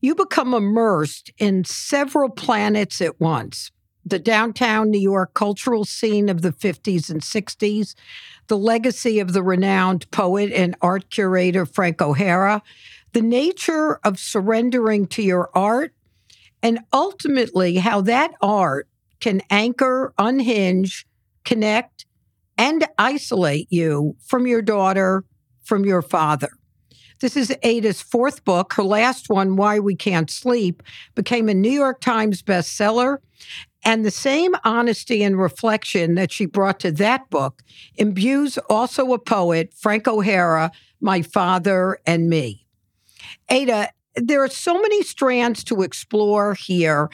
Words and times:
you 0.00 0.14
become 0.14 0.54
immersed 0.54 1.30
in 1.38 1.64
several 1.64 2.28
planets 2.28 3.00
at 3.00 3.20
once 3.20 3.70
the 4.08 4.18
downtown 4.18 4.90
New 4.90 5.00
York 5.00 5.34
cultural 5.34 5.84
scene 5.84 6.28
of 6.28 6.42
the 6.42 6.52
50s 6.52 7.10
and 7.10 7.20
60s, 7.20 7.94
the 8.46 8.56
legacy 8.56 9.20
of 9.20 9.32
the 9.32 9.42
renowned 9.42 10.10
poet 10.10 10.50
and 10.52 10.74
art 10.80 11.10
curator 11.10 11.66
Frank 11.66 12.00
O'Hara, 12.00 12.62
the 13.12 13.20
nature 13.20 14.00
of 14.04 14.18
surrendering 14.18 15.06
to 15.08 15.22
your 15.22 15.50
art, 15.54 15.92
and 16.62 16.80
ultimately 16.92 17.76
how 17.76 18.00
that 18.00 18.32
art 18.40 18.88
can 19.20 19.42
anchor, 19.50 20.12
unhinge, 20.18 21.06
connect, 21.44 22.06
and 22.56 22.86
isolate 22.98 23.68
you 23.70 24.16
from 24.24 24.46
your 24.46 24.62
daughter, 24.62 25.24
from 25.62 25.84
your 25.84 26.02
father. 26.02 26.50
This 27.20 27.36
is 27.36 27.52
Ada's 27.64 28.00
fourth 28.00 28.44
book. 28.44 28.74
Her 28.74 28.84
last 28.84 29.28
one, 29.28 29.56
Why 29.56 29.80
We 29.80 29.96
Can't 29.96 30.30
Sleep, 30.30 30.84
became 31.16 31.48
a 31.48 31.54
New 31.54 31.70
York 31.70 32.00
Times 32.00 32.42
bestseller. 32.42 33.18
And 33.84 34.04
the 34.04 34.10
same 34.12 34.54
honesty 34.64 35.24
and 35.24 35.38
reflection 35.38 36.14
that 36.14 36.30
she 36.30 36.46
brought 36.46 36.78
to 36.80 36.92
that 36.92 37.28
book 37.28 37.62
imbues 37.96 38.56
also 38.70 39.12
a 39.12 39.18
poet, 39.18 39.74
Frank 39.74 40.06
O'Hara, 40.06 40.70
My 41.00 41.22
Father 41.22 41.98
and 42.06 42.28
Me. 42.28 42.66
Ada, 43.48 43.90
there 44.14 44.44
are 44.44 44.48
so 44.48 44.74
many 44.80 45.02
strands 45.02 45.64
to 45.64 45.82
explore 45.82 46.54
here. 46.54 47.08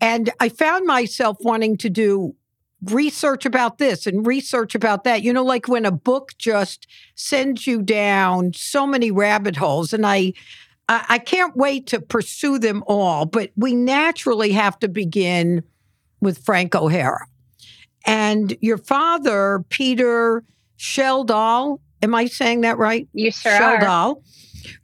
And 0.00 0.30
I 0.40 0.48
found 0.48 0.86
myself 0.86 1.36
wanting 1.40 1.76
to 1.78 1.90
do 1.90 2.34
research 2.90 3.46
about 3.46 3.78
this 3.78 4.06
and 4.06 4.26
research 4.26 4.74
about 4.74 5.04
that. 5.04 5.22
You 5.22 5.32
know, 5.32 5.44
like 5.44 5.68
when 5.68 5.84
a 5.84 5.90
book 5.90 6.32
just 6.38 6.86
sends 7.14 7.66
you 7.66 7.82
down 7.82 8.52
so 8.54 8.86
many 8.86 9.10
rabbit 9.10 9.56
holes, 9.56 9.92
and 9.92 10.06
I, 10.06 10.32
I, 10.88 11.18
can't 11.18 11.56
wait 11.56 11.86
to 11.88 12.00
pursue 12.00 12.58
them 12.58 12.82
all. 12.86 13.26
But 13.26 13.50
we 13.56 13.74
naturally 13.74 14.52
have 14.52 14.78
to 14.80 14.88
begin 14.88 15.62
with 16.20 16.44
Frank 16.44 16.74
O'Hara, 16.74 17.26
and 18.06 18.56
your 18.60 18.78
father, 18.78 19.64
Peter 19.68 20.44
Schjeldahl. 20.78 21.80
Am 22.02 22.14
I 22.14 22.26
saying 22.26 22.62
that 22.62 22.76
right? 22.76 23.08
You 23.12 23.30
sure 23.30 23.52
Schjeldahl, 23.52 24.16
are. 24.16 24.16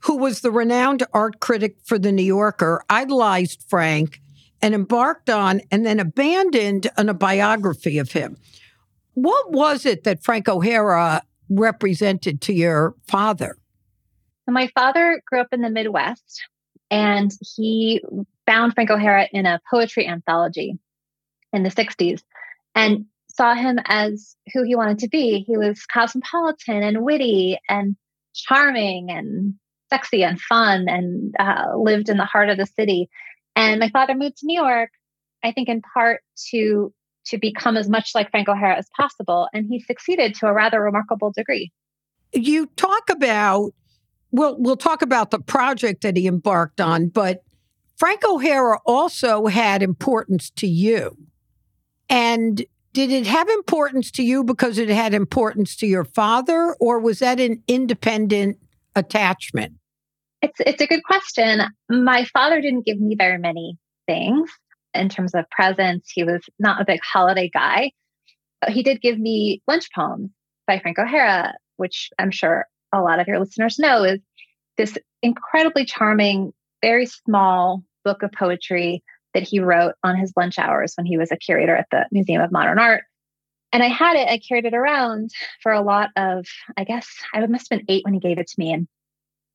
Who 0.01 0.17
was 0.17 0.41
the 0.41 0.51
renowned 0.51 1.03
art 1.13 1.39
critic 1.39 1.77
for 1.83 1.99
the 1.99 2.11
New 2.11 2.23
Yorker, 2.23 2.83
idolized 2.89 3.63
Frank 3.67 4.21
and 4.61 4.73
embarked 4.73 5.29
on 5.29 5.61
and 5.71 5.85
then 5.85 5.99
abandoned 5.99 6.89
on 6.97 7.09
a 7.09 7.13
biography 7.13 7.97
of 7.97 8.11
him. 8.11 8.37
What 9.13 9.51
was 9.51 9.85
it 9.85 10.03
that 10.03 10.23
Frank 10.23 10.47
O'Hara 10.47 11.23
represented 11.49 12.41
to 12.41 12.53
your 12.53 12.95
father? 13.07 13.57
My 14.47 14.67
father 14.73 15.21
grew 15.25 15.41
up 15.41 15.47
in 15.51 15.61
the 15.61 15.69
Midwest 15.69 16.41
and 16.89 17.31
he 17.55 18.01
found 18.45 18.73
Frank 18.73 18.89
O'Hara 18.89 19.27
in 19.31 19.45
a 19.45 19.61
poetry 19.69 20.07
anthology 20.07 20.77
in 21.53 21.63
the 21.63 21.69
60s 21.69 22.21
and 22.75 23.05
saw 23.29 23.53
him 23.55 23.79
as 23.85 24.35
who 24.53 24.63
he 24.63 24.75
wanted 24.75 24.99
to 24.99 25.09
be. 25.09 25.43
He 25.47 25.57
was 25.57 25.85
cosmopolitan 25.85 26.83
and 26.83 27.03
witty 27.03 27.57
and 27.69 27.95
charming 28.33 29.09
and 29.09 29.55
sexy 29.89 30.23
and 30.23 30.39
fun 30.39 30.87
and 30.87 31.35
uh, 31.39 31.75
lived 31.75 32.09
in 32.09 32.17
the 32.17 32.25
heart 32.25 32.49
of 32.49 32.57
the 32.57 32.65
city. 32.65 33.09
And 33.55 33.79
my 33.79 33.89
father 33.89 34.15
moved 34.15 34.37
to 34.37 34.45
New 34.45 34.59
York, 34.61 34.89
I 35.43 35.51
think 35.51 35.69
in 35.69 35.81
part 35.93 36.21
to 36.51 36.93
to 37.27 37.37
become 37.37 37.77
as 37.77 37.87
much 37.87 38.11
like 38.15 38.31
Frank 38.31 38.49
O'Hara 38.49 38.77
as 38.77 38.89
possible. 38.97 39.47
And 39.53 39.67
he 39.69 39.79
succeeded 39.79 40.33
to 40.35 40.47
a 40.47 40.53
rather 40.53 40.81
remarkable 40.81 41.31
degree. 41.31 41.71
You 42.33 42.65
talk 42.77 43.09
about 43.09 43.73
well, 44.31 44.55
we'll 44.57 44.77
talk 44.77 45.01
about 45.01 45.31
the 45.31 45.39
project 45.39 46.01
that 46.03 46.15
he 46.15 46.25
embarked 46.25 46.79
on, 46.79 47.09
but 47.09 47.43
Frank 47.97 48.21
O'Hara 48.25 48.79
also 48.85 49.47
had 49.47 49.83
importance 49.83 50.49
to 50.51 50.67
you. 50.67 51.17
And 52.09 52.65
did 52.93 53.11
it 53.11 53.27
have 53.27 53.49
importance 53.49 54.09
to 54.11 54.23
you 54.23 54.43
because 54.43 54.77
it 54.77 54.89
had 54.89 55.13
importance 55.13 55.75
to 55.77 55.87
your 55.87 56.03
father, 56.03 56.75
or 56.79 56.99
was 56.99 57.19
that 57.19 57.39
an 57.39 57.61
independent 57.67 58.57
attachment? 58.95 59.73
It's 60.41 60.59
it's 60.59 60.81
a 60.81 60.87
good 60.87 61.03
question. 61.03 61.61
My 61.89 62.25
father 62.25 62.61
didn't 62.61 62.85
give 62.85 62.99
me 62.99 63.15
very 63.15 63.37
many 63.37 63.77
things 64.07 64.49
in 64.93 65.09
terms 65.09 65.35
of 65.35 65.49
presents. 65.49 66.11
He 66.11 66.23
was 66.23 66.41
not 66.59 66.81
a 66.81 66.85
big 66.85 67.01
holiday 67.01 67.49
guy. 67.53 67.91
But 68.61 68.71
he 68.71 68.83
did 68.83 69.01
give 69.01 69.19
me 69.19 69.61
lunch 69.67 69.89
poems 69.93 70.29
by 70.67 70.79
Frank 70.79 70.99
O'Hara, 70.99 71.55
which 71.77 72.09
I'm 72.19 72.31
sure 72.31 72.67
a 72.93 73.01
lot 73.01 73.19
of 73.19 73.27
your 73.27 73.39
listeners 73.39 73.79
know 73.79 74.03
is 74.03 74.19
this 74.77 74.97
incredibly 75.23 75.85
charming, 75.85 76.53
very 76.81 77.05
small 77.05 77.83
book 78.03 78.23
of 78.23 78.31
poetry 78.31 79.03
that 79.33 79.43
he 79.43 79.59
wrote 79.59 79.93
on 80.03 80.15
his 80.15 80.33
lunch 80.35 80.59
hours 80.59 80.93
when 80.95 81.05
he 81.05 81.17
was 81.17 81.31
a 81.31 81.37
curator 81.37 81.75
at 81.75 81.87
the 81.91 82.05
Museum 82.11 82.41
of 82.41 82.51
Modern 82.51 82.79
Art. 82.79 83.03
And 83.71 83.81
I 83.81 83.87
had 83.87 84.17
it, 84.17 84.27
I 84.27 84.37
carried 84.37 84.65
it 84.65 84.73
around 84.73 85.31
for 85.63 85.71
a 85.71 85.81
lot 85.81 86.09
of, 86.15 86.45
I 86.75 86.83
guess 86.83 87.07
I 87.33 87.45
must 87.47 87.67
have 87.71 87.79
been 87.79 87.85
eight 87.87 88.03
when 88.03 88.13
he 88.13 88.19
gave 88.19 88.37
it 88.37 88.47
to 88.47 88.55
me. 88.57 88.73
And 88.73 88.87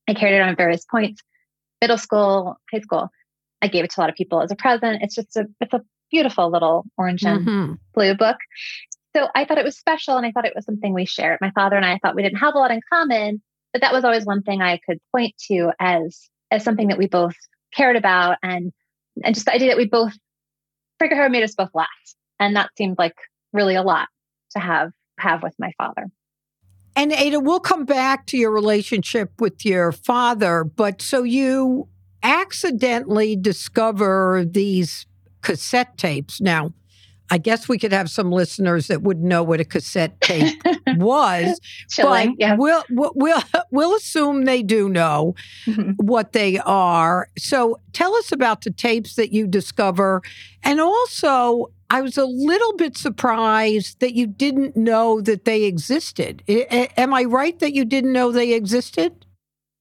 I 0.09 0.15
carried 0.15 0.37
it 0.37 0.43
on 0.43 0.57
various 0.57 0.85
points, 0.85 1.23
middle 1.81 1.99
school, 1.99 2.57
high 2.73 2.81
school. 2.81 3.11
I 3.63 3.69
gave 3.69 3.85
it 3.85 3.91
to 3.93 4.01
a 4.01 4.03
lot 4.03 4.11
of 4.11 4.17
people 4.17 4.41
as 4.43 4.51
a 4.51 4.57
present. 4.57 5.03
It's 5.03 5.15
just 5.15 5.37
a 5.37 5.47
it's 5.61 5.73
a 5.73 5.83
beautiful 6.11 6.51
little 6.51 6.85
orange 6.97 7.25
and 7.25 7.47
mm-hmm. 7.47 7.73
blue 7.95 8.15
book. 8.15 8.37
So 9.17 9.29
I 9.35 9.45
thought 9.45 9.59
it 9.59 9.65
was 9.65 9.79
special 9.79 10.17
and 10.17 10.27
I 10.27 10.31
thought 10.31 10.45
it 10.45 10.55
was 10.55 10.65
something 10.65 10.93
we 10.93 11.07
shared. 11.07 11.39
My 11.41 11.51
father 11.53 11.77
and 11.77 11.87
I 11.87 11.99
thought 11.99 12.15
we 12.15 12.23
didn't 12.23 12.39
have 12.39 12.55
a 12.55 12.59
lot 12.59 12.71
in 12.71 12.81
common, 12.93 13.43
but 13.73 13.81
that 13.81 13.93
was 13.93 14.05
always 14.05 14.27
one 14.27 14.43
thing 14.43 14.61
I 14.61 14.79
could 14.87 14.99
point 15.11 15.35
to 15.49 15.73
as 15.81 16.29
as 16.51 16.63
something 16.63 16.89
that 16.89 16.99
we 16.99 17.09
both 17.09 17.35
cared 17.75 17.97
about 17.97 18.39
and 18.43 18.73
and 19.25 19.35
just 19.35 19.47
the 19.47 19.55
idea 19.55 19.69
that 19.69 19.79
we 19.79 19.87
both 19.87 20.13
figure 20.99 21.21
out 21.21 21.31
made 21.31 21.43
us 21.43 21.55
both 21.55 21.71
laugh. 21.75 21.89
And 22.39 22.57
that 22.57 22.71
seemed 22.77 22.99
like 22.99 23.15
really 23.53 23.75
a 23.75 23.83
lot 23.83 24.09
to 24.53 24.59
have 24.59 24.93
have 25.19 25.43
with 25.43 25.55
my 25.59 25.73
father. 25.79 26.07
And 26.97 27.13
Ada, 27.13 27.41
we'll 27.41 27.61
come 27.61 27.85
back 27.85 28.27
to 28.27 28.39
your 28.39 28.51
relationship 28.51 29.31
with 29.39 29.67
your 29.67 29.93
father, 29.93 30.65
but 30.65 31.03
so 31.03 31.23
you 31.23 31.89
accidentally 32.23 33.37
discover 33.37 34.45
these 34.49 35.07
cassette 35.43 35.99
tapes. 35.99 36.41
Now, 36.41 36.73
I 37.31 37.39
guess 37.39 37.69
we 37.69 37.79
could 37.79 37.93
have 37.93 38.09
some 38.09 38.31
listeners 38.31 38.87
that 38.87 39.03
wouldn't 39.03 39.27
know 39.27 39.43
what 39.43 39.61
a 39.61 39.65
cassette 39.65 40.21
tape 40.21 40.59
was, 40.97 41.61
Chilling, 41.91 42.31
but 42.31 42.41
yeah. 42.41 42.57
we'll, 42.57 42.85
we'll 42.89 43.43
we'll 43.71 43.95
assume 43.95 44.45
they 44.45 44.63
do 44.63 44.89
know 44.89 45.35
mm-hmm. 45.67 45.93
what 45.97 46.33
they 46.33 46.59
are. 46.61 47.29
So, 47.37 47.81
tell 47.93 48.15
us 48.15 48.33
about 48.33 48.63
the 48.63 48.71
tapes 48.71 49.17
that 49.17 49.33
you 49.33 49.47
discover, 49.47 50.23
and 50.63 50.81
also 50.81 51.71
I 51.89 52.03
was 52.03 52.17
a 52.19 52.25
little 52.25 52.75
bit 52.77 52.97
surprised 52.97 54.01
that 54.01 54.15
you 54.15 54.27
didn't 54.27 54.77
know 54.77 55.21
that 55.21 55.45
they 55.45 55.65
existed. 55.65 56.43
I, 56.49 56.91
am 56.97 57.15
I 57.15 57.25
right 57.25 57.59
that 57.61 57.75
you 57.75 57.85
didn't 57.85 58.13
know 58.13 58.33
they 58.33 58.55
existed? 58.55 59.25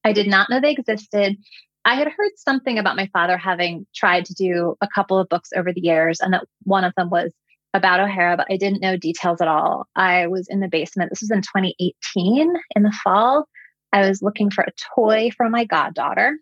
I 0.03 0.13
did 0.13 0.27
not 0.27 0.49
know 0.49 0.61
they 0.61 0.71
existed. 0.71 1.37
I 1.83 1.95
had 1.95 2.07
heard 2.07 2.31
something 2.37 2.77
about 2.77 2.95
my 2.95 3.09
father 3.13 3.37
having 3.37 3.85
tried 3.95 4.25
to 4.25 4.33
do 4.33 4.75
a 4.81 4.87
couple 4.93 5.17
of 5.17 5.29
books 5.29 5.49
over 5.55 5.73
the 5.73 5.81
years, 5.81 6.19
and 6.19 6.33
that 6.33 6.45
one 6.63 6.83
of 6.83 6.93
them 6.95 7.09
was 7.09 7.33
about 7.73 7.99
O'Hara, 7.99 8.37
but 8.37 8.47
I 8.49 8.57
didn't 8.57 8.81
know 8.81 8.97
details 8.97 9.41
at 9.41 9.47
all. 9.47 9.87
I 9.95 10.27
was 10.27 10.47
in 10.47 10.59
the 10.59 10.67
basement. 10.67 11.09
This 11.09 11.21
was 11.21 11.31
in 11.31 11.41
2018 11.41 12.53
in 12.75 12.83
the 12.83 12.95
fall. 13.03 13.47
I 13.91 14.07
was 14.07 14.21
looking 14.21 14.49
for 14.49 14.63
a 14.63 14.71
toy 14.95 15.29
for 15.35 15.49
my 15.49 15.65
goddaughter, 15.65 16.37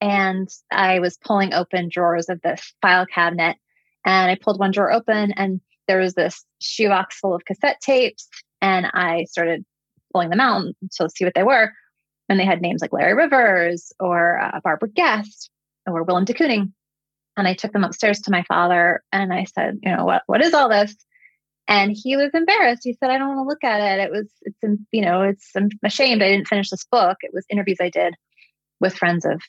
and 0.00 0.48
I 0.70 1.00
was 1.00 1.18
pulling 1.18 1.52
open 1.54 1.88
drawers 1.90 2.28
of 2.28 2.40
this 2.42 2.74
file 2.82 3.06
cabinet 3.06 3.56
and 4.04 4.30
I 4.30 4.36
pulled 4.36 4.58
one 4.58 4.70
drawer 4.70 4.92
open 4.92 5.32
and 5.32 5.60
there 5.86 5.98
was 5.98 6.14
this 6.14 6.44
shoebox 6.60 7.18
full 7.18 7.34
of 7.34 7.44
cassette 7.44 7.80
tapes. 7.80 8.28
And 8.60 8.86
I 8.86 9.24
started 9.24 9.64
pulling 10.12 10.30
them 10.30 10.40
out 10.40 10.64
to 10.98 11.10
see 11.10 11.24
what 11.24 11.34
they 11.34 11.42
were. 11.42 11.72
And 12.28 12.40
they 12.40 12.44
had 12.44 12.62
names 12.62 12.80
like 12.80 12.92
Larry 12.92 13.14
Rivers 13.14 13.92
or 14.00 14.40
uh, 14.40 14.60
Barbara 14.62 14.88
Guest 14.88 15.50
or 15.86 16.02
Willem 16.02 16.24
de 16.24 16.32
Kooning. 16.32 16.72
And 17.36 17.46
I 17.48 17.54
took 17.54 17.72
them 17.72 17.84
upstairs 17.84 18.20
to 18.20 18.30
my 18.30 18.44
father 18.44 19.02
and 19.12 19.32
I 19.32 19.44
said, 19.44 19.80
you 19.82 19.94
know, 19.94 20.04
what, 20.04 20.22
what 20.26 20.40
is 20.40 20.54
all 20.54 20.68
this? 20.68 20.94
And 21.66 21.92
he 21.94 22.16
was 22.16 22.30
embarrassed. 22.32 22.82
He 22.84 22.94
said, 22.94 23.10
I 23.10 23.18
don't 23.18 23.36
want 23.36 23.38
to 23.38 23.48
look 23.48 23.64
at 23.64 23.80
it. 23.80 24.04
It 24.04 24.10
was, 24.10 24.28
it's, 24.42 24.82
you 24.92 25.02
know, 25.02 25.22
it's, 25.22 25.50
I'm 25.56 25.68
ashamed 25.82 26.22
I 26.22 26.28
didn't 26.28 26.48
finish 26.48 26.70
this 26.70 26.84
book. 26.90 27.18
It 27.22 27.32
was 27.34 27.44
interviews 27.50 27.78
I 27.80 27.88
did 27.88 28.14
with 28.80 28.96
friends 28.96 29.24
of 29.24 29.42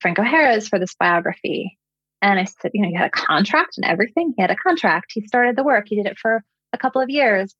Frank 0.00 0.18
O'Hara's 0.18 0.68
for 0.68 0.78
this 0.78 0.94
biography. 0.94 1.78
And 2.22 2.38
I 2.38 2.44
said, 2.44 2.70
you 2.72 2.82
know, 2.82 2.88
you 2.88 2.96
had 2.96 3.08
a 3.08 3.10
contract 3.10 3.76
and 3.76 3.84
everything. 3.84 4.32
He 4.36 4.42
had 4.42 4.50
a 4.50 4.56
contract. 4.56 5.10
He 5.12 5.26
started 5.26 5.56
the 5.56 5.64
work. 5.64 5.86
He 5.88 5.96
did 5.96 6.06
it 6.06 6.18
for 6.18 6.42
a 6.72 6.78
couple 6.78 7.02
of 7.02 7.10
years. 7.10 7.54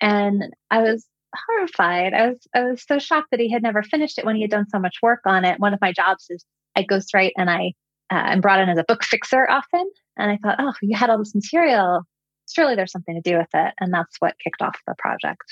And 0.00 0.54
I 0.70 0.82
was 0.82 1.06
horrified. 1.34 2.14
I 2.14 2.28
was 2.28 2.38
I 2.54 2.62
was 2.62 2.84
so 2.86 2.98
shocked 2.98 3.28
that 3.32 3.40
he 3.40 3.50
had 3.50 3.62
never 3.62 3.82
finished 3.82 4.18
it 4.18 4.24
when 4.24 4.36
he 4.36 4.42
had 4.42 4.50
done 4.50 4.68
so 4.68 4.78
much 4.78 4.96
work 5.02 5.20
on 5.26 5.44
it. 5.44 5.58
One 5.58 5.74
of 5.74 5.80
my 5.80 5.92
jobs 5.92 6.26
is 6.30 6.44
I 6.76 6.84
ghostwrite 6.84 7.32
and 7.36 7.50
I 7.50 7.72
uh, 8.10 8.22
am 8.30 8.40
brought 8.40 8.60
in 8.60 8.68
as 8.68 8.78
a 8.78 8.84
book 8.84 9.02
fixer 9.02 9.48
often. 9.50 9.90
And 10.16 10.30
I 10.30 10.38
thought, 10.42 10.56
oh, 10.60 10.72
you 10.80 10.96
had 10.96 11.10
all 11.10 11.18
this 11.18 11.34
material. 11.34 12.02
Surely 12.50 12.76
there's 12.76 12.92
something 12.92 13.20
to 13.20 13.28
do 13.28 13.36
with 13.36 13.48
it. 13.54 13.74
And 13.80 13.92
that's 13.92 14.16
what 14.20 14.36
kicked 14.42 14.62
off 14.62 14.78
the 14.86 14.94
project. 14.98 15.42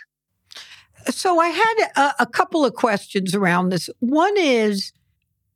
So 1.11 1.39
I 1.39 1.49
had 1.49 1.75
a, 1.97 2.23
a 2.23 2.27
couple 2.27 2.65
of 2.65 2.75
questions 2.75 3.35
around 3.35 3.71
this. 3.71 3.91
One 3.99 4.35
is, 4.39 4.93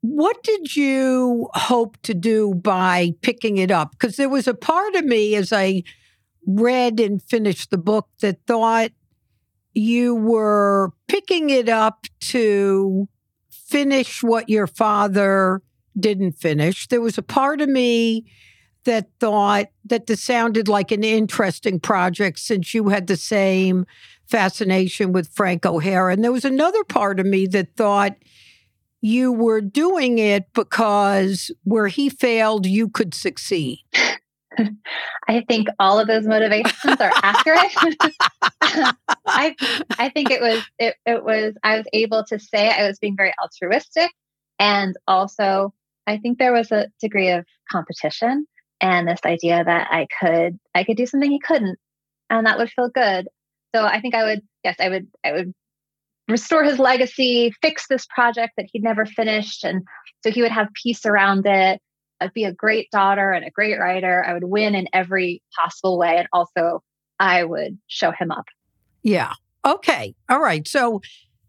what 0.00 0.42
did 0.42 0.76
you 0.76 1.48
hope 1.54 1.96
to 2.02 2.14
do 2.14 2.54
by 2.54 3.14
picking 3.22 3.56
it 3.58 3.70
up? 3.70 3.92
Because 3.92 4.16
there 4.16 4.28
was 4.28 4.46
a 4.46 4.54
part 4.54 4.94
of 4.94 5.04
me 5.04 5.34
as 5.34 5.52
I 5.52 5.82
read 6.46 7.00
and 7.00 7.22
finished 7.22 7.70
the 7.70 7.78
book 7.78 8.08
that 8.20 8.38
thought 8.46 8.92
you 9.74 10.14
were 10.14 10.92
picking 11.08 11.50
it 11.50 11.68
up 11.68 12.06
to 12.20 13.08
finish 13.50 14.22
what 14.22 14.48
your 14.48 14.66
father 14.66 15.62
didn't 15.98 16.32
finish. 16.32 16.86
There 16.88 17.00
was 17.00 17.18
a 17.18 17.22
part 17.22 17.60
of 17.60 17.68
me 17.68 18.24
that 18.84 19.08
thought 19.20 19.66
that 19.84 20.06
this 20.06 20.22
sounded 20.22 20.68
like 20.68 20.90
an 20.90 21.04
interesting 21.04 21.80
project 21.80 22.38
since 22.38 22.72
you 22.72 22.88
had 22.88 23.06
the 23.06 23.16
same 23.16 23.84
fascination 24.26 25.12
with 25.12 25.28
Frank 25.28 25.66
O'Hara. 25.66 26.12
And 26.12 26.24
there 26.24 26.32
was 26.32 26.44
another 26.44 26.84
part 26.84 27.20
of 27.20 27.26
me 27.26 27.46
that 27.48 27.76
thought 27.76 28.16
you 29.00 29.32
were 29.32 29.60
doing 29.60 30.18
it 30.18 30.52
because 30.54 31.50
where 31.64 31.88
he 31.88 32.08
failed, 32.08 32.66
you 32.66 32.88
could 32.88 33.14
succeed. 33.14 33.78
I 35.28 35.44
think 35.46 35.68
all 35.78 36.00
of 36.00 36.08
those 36.08 36.26
motivations 36.26 37.00
are 37.00 37.12
accurate. 37.22 37.70
I 39.26 39.54
I 39.98 40.08
think 40.08 40.30
it 40.30 40.40
was 40.40 40.62
it, 40.78 40.96
it 41.06 41.24
was 41.24 41.54
I 41.62 41.76
was 41.76 41.86
able 41.92 42.24
to 42.24 42.38
say 42.38 42.68
I 42.68 42.86
was 42.86 42.98
being 42.98 43.16
very 43.16 43.32
altruistic 43.40 44.10
and 44.58 44.96
also 45.06 45.74
I 46.06 46.18
think 46.18 46.38
there 46.38 46.52
was 46.52 46.72
a 46.72 46.88
degree 47.00 47.30
of 47.30 47.44
competition 47.70 48.46
and 48.80 49.06
this 49.06 49.20
idea 49.24 49.62
that 49.62 49.88
I 49.92 50.06
could 50.20 50.58
I 50.74 50.84
could 50.84 50.96
do 50.96 51.06
something 51.06 51.30
he 51.30 51.40
couldn't 51.40 51.78
and 52.30 52.46
that 52.46 52.58
would 52.58 52.70
feel 52.70 52.88
good. 52.88 53.28
So 53.74 53.84
I 53.84 54.00
think 54.00 54.14
I 54.14 54.24
would 54.24 54.40
yes 54.64 54.76
I 54.80 54.88
would 54.88 55.06
I 55.24 55.32
would 55.32 55.54
restore 56.28 56.62
his 56.62 56.78
legacy, 56.78 57.52
fix 57.62 57.86
this 57.88 58.06
project 58.06 58.52
that 58.56 58.66
he'd 58.72 58.82
never 58.82 59.06
finished 59.06 59.64
and 59.64 59.82
so 60.22 60.30
he 60.30 60.42
would 60.42 60.50
have 60.50 60.68
peace 60.74 61.06
around 61.06 61.46
it 61.46 61.80
I'd 62.20 62.32
be 62.32 62.44
a 62.44 62.52
great 62.52 62.90
daughter 62.90 63.30
and 63.30 63.44
a 63.44 63.50
great 63.50 63.78
writer. 63.78 64.24
I 64.24 64.34
would 64.34 64.44
win 64.44 64.74
in 64.74 64.88
every 64.92 65.42
possible 65.56 65.98
way. 65.98 66.16
And 66.16 66.28
also, 66.32 66.82
I 67.18 67.44
would 67.44 67.78
show 67.86 68.10
him 68.10 68.30
up. 68.30 68.46
Yeah. 69.02 69.32
Okay. 69.64 70.14
All 70.28 70.40
right. 70.40 70.66
So 70.66 71.00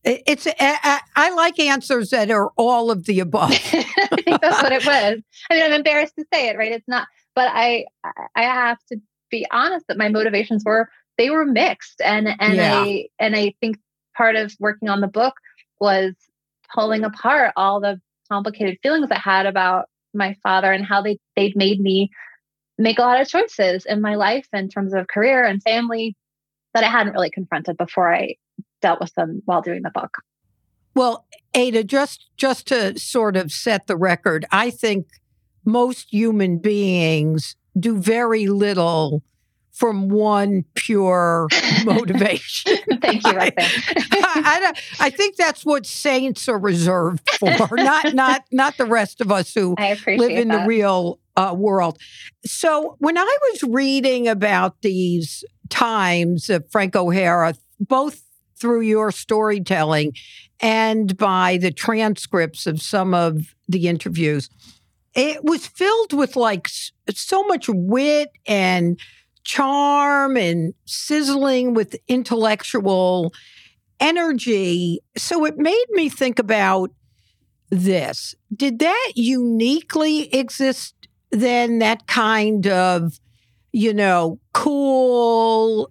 it's, 0.03 0.47
I 0.59 1.29
like 1.35 1.59
answers 1.59 2.09
that 2.11 2.31
are 2.31 2.51
all 2.55 2.91
of 2.91 3.05
the 3.05 3.19
above. 3.19 3.51
I 3.51 4.21
think 4.23 4.41
that's 4.41 4.61
what 4.61 4.71
it 4.71 4.85
was. 4.85 5.19
I 5.49 5.53
mean, 5.53 5.63
I'm 5.63 5.73
embarrassed 5.73 6.15
to 6.17 6.25
say 6.33 6.49
it, 6.49 6.57
right? 6.57 6.71
It's 6.71 6.87
not, 6.87 7.07
but 7.35 7.49
I, 7.51 7.85
I 8.35 8.43
have 8.43 8.77
to 8.91 8.97
be 9.29 9.45
honest 9.51 9.87
that 9.87 9.97
my 9.97 10.09
motivations 10.09 10.63
were, 10.65 10.89
they 11.17 11.29
were 11.29 11.45
mixed. 11.45 12.01
And, 12.01 12.27
and 12.39 12.55
yeah. 12.55 12.79
I, 12.79 13.07
and 13.19 13.35
I 13.35 13.53
think 13.59 13.77
part 14.19 14.35
of 14.35 14.53
working 14.59 14.89
on 14.89 14.99
the 14.99 15.07
book 15.07 15.33
was 15.79 16.13
pulling 16.75 17.05
apart 17.05 17.53
all 17.55 17.79
the 17.79 17.99
complicated 18.29 18.77
feelings 18.83 19.09
I 19.09 19.17
had 19.17 19.45
about 19.45 19.85
my 20.13 20.35
father 20.43 20.71
and 20.71 20.85
how 20.85 21.01
they 21.01 21.17
they'd 21.35 21.55
made 21.55 21.79
me 21.79 22.09
make 22.77 22.99
a 22.99 23.01
lot 23.01 23.21
of 23.21 23.27
choices 23.29 23.85
in 23.85 24.01
my 24.01 24.15
life 24.15 24.45
in 24.51 24.67
terms 24.67 24.93
of 24.93 25.07
career 25.07 25.45
and 25.45 25.63
family 25.63 26.15
that 26.73 26.83
I 26.83 26.87
hadn't 26.87 27.13
really 27.13 27.29
confronted 27.29 27.77
before 27.77 28.13
I 28.13 28.35
dealt 28.81 28.99
with 28.99 29.13
them 29.15 29.41
while 29.45 29.61
doing 29.61 29.81
the 29.83 29.91
book. 29.93 30.17
Well, 30.95 31.25
Ada, 31.53 31.85
just 31.85 32.27
just 32.35 32.67
to 32.67 32.99
sort 32.99 33.37
of 33.37 33.51
set 33.51 33.87
the 33.87 33.95
record, 33.95 34.45
I 34.51 34.69
think 34.69 35.07
most 35.63 36.11
human 36.11 36.57
beings 36.57 37.55
do 37.79 37.97
very 37.97 38.47
little 38.47 39.23
from 39.79 40.09
one 40.09 40.65
pure 40.75 41.47
motivation. 41.85 42.77
Thank 43.01 43.25
you, 43.25 43.31
right. 43.31 43.53
I, 43.57 44.73
I, 44.73 44.73
I, 44.99 45.09
think 45.09 45.37
that's 45.37 45.65
what 45.65 45.85
saints 45.85 46.49
are 46.49 46.59
reserved 46.59 47.27
for, 47.39 47.69
not 47.77 48.13
not 48.13 48.43
not 48.51 48.77
the 48.77 48.85
rest 48.85 49.21
of 49.21 49.31
us 49.31 49.53
who 49.53 49.75
live 49.79 50.31
in 50.31 50.49
that. 50.49 50.61
the 50.61 50.67
real 50.67 51.19
uh, 51.37 51.55
world. 51.57 51.97
So 52.45 52.97
when 52.99 53.17
I 53.17 53.37
was 53.51 53.63
reading 53.63 54.27
about 54.27 54.81
these 54.81 55.45
times 55.69 56.49
of 56.49 56.69
Frank 56.69 56.95
O'Hara, 56.97 57.55
both 57.79 58.21
through 58.59 58.81
your 58.81 59.11
storytelling 59.11 60.13
and 60.59 61.15
by 61.15 61.57
the 61.57 61.71
transcripts 61.71 62.67
of 62.67 62.81
some 62.81 63.13
of 63.13 63.55
the 63.69 63.87
interviews, 63.87 64.49
it 65.15 65.45
was 65.45 65.65
filled 65.67 66.11
with 66.11 66.35
like 66.35 66.67
so 67.13 67.43
much 67.43 67.69
wit 67.69 68.29
and 68.45 68.99
charm 69.49 70.37
and 70.37 70.75
sizzling 70.85 71.73
with 71.73 71.95
intellectual 72.07 73.33
energy. 73.99 74.99
So 75.17 75.43
it 75.43 75.57
made 75.57 75.85
me 75.89 76.07
think 76.07 76.37
about 76.37 76.91
this. 77.71 78.35
Did 78.55 78.77
that 78.77 79.13
uniquely 79.15 80.31
exist 80.31 80.93
then, 81.31 81.79
that 81.79 82.05
kind 82.05 82.67
of, 82.67 83.19
you 83.71 83.91
know, 83.91 84.39
cool, 84.53 85.89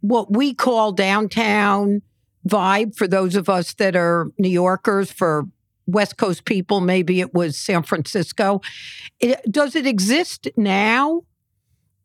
what 0.00 0.32
we 0.32 0.52
call 0.52 0.90
downtown 0.90 2.02
vibe 2.48 2.96
for 2.96 3.06
those 3.06 3.36
of 3.36 3.48
us 3.48 3.74
that 3.74 3.94
are 3.94 4.26
New 4.36 4.48
Yorkers, 4.48 5.12
for 5.12 5.44
West 5.86 6.16
Coast 6.16 6.44
people, 6.44 6.80
maybe 6.80 7.20
it 7.20 7.32
was 7.32 7.56
San 7.56 7.84
Francisco. 7.84 8.60
It, 9.20 9.40
does 9.48 9.76
it 9.76 9.86
exist 9.86 10.48
now? 10.56 11.22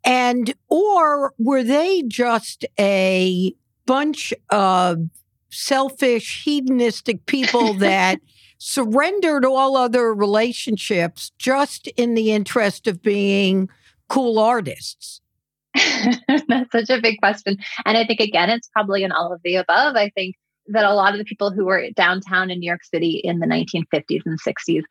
And, 0.03 0.53
or 0.67 1.33
were 1.37 1.63
they 1.63 2.03
just 2.03 2.65
a 2.79 3.53
bunch 3.85 4.33
of 4.49 5.09
selfish, 5.49 6.43
hedonistic 6.43 7.25
people 7.25 7.73
that 7.75 8.19
surrendered 8.57 9.43
all 9.43 9.75
other 9.75 10.13
relationships 10.13 11.31
just 11.37 11.87
in 11.97 12.13
the 12.13 12.31
interest 12.31 12.87
of 12.87 13.01
being 13.01 13.69
cool 14.07 14.39
artists? 14.39 15.21
That's 16.47 16.71
such 16.71 16.89
a 16.89 17.01
big 17.01 17.19
question. 17.19 17.57
And 17.85 17.97
I 17.97 18.05
think, 18.05 18.19
again, 18.19 18.49
it's 18.49 18.69
probably 18.69 19.03
in 19.03 19.11
all 19.11 19.31
of 19.31 19.41
the 19.43 19.55
above. 19.55 19.95
I 19.95 20.09
think 20.09 20.35
that 20.67 20.85
a 20.85 20.93
lot 20.93 21.13
of 21.13 21.19
the 21.19 21.25
people 21.25 21.51
who 21.51 21.65
were 21.65 21.89
downtown 21.95 22.51
in 22.51 22.59
New 22.59 22.67
York 22.67 22.83
City 22.83 23.21
in 23.23 23.39
the 23.39 23.47
1950s 23.47 24.21
and 24.25 24.39
60s, 24.41 24.83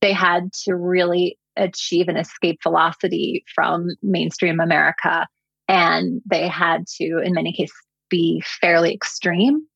they 0.00 0.12
had 0.12 0.52
to 0.64 0.74
really 0.74 1.38
achieve 1.56 2.08
an 2.08 2.16
escape 2.16 2.60
velocity 2.62 3.44
from 3.54 3.88
mainstream 4.02 4.60
America. 4.60 5.26
And 5.68 6.20
they 6.28 6.48
had 6.48 6.86
to, 6.98 7.20
in 7.24 7.32
many 7.32 7.52
cases, 7.52 7.74
be 8.10 8.42
fairly 8.60 8.92
extreme 8.92 9.66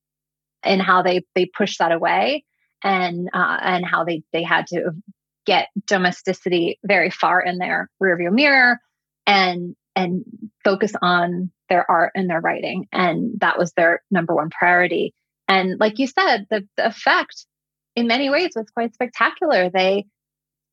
in 0.65 0.81
how 0.81 1.03
they 1.03 1.25
they 1.35 1.47
pushed 1.47 1.79
that 1.79 1.93
away 1.93 2.45
and 2.83 3.29
uh, 3.33 3.59
and 3.61 3.85
how 3.85 4.05
they 4.05 4.23
they 4.33 4.43
had 4.43 4.67
to 4.69 4.91
get 5.47 5.69
domesticity 5.87 6.79
very 6.85 7.11
far 7.11 7.41
in 7.41 7.59
their 7.59 7.89
rearview 8.03 8.33
mirror 8.33 8.79
and 9.27 9.75
and 9.97 10.25
focus 10.63 10.93
on 11.01 11.51
their 11.69 11.91
art 11.91 12.13
and 12.15 12.29
their 12.29 12.41
writing 12.41 12.87
and 12.93 13.33
that 13.41 13.59
was 13.59 13.73
their 13.73 14.03
number 14.11 14.35
one 14.35 14.51
priority 14.51 15.15
and 15.49 15.79
like 15.81 15.99
you 15.99 16.07
said 16.07 16.47
the, 16.51 16.67
the 16.77 16.87
effect 16.87 17.47
in 17.97 18.07
many 18.07 18.31
ways 18.31 18.53
was 18.55 18.69
quite 18.71 18.95
spectacular 18.95 19.71
they 19.71 20.05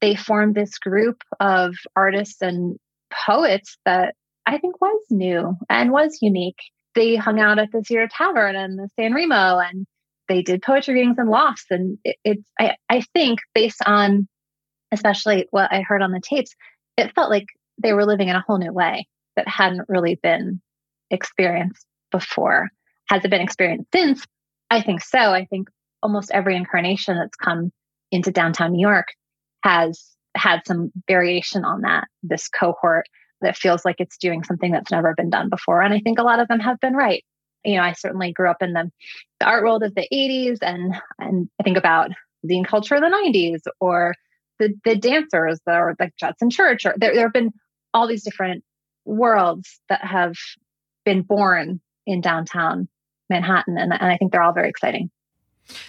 they 0.02 0.16
formed 0.16 0.56
this 0.56 0.78
group 0.78 1.22
of 1.40 1.76
artists 1.96 2.42
and 2.42 2.78
poets 3.12 3.78
that 3.86 4.16
I 4.46 4.58
think 4.58 4.80
was 4.82 5.02
new 5.10 5.56
and 5.70 5.92
was 5.92 6.20
unique. 6.22 6.60
They 6.94 7.16
hung 7.16 7.40
out 7.40 7.60
at 7.60 7.72
the 7.72 7.84
Cedar 7.84 8.08
Tavern 8.10 8.56
and 8.56 8.78
the 8.78 8.90
San 8.96 9.14
Remo 9.14 9.60
and 9.60 9.86
they 10.28 10.42
did 10.42 10.62
poetry 10.62 10.96
readings 10.96 11.18
and 11.18 11.30
lofts. 11.30 11.66
And 11.70 11.98
it, 12.04 12.18
it's, 12.24 12.50
I, 12.60 12.76
I 12.90 13.02
think, 13.14 13.40
based 13.54 13.82
on 13.86 14.28
especially 14.92 15.48
what 15.52 15.72
I 15.72 15.82
heard 15.82 16.02
on 16.02 16.12
the 16.12 16.22
tapes, 16.22 16.56
it 16.98 17.14
felt 17.14 17.30
like 17.30 17.46
they 17.82 17.94
were 17.94 18.06
living 18.06 18.30
in 18.30 18.36
a 18.36 18.44
whole 18.46 18.58
new 18.58 18.72
way 18.72 19.08
that 19.36 19.48
hadn't 19.48 19.90
really 19.90 20.16
been 20.16 20.62
experienced 21.12 21.86
before. 22.12 22.70
Has 23.10 23.24
it 23.24 23.30
been 23.30 23.42
experienced 23.42 23.92
since? 23.94 24.26
I 24.70 24.82
think 24.82 25.02
so. 25.02 25.20
I 25.20 25.46
think 25.46 25.68
almost 26.02 26.32
every 26.32 26.56
incarnation 26.56 27.18
that's 27.18 27.36
come 27.36 27.72
into 28.12 28.32
downtown 28.32 28.72
New 28.72 28.82
York 28.88 29.08
has 29.66 30.16
had 30.36 30.62
some 30.68 30.92
variation 31.08 31.66
on 31.66 31.82
that, 31.82 32.08
this 32.22 32.48
cohort 32.48 33.08
that 33.42 33.58
feels 33.58 33.84
like 33.84 33.96
it's 34.00 34.18
doing 34.18 34.44
something 34.44 34.72
that's 34.72 34.92
never 34.92 35.16
been 35.16 35.30
done 35.30 35.50
before. 35.50 35.82
And 35.82 35.94
I 35.94 36.00
think 36.00 36.20
a 36.20 36.24
lot 36.24 36.40
of 36.40 36.48
them 36.48 36.60
have 36.60 36.80
been 36.80 36.94
right. 36.94 37.24
You 37.64 37.78
know, 37.78 37.82
I 37.82 37.94
certainly 37.94 38.32
grew 38.32 38.50
up 38.50 38.62
in 38.62 38.74
the, 38.74 38.92
the 39.40 39.48
art 39.48 39.64
world 39.64 39.82
of 39.82 39.96
the 39.96 40.08
80s 40.14 40.60
and 40.62 40.94
and 41.18 41.50
I 41.60 41.64
think 41.64 41.78
about 41.78 42.12
zine 42.46 42.68
culture 42.68 42.96
of 42.96 43.02
the 43.02 43.08
90s 43.08 43.62
or 43.80 44.14
the, 44.60 44.74
the 44.86 44.96
dancers 44.96 45.60
or 45.66 45.96
like 46.00 46.14
Judson 46.20 46.52
Church, 46.52 46.86
or 46.86 46.94
there, 46.98 47.14
there 47.14 47.26
have 47.26 47.34
been 47.34 47.52
all 47.94 48.08
these 48.08 48.24
different 48.24 48.64
worlds 49.04 49.80
that 49.90 50.04
have 50.06 50.36
been 51.06 51.24
born 51.24 51.82
in 52.06 52.22
downtown 52.22 52.88
Manhattan. 53.32 53.78
And, 53.78 53.92
and 53.92 54.12
I 54.12 54.18
think 54.18 54.32
they're 54.32 54.44
all 54.44 54.54
very 54.54 54.70
exciting. 54.70 55.10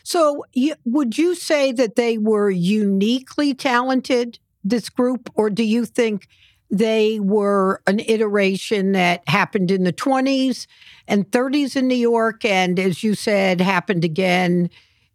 So, 0.03 0.45
would 0.85 1.19
you 1.19 1.35
say 1.35 1.73
that 1.73 1.97
they 1.97 2.19
were 2.19 2.51
uniquely 2.51 3.55
talented, 3.55 4.39
this 4.65 4.89
group, 4.89 5.31
or 5.35 5.51
do 5.51 5.63
you 5.63 5.85
think 5.85 6.29
they 6.71 7.21
were 7.21 7.81
an 7.87 8.01
iteration 8.01 8.93
that 8.93 9.23
happened 9.29 9.71
in 9.71 9.85
the 9.85 9.93
20s 9.93 10.67
and 11.07 11.31
30s 11.31 11.77
in 11.77 11.87
New 11.87 11.95
York, 11.95 12.45
and 12.45 12.79
as 12.79 13.05
you 13.05 13.15
said, 13.15 13.61
happened 13.61 14.05
again 14.05 14.69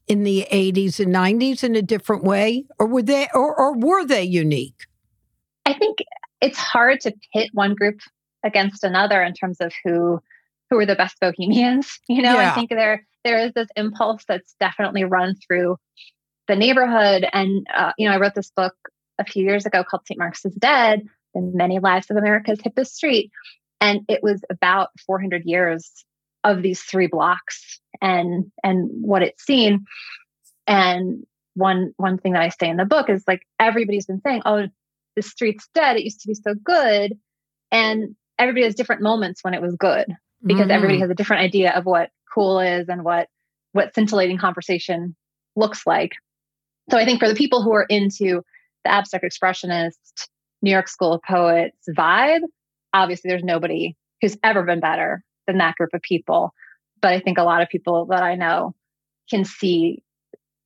in 0.07 0.23
the 0.23 0.47
80s 0.51 0.99
and 0.99 1.13
90s 1.13 1.63
in 1.63 1.75
a 1.75 1.81
different 1.81 2.23
way, 2.23 2.65
or 2.79 2.87
were 2.87 3.01
they, 3.01 3.27
or, 3.33 3.55
or 3.55 3.77
were 3.77 4.05
they 4.05 4.23
unique? 4.23 4.87
I 5.65 5.73
think 5.73 5.99
it's 6.41 6.57
hard 6.57 7.01
to 7.01 7.13
pit 7.33 7.49
one 7.53 7.75
group 7.75 7.99
against 8.43 8.83
another 8.83 9.21
in 9.21 9.33
terms 9.33 9.57
of 9.59 9.73
who 9.83 10.21
who 10.69 10.79
are 10.79 10.85
the 10.85 10.95
best 10.95 11.19
bohemians. 11.19 11.99
You 12.07 12.21
know, 12.21 12.35
yeah. 12.35 12.51
I 12.51 12.55
think 12.55 12.69
there 12.69 13.05
there 13.23 13.39
is 13.39 13.53
this 13.53 13.67
impulse 13.75 14.23
that's 14.27 14.55
definitely 14.59 15.03
run 15.03 15.35
through 15.35 15.77
the 16.47 16.55
neighborhood. 16.55 17.25
And 17.31 17.65
uh, 17.73 17.93
you 17.97 18.07
know, 18.07 18.15
I 18.15 18.19
wrote 18.19 18.35
this 18.35 18.51
book 18.55 18.73
a 19.17 19.25
few 19.25 19.43
years 19.43 19.65
ago 19.65 19.83
called 19.83 20.05
St. 20.05 20.19
Mark's 20.19 20.45
is 20.45 20.55
Dead: 20.55 21.03
The 21.33 21.41
Many 21.41 21.79
Lives 21.79 22.09
of 22.09 22.17
America's 22.17 22.59
Hippest 22.59 22.91
Street, 22.91 23.31
and 23.79 24.01
it 24.07 24.21
was 24.21 24.41
about 24.49 24.89
400 25.05 25.43
years 25.45 25.91
of 26.43 26.61
these 26.61 26.81
three 26.81 27.07
blocks 27.07 27.79
and 28.01 28.51
and 28.63 28.89
what 29.01 29.23
it's 29.23 29.43
seen. 29.43 29.85
And 30.67 31.25
one 31.53 31.93
one 31.97 32.17
thing 32.17 32.33
that 32.33 32.41
I 32.41 32.49
say 32.49 32.69
in 32.69 32.77
the 32.77 32.85
book 32.85 33.09
is 33.09 33.23
like 33.27 33.41
everybody's 33.59 34.05
been 34.05 34.21
saying, 34.21 34.41
"Oh, 34.45 34.67
the 35.15 35.21
street's 35.21 35.67
dead. 35.73 35.97
It 35.97 36.03
used 36.03 36.21
to 36.21 36.27
be 36.27 36.35
so 36.35 36.53
good," 36.53 37.17
and 37.71 38.15
everybody 38.39 38.65
has 38.65 38.75
different 38.75 39.01
moments 39.01 39.43
when 39.43 39.53
it 39.53 39.61
was 39.61 39.75
good 39.75 40.07
because 40.43 40.67
mm. 40.67 40.71
everybody 40.71 40.99
has 40.99 41.09
a 41.09 41.15
different 41.15 41.43
idea 41.43 41.71
of 41.71 41.85
what 41.85 42.09
cool 42.33 42.59
is 42.59 42.89
and 42.89 43.03
what 43.03 43.27
what 43.73 43.93
scintillating 43.93 44.38
conversation 44.38 45.15
looks 45.55 45.85
like. 45.85 46.11
So 46.89 46.97
I 46.97 47.05
think 47.05 47.19
for 47.19 47.27
the 47.27 47.35
people 47.35 47.61
who 47.61 47.73
are 47.73 47.85
into 47.88 48.41
the 48.83 48.91
abstract 48.91 49.25
expressionist 49.25 50.27
New 50.61 50.71
York 50.71 50.88
School 50.88 51.13
of 51.13 51.21
Poets 51.21 51.77
vibe, 51.89 52.41
obviously 52.93 53.29
there's 53.29 53.43
nobody 53.43 53.95
who's 54.21 54.38
ever 54.43 54.63
been 54.63 54.79
better 54.79 55.23
than 55.47 55.57
that 55.57 55.75
group 55.75 55.91
of 55.93 56.01
people. 56.01 56.53
But 57.01 57.13
I 57.13 57.19
think 57.19 57.38
a 57.38 57.43
lot 57.43 57.61
of 57.61 57.69
people 57.69 58.07
that 58.07 58.23
I 58.23 58.35
know 58.35 58.75
can 59.29 59.45
see 59.45 60.03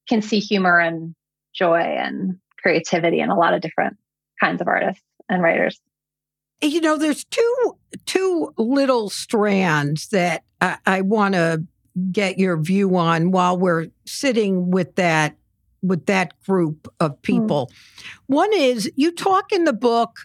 can 0.08 0.22
see 0.22 0.40
humor 0.40 0.80
and 0.80 1.16
joy 1.54 1.80
and 1.80 2.38
creativity 2.62 3.20
in 3.20 3.30
a 3.30 3.38
lot 3.38 3.54
of 3.54 3.62
different 3.62 3.98
kinds 4.40 4.62
of 4.62 4.68
artists 4.68 5.04
and 5.30 5.42
writers. 5.42 5.80
You 6.62 6.82
know, 6.82 6.98
there's 6.98 7.24
two 7.26 7.78
two 8.06 8.54
little 8.58 9.10
strands 9.10 10.10
that 10.10 10.44
I, 10.62 10.78
I 10.86 11.02
want 11.02 11.36
to 11.36 11.64
get 12.12 12.38
your 12.38 12.58
view 12.58 12.96
on 12.98 13.32
while 13.32 13.58
we're 13.58 13.88
sitting 14.06 14.72
with 14.72 14.96
that 14.96 15.38
with 15.82 16.08
that 16.08 16.34
group 16.44 16.92
of 17.00 17.12
hmm. 17.12 17.22
people. 17.22 17.68
Mm. 17.68 17.74
One 18.28 18.54
is 18.54 18.92
you 18.96 19.12
talk 19.12 19.52
in 19.52 19.66
the 19.66 19.74
book 19.74 20.22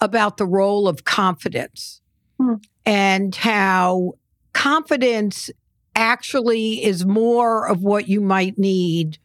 about 0.00 0.36
the 0.36 0.46
role 0.46 0.88
of 0.88 1.04
confidence 1.04 2.00
mm. 2.40 2.62
and 2.84 3.34
how 3.34 4.14
confidence 4.52 5.50
actually 5.94 6.82
is 6.82 7.04
more 7.04 7.68
of 7.68 7.82
what 7.82 8.08
you 8.08 8.20
might 8.20 8.58
need 8.58 9.18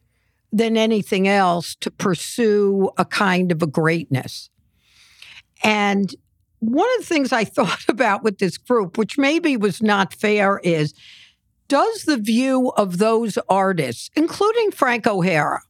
than 0.51 0.77
anything 0.77 1.27
else 1.27 1.75
to 1.75 1.91
pursue 1.91 2.89
a 2.97 3.05
kind 3.05 3.51
of 3.51 3.61
a 3.61 3.67
greatness. 3.67 4.49
And 5.63 6.13
one 6.67 6.87
of 6.95 6.99
the 6.99 7.05
things 7.05 7.31
I 7.31 7.43
thought 7.57 7.87
about 7.87 8.23
with 8.23 8.39
this 8.39 8.57
group, 8.57 8.97
which 8.97 9.17
maybe 9.17 9.55
was 9.57 9.81
not 9.81 10.13
fair, 10.13 10.59
is 10.63 10.93
does 11.67 12.03
the 12.03 12.17
view 12.17 12.71
of 12.77 12.97
those 12.97 13.37
artists, 13.49 14.09
including 14.15 14.71
Frank 14.71 15.05
O'Hara, 15.05 15.61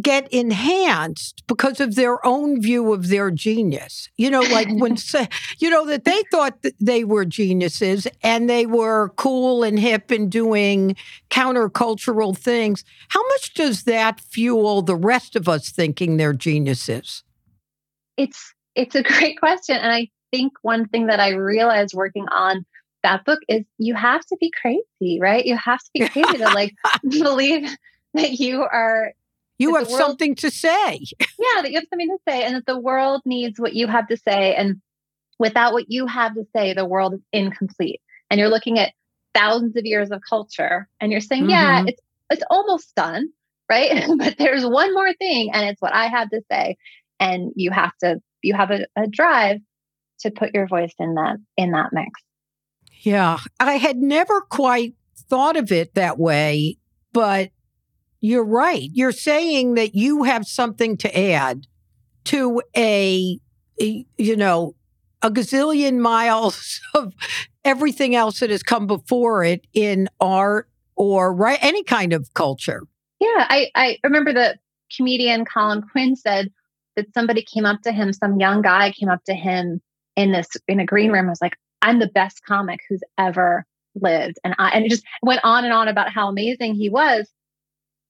get 0.00 0.32
enhanced 0.32 1.42
because 1.46 1.80
of 1.80 1.94
their 1.94 2.24
own 2.24 2.62
view 2.62 2.92
of 2.92 3.08
their 3.08 3.30
genius. 3.30 4.08
You 4.16 4.30
know, 4.30 4.40
like 4.40 4.68
when, 4.70 4.96
you 5.58 5.68
know, 5.70 5.86
that 5.86 6.04
they 6.04 6.22
thought 6.30 6.62
that 6.62 6.74
they 6.80 7.04
were 7.04 7.24
geniuses 7.24 8.06
and 8.22 8.48
they 8.48 8.66
were 8.66 9.10
cool 9.16 9.62
and 9.62 9.78
hip 9.78 10.10
and 10.10 10.30
doing 10.30 10.96
countercultural 11.30 12.36
things. 12.36 12.84
How 13.08 13.26
much 13.28 13.54
does 13.54 13.82
that 13.84 14.20
fuel 14.20 14.82
the 14.82 14.96
rest 14.96 15.36
of 15.36 15.48
us 15.48 15.70
thinking 15.70 16.16
they're 16.16 16.32
geniuses? 16.32 17.24
It's 18.16 18.54
it's 18.80 18.94
a 18.94 19.02
great 19.18 19.38
question. 19.38 19.76
And 19.76 19.92
I 19.92 20.08
think 20.30 20.52
one 20.62 20.88
thing 20.88 21.06
that 21.06 21.20
I 21.20 21.30
realized 21.30 21.94
working 21.94 22.26
on 22.30 22.64
that 23.02 23.24
book 23.24 23.40
is 23.48 23.64
you 23.78 23.94
have 23.94 24.24
to 24.26 24.36
be 24.40 24.50
crazy, 24.50 25.20
right? 25.20 25.44
You 25.44 25.56
have 25.56 25.80
to 25.80 25.90
be 25.94 26.00
crazy 26.08 26.38
to 26.38 26.44
like 26.44 26.74
believe 27.08 27.74
that 28.14 28.32
you 28.32 28.62
are 28.62 29.12
you 29.58 29.74
have 29.74 29.88
world, 29.88 29.98
something 29.98 30.34
to 30.36 30.50
say. 30.50 31.00
yeah, 31.20 31.62
that 31.62 31.70
you 31.70 31.76
have 31.76 31.86
something 31.90 32.08
to 32.08 32.18
say 32.26 32.42
and 32.44 32.56
that 32.56 32.66
the 32.66 32.78
world 32.78 33.22
needs 33.26 33.60
what 33.60 33.74
you 33.74 33.86
have 33.86 34.08
to 34.08 34.16
say. 34.16 34.54
And 34.54 34.80
without 35.38 35.74
what 35.74 35.90
you 35.90 36.06
have 36.06 36.34
to 36.34 36.44
say, 36.56 36.72
the 36.72 36.86
world 36.86 37.14
is 37.14 37.20
incomplete. 37.32 38.00
And 38.30 38.38
you're 38.38 38.48
looking 38.48 38.78
at 38.78 38.92
thousands 39.34 39.76
of 39.76 39.84
years 39.84 40.10
of 40.10 40.22
culture 40.28 40.88
and 41.00 41.12
you're 41.12 41.20
saying, 41.20 41.42
mm-hmm. 41.42 41.50
yeah, 41.50 41.84
it's 41.86 42.00
it's 42.30 42.44
almost 42.48 42.94
done, 42.94 43.28
right? 43.68 44.06
but 44.18 44.36
there's 44.38 44.64
one 44.64 44.94
more 44.94 45.12
thing 45.14 45.50
and 45.52 45.68
it's 45.68 45.82
what 45.82 45.94
I 45.94 46.06
have 46.06 46.30
to 46.30 46.42
say. 46.50 46.76
And 47.18 47.52
you 47.54 47.70
have 47.70 47.92
to 47.98 48.22
you 48.42 48.54
have 48.54 48.70
a, 48.70 48.86
a 48.96 49.06
drive 49.06 49.60
to 50.20 50.30
put 50.30 50.54
your 50.54 50.66
voice 50.66 50.94
in 50.98 51.14
that 51.14 51.36
in 51.56 51.72
that 51.72 51.90
mix. 51.92 52.20
Yeah. 53.02 53.38
I 53.58 53.74
had 53.74 53.96
never 53.96 54.42
quite 54.42 54.94
thought 55.16 55.56
of 55.56 55.72
it 55.72 55.94
that 55.94 56.18
way, 56.18 56.76
but 57.12 57.50
you're 58.20 58.44
right. 58.44 58.90
You're 58.92 59.12
saying 59.12 59.74
that 59.74 59.94
you 59.94 60.24
have 60.24 60.46
something 60.46 60.96
to 60.98 61.18
add 61.18 61.66
to 62.24 62.60
a, 62.76 63.38
a, 63.80 64.06
you 64.18 64.36
know, 64.36 64.74
a 65.22 65.30
gazillion 65.30 65.98
miles 65.98 66.80
of 66.94 67.14
everything 67.64 68.14
else 68.14 68.40
that 68.40 68.50
has 68.50 68.62
come 68.62 68.86
before 68.86 69.44
it 69.44 69.66
in 69.72 70.08
art 70.20 70.68
or 70.96 71.34
right 71.34 71.58
any 71.62 71.82
kind 71.82 72.12
of 72.12 72.32
culture. 72.34 72.82
Yeah, 73.20 73.46
I, 73.48 73.70
I 73.74 73.98
remember 74.04 74.32
the 74.32 74.58
comedian 74.94 75.44
Colin 75.44 75.82
Quinn 75.82 76.16
said 76.16 76.50
that 77.00 77.14
somebody 77.14 77.42
came 77.42 77.66
up 77.66 77.82
to 77.82 77.92
him, 77.92 78.12
some 78.12 78.38
young 78.38 78.62
guy 78.62 78.92
came 78.92 79.08
up 79.08 79.24
to 79.24 79.34
him 79.34 79.80
in 80.16 80.32
this 80.32 80.48
in 80.68 80.80
a 80.80 80.86
green 80.86 81.10
room, 81.10 81.28
was 81.28 81.42
like, 81.42 81.56
I'm 81.82 81.98
the 81.98 82.08
best 82.08 82.44
comic 82.44 82.80
who's 82.88 83.02
ever 83.18 83.64
lived. 83.94 84.38
And 84.44 84.54
I 84.58 84.70
and 84.70 84.84
it 84.84 84.90
just 84.90 85.04
went 85.22 85.40
on 85.44 85.64
and 85.64 85.72
on 85.72 85.88
about 85.88 86.12
how 86.12 86.28
amazing 86.28 86.74
he 86.74 86.88
was. 86.88 87.28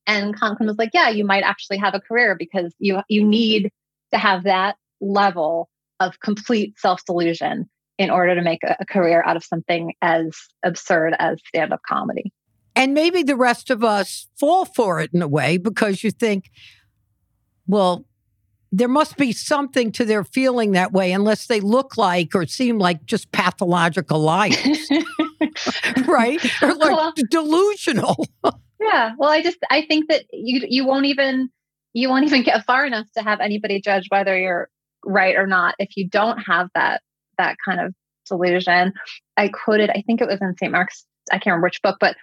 And 0.07 0.39
Colin 0.39 0.57
Quinn 0.57 0.67
was 0.67 0.79
like, 0.79 0.91
Yeah, 0.93 1.09
you 1.11 1.25
might 1.25 1.45
actually 1.45 1.79
have 1.79 1.95
a 1.95 2.01
career 2.01 2.37
because 2.39 2.75
you 2.79 3.01
you 3.09 3.25
need 3.25 3.71
to 4.13 4.19
have 4.19 4.45
that 4.45 4.77
level 5.01 5.69
of 6.01 6.19
complete 6.21 6.79
self-delusion 6.79 7.69
in 7.99 8.11
order 8.11 8.35
to 8.35 8.43
make 8.43 8.63
a, 8.65 8.77
a 8.81 8.87
career 8.87 9.23
out 9.25 9.37
of 9.37 9.45
something 9.45 9.93
as 10.01 10.31
absurd 10.65 11.15
as 11.19 11.39
stand-up 11.47 11.81
comedy. 11.87 12.33
And 12.75 12.95
maybe 12.95 13.23
the 13.23 13.37
rest 13.37 13.69
of 13.71 13.85
us 13.85 14.29
fall 14.39 14.65
for 14.65 15.01
it 15.01 15.11
in 15.13 15.21
a 15.21 15.29
way 15.29 15.59
because 15.59 16.03
you 16.03 16.11
think, 16.11 16.51
well, 17.67 18.07
there 18.73 18.89
must 18.89 19.17
be 19.17 19.33
something 19.33 19.91
to 19.93 20.05
their 20.05 20.23
feeling 20.23 20.73
that 20.73 20.93
way 20.93 21.13
unless 21.13 21.47
they 21.47 21.61
look 21.61 21.97
like 21.97 22.35
or 22.35 22.47
seem 22.47 22.79
like 22.79 23.05
just 23.05 23.33
pathological 23.33 24.21
liars 24.21 24.57
right? 26.07 26.63
Or 26.63 26.75
like 26.75 26.91
well, 26.91 27.13
delusional. 27.31 28.27
Yeah 28.83 29.13
well 29.19 29.29
i 29.29 29.43
just 29.43 29.59
i 29.69 29.85
think 29.85 30.09
that 30.09 30.25
you 30.33 30.63
you 30.67 30.87
won't 30.87 31.05
even 31.05 31.51
you 31.93 32.09
won't 32.09 32.25
even 32.25 32.43
get 32.43 32.65
far 32.65 32.87
enough 32.87 33.07
to 33.15 33.23
have 33.23 33.39
anybody 33.41 33.79
judge 33.79 34.07
whether 34.09 34.37
you're 34.39 34.71
right 35.05 35.37
or 35.37 35.47
not 35.47 35.75
if 35.79 35.91
you 35.97 36.09
don't 36.09 36.39
have 36.39 36.69
that 36.75 37.03
that 37.37 37.57
kind 37.63 37.79
of 37.79 37.95
delusion. 38.27 38.95
I 39.37 39.49
quoted 39.49 39.91
i 39.91 40.03
think 40.07 40.23
it 40.23 40.29
was 40.29 40.41
in 40.41 40.55
st 40.59 40.73
mark's 40.73 41.05
i 41.31 41.35
can't 41.35 41.49
remember 41.49 41.67
which 41.67 41.83
book 41.83 41.99
but 42.01 42.17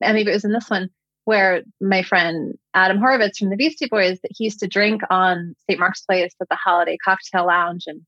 maybe 0.00 0.30
it 0.30 0.34
was 0.34 0.44
in 0.44 0.52
this 0.52 0.70
one 0.70 0.88
where 1.28 1.60
my 1.78 2.02
friend 2.02 2.56
Adam 2.72 2.96
Horovitz 2.96 3.36
from 3.36 3.50
the 3.50 3.56
Beastie 3.56 3.86
Boys, 3.86 4.18
that 4.22 4.30
he 4.34 4.44
used 4.44 4.60
to 4.60 4.66
drink 4.66 5.02
on 5.10 5.54
St. 5.68 5.78
Mark's 5.78 6.00
Place 6.00 6.34
at 6.40 6.48
the 6.48 6.56
Holiday 6.56 6.96
Cocktail 7.04 7.46
Lounge, 7.46 7.84
and 7.86 8.00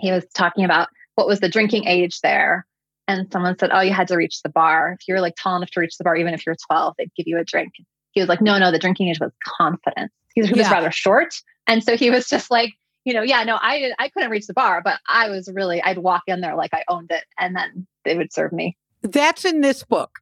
he 0.00 0.10
was 0.10 0.26
talking 0.34 0.64
about 0.64 0.88
what 1.14 1.28
was 1.28 1.38
the 1.38 1.48
drinking 1.48 1.86
age 1.86 2.18
there. 2.20 2.66
And 3.06 3.30
someone 3.30 3.56
said, 3.56 3.70
"Oh, 3.72 3.78
you 3.78 3.92
had 3.92 4.08
to 4.08 4.16
reach 4.16 4.42
the 4.42 4.48
bar. 4.48 4.96
If 4.98 5.06
you 5.06 5.14
were 5.14 5.20
like 5.20 5.36
tall 5.40 5.54
enough 5.54 5.70
to 5.70 5.80
reach 5.80 5.96
the 5.98 6.02
bar, 6.02 6.16
even 6.16 6.34
if 6.34 6.44
you're 6.44 6.56
12, 6.66 6.94
they'd 6.98 7.14
give 7.16 7.28
you 7.28 7.38
a 7.38 7.44
drink." 7.44 7.74
He 8.10 8.20
was 8.20 8.28
like, 8.28 8.40
"No, 8.40 8.58
no, 8.58 8.72
the 8.72 8.78
drinking 8.80 9.06
age 9.06 9.20
was 9.20 9.30
confidence." 9.46 10.12
He 10.34 10.40
was, 10.40 10.50
he 10.50 10.58
was 10.58 10.66
yeah. 10.66 10.72
rather 10.72 10.90
short, 10.90 11.40
and 11.68 11.84
so 11.84 11.96
he 11.96 12.10
was 12.10 12.28
just 12.28 12.50
like, 12.50 12.72
you 13.04 13.14
know, 13.14 13.22
yeah, 13.22 13.44
no, 13.44 13.54
I 13.54 13.92
I 14.00 14.08
couldn't 14.08 14.30
reach 14.30 14.48
the 14.48 14.52
bar, 14.52 14.82
but 14.82 14.98
I 15.08 15.30
was 15.30 15.48
really 15.54 15.80
I'd 15.80 15.98
walk 15.98 16.22
in 16.26 16.40
there 16.40 16.56
like 16.56 16.74
I 16.74 16.82
owned 16.88 17.12
it, 17.12 17.22
and 17.38 17.54
then 17.54 17.86
they 18.04 18.16
would 18.16 18.32
serve 18.32 18.50
me. 18.50 18.76
That's 19.02 19.44
in 19.44 19.60
this 19.60 19.84
book. 19.84 20.18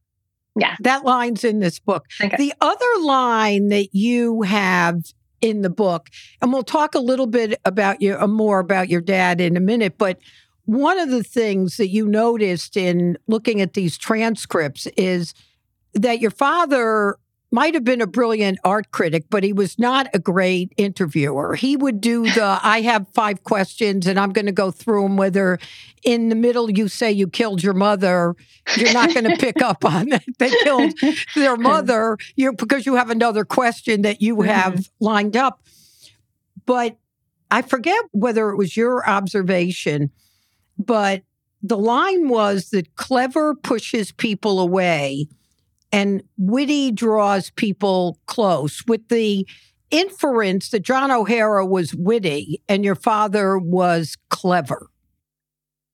Yeah. 0.55 0.75
That 0.81 1.05
line's 1.05 1.43
in 1.43 1.59
this 1.59 1.79
book. 1.79 2.05
Okay. 2.19 2.35
The 2.35 2.53
other 2.59 2.85
line 3.01 3.69
that 3.69 3.93
you 3.93 4.41
have 4.41 5.01
in 5.41 5.61
the 5.61 5.69
book. 5.69 6.09
And 6.41 6.53
we'll 6.53 6.63
talk 6.63 6.95
a 6.95 6.99
little 6.99 7.27
bit 7.27 7.59
about 7.65 8.01
your 8.01 8.21
uh, 8.21 8.27
more 8.27 8.59
about 8.59 8.89
your 8.89 9.01
dad 9.01 9.41
in 9.41 9.57
a 9.57 9.61
minute, 9.61 9.97
but 9.97 10.19
one 10.65 10.99
of 10.99 11.09
the 11.09 11.23
things 11.23 11.77
that 11.77 11.89
you 11.89 12.07
noticed 12.07 12.77
in 12.77 13.17
looking 13.27 13.61
at 13.61 13.73
these 13.73 13.97
transcripts 13.97 14.87
is 14.95 15.33
that 15.93 16.19
your 16.19 16.31
father 16.31 17.17
might 17.51 17.73
have 17.73 17.83
been 17.83 18.01
a 18.01 18.07
brilliant 18.07 18.59
art 18.63 18.91
critic, 18.91 19.25
but 19.29 19.43
he 19.43 19.51
was 19.51 19.77
not 19.77 20.07
a 20.13 20.19
great 20.19 20.73
interviewer. 20.77 21.55
He 21.55 21.75
would 21.75 21.99
do 21.99 22.23
the 22.23 22.59
I 22.63 22.81
have 22.81 23.07
five 23.09 23.43
questions 23.43 24.07
and 24.07 24.17
I'm 24.17 24.31
going 24.31 24.45
to 24.45 24.53
go 24.53 24.71
through 24.71 25.03
them, 25.03 25.17
whether 25.17 25.59
in 26.03 26.29
the 26.29 26.35
middle 26.35 26.71
you 26.71 26.87
say 26.87 27.11
you 27.11 27.27
killed 27.27 27.61
your 27.61 27.73
mother, 27.73 28.35
you're 28.77 28.93
not 28.93 29.13
going 29.13 29.29
to 29.29 29.35
pick 29.35 29.61
up 29.61 29.83
on 29.85 30.09
that. 30.09 30.23
They 30.39 30.49
killed 30.63 30.93
their 31.35 31.57
mother 31.57 32.17
you 32.35 32.53
because 32.53 32.85
you 32.85 32.95
have 32.95 33.09
another 33.09 33.43
question 33.43 34.03
that 34.03 34.21
you 34.21 34.37
mm-hmm. 34.37 34.49
have 34.49 34.89
lined 34.99 35.35
up. 35.35 35.61
But 36.65 36.97
I 37.49 37.61
forget 37.63 38.01
whether 38.11 38.49
it 38.49 38.55
was 38.55 38.77
your 38.77 39.07
observation, 39.07 40.09
but 40.77 41.23
the 41.61 41.77
line 41.77 42.29
was 42.29 42.69
that 42.69 42.95
clever 42.95 43.53
pushes 43.53 44.11
people 44.13 44.59
away 44.59 45.27
and 45.91 46.23
witty 46.37 46.91
draws 46.91 47.49
people 47.51 48.19
close 48.25 48.83
with 48.87 49.07
the 49.09 49.47
inference 49.89 50.69
that 50.69 50.83
John 50.83 51.11
O'Hara 51.11 51.65
was 51.65 51.93
witty 51.93 52.61
and 52.69 52.85
your 52.85 52.95
father 52.95 53.57
was 53.57 54.17
clever. 54.29 54.87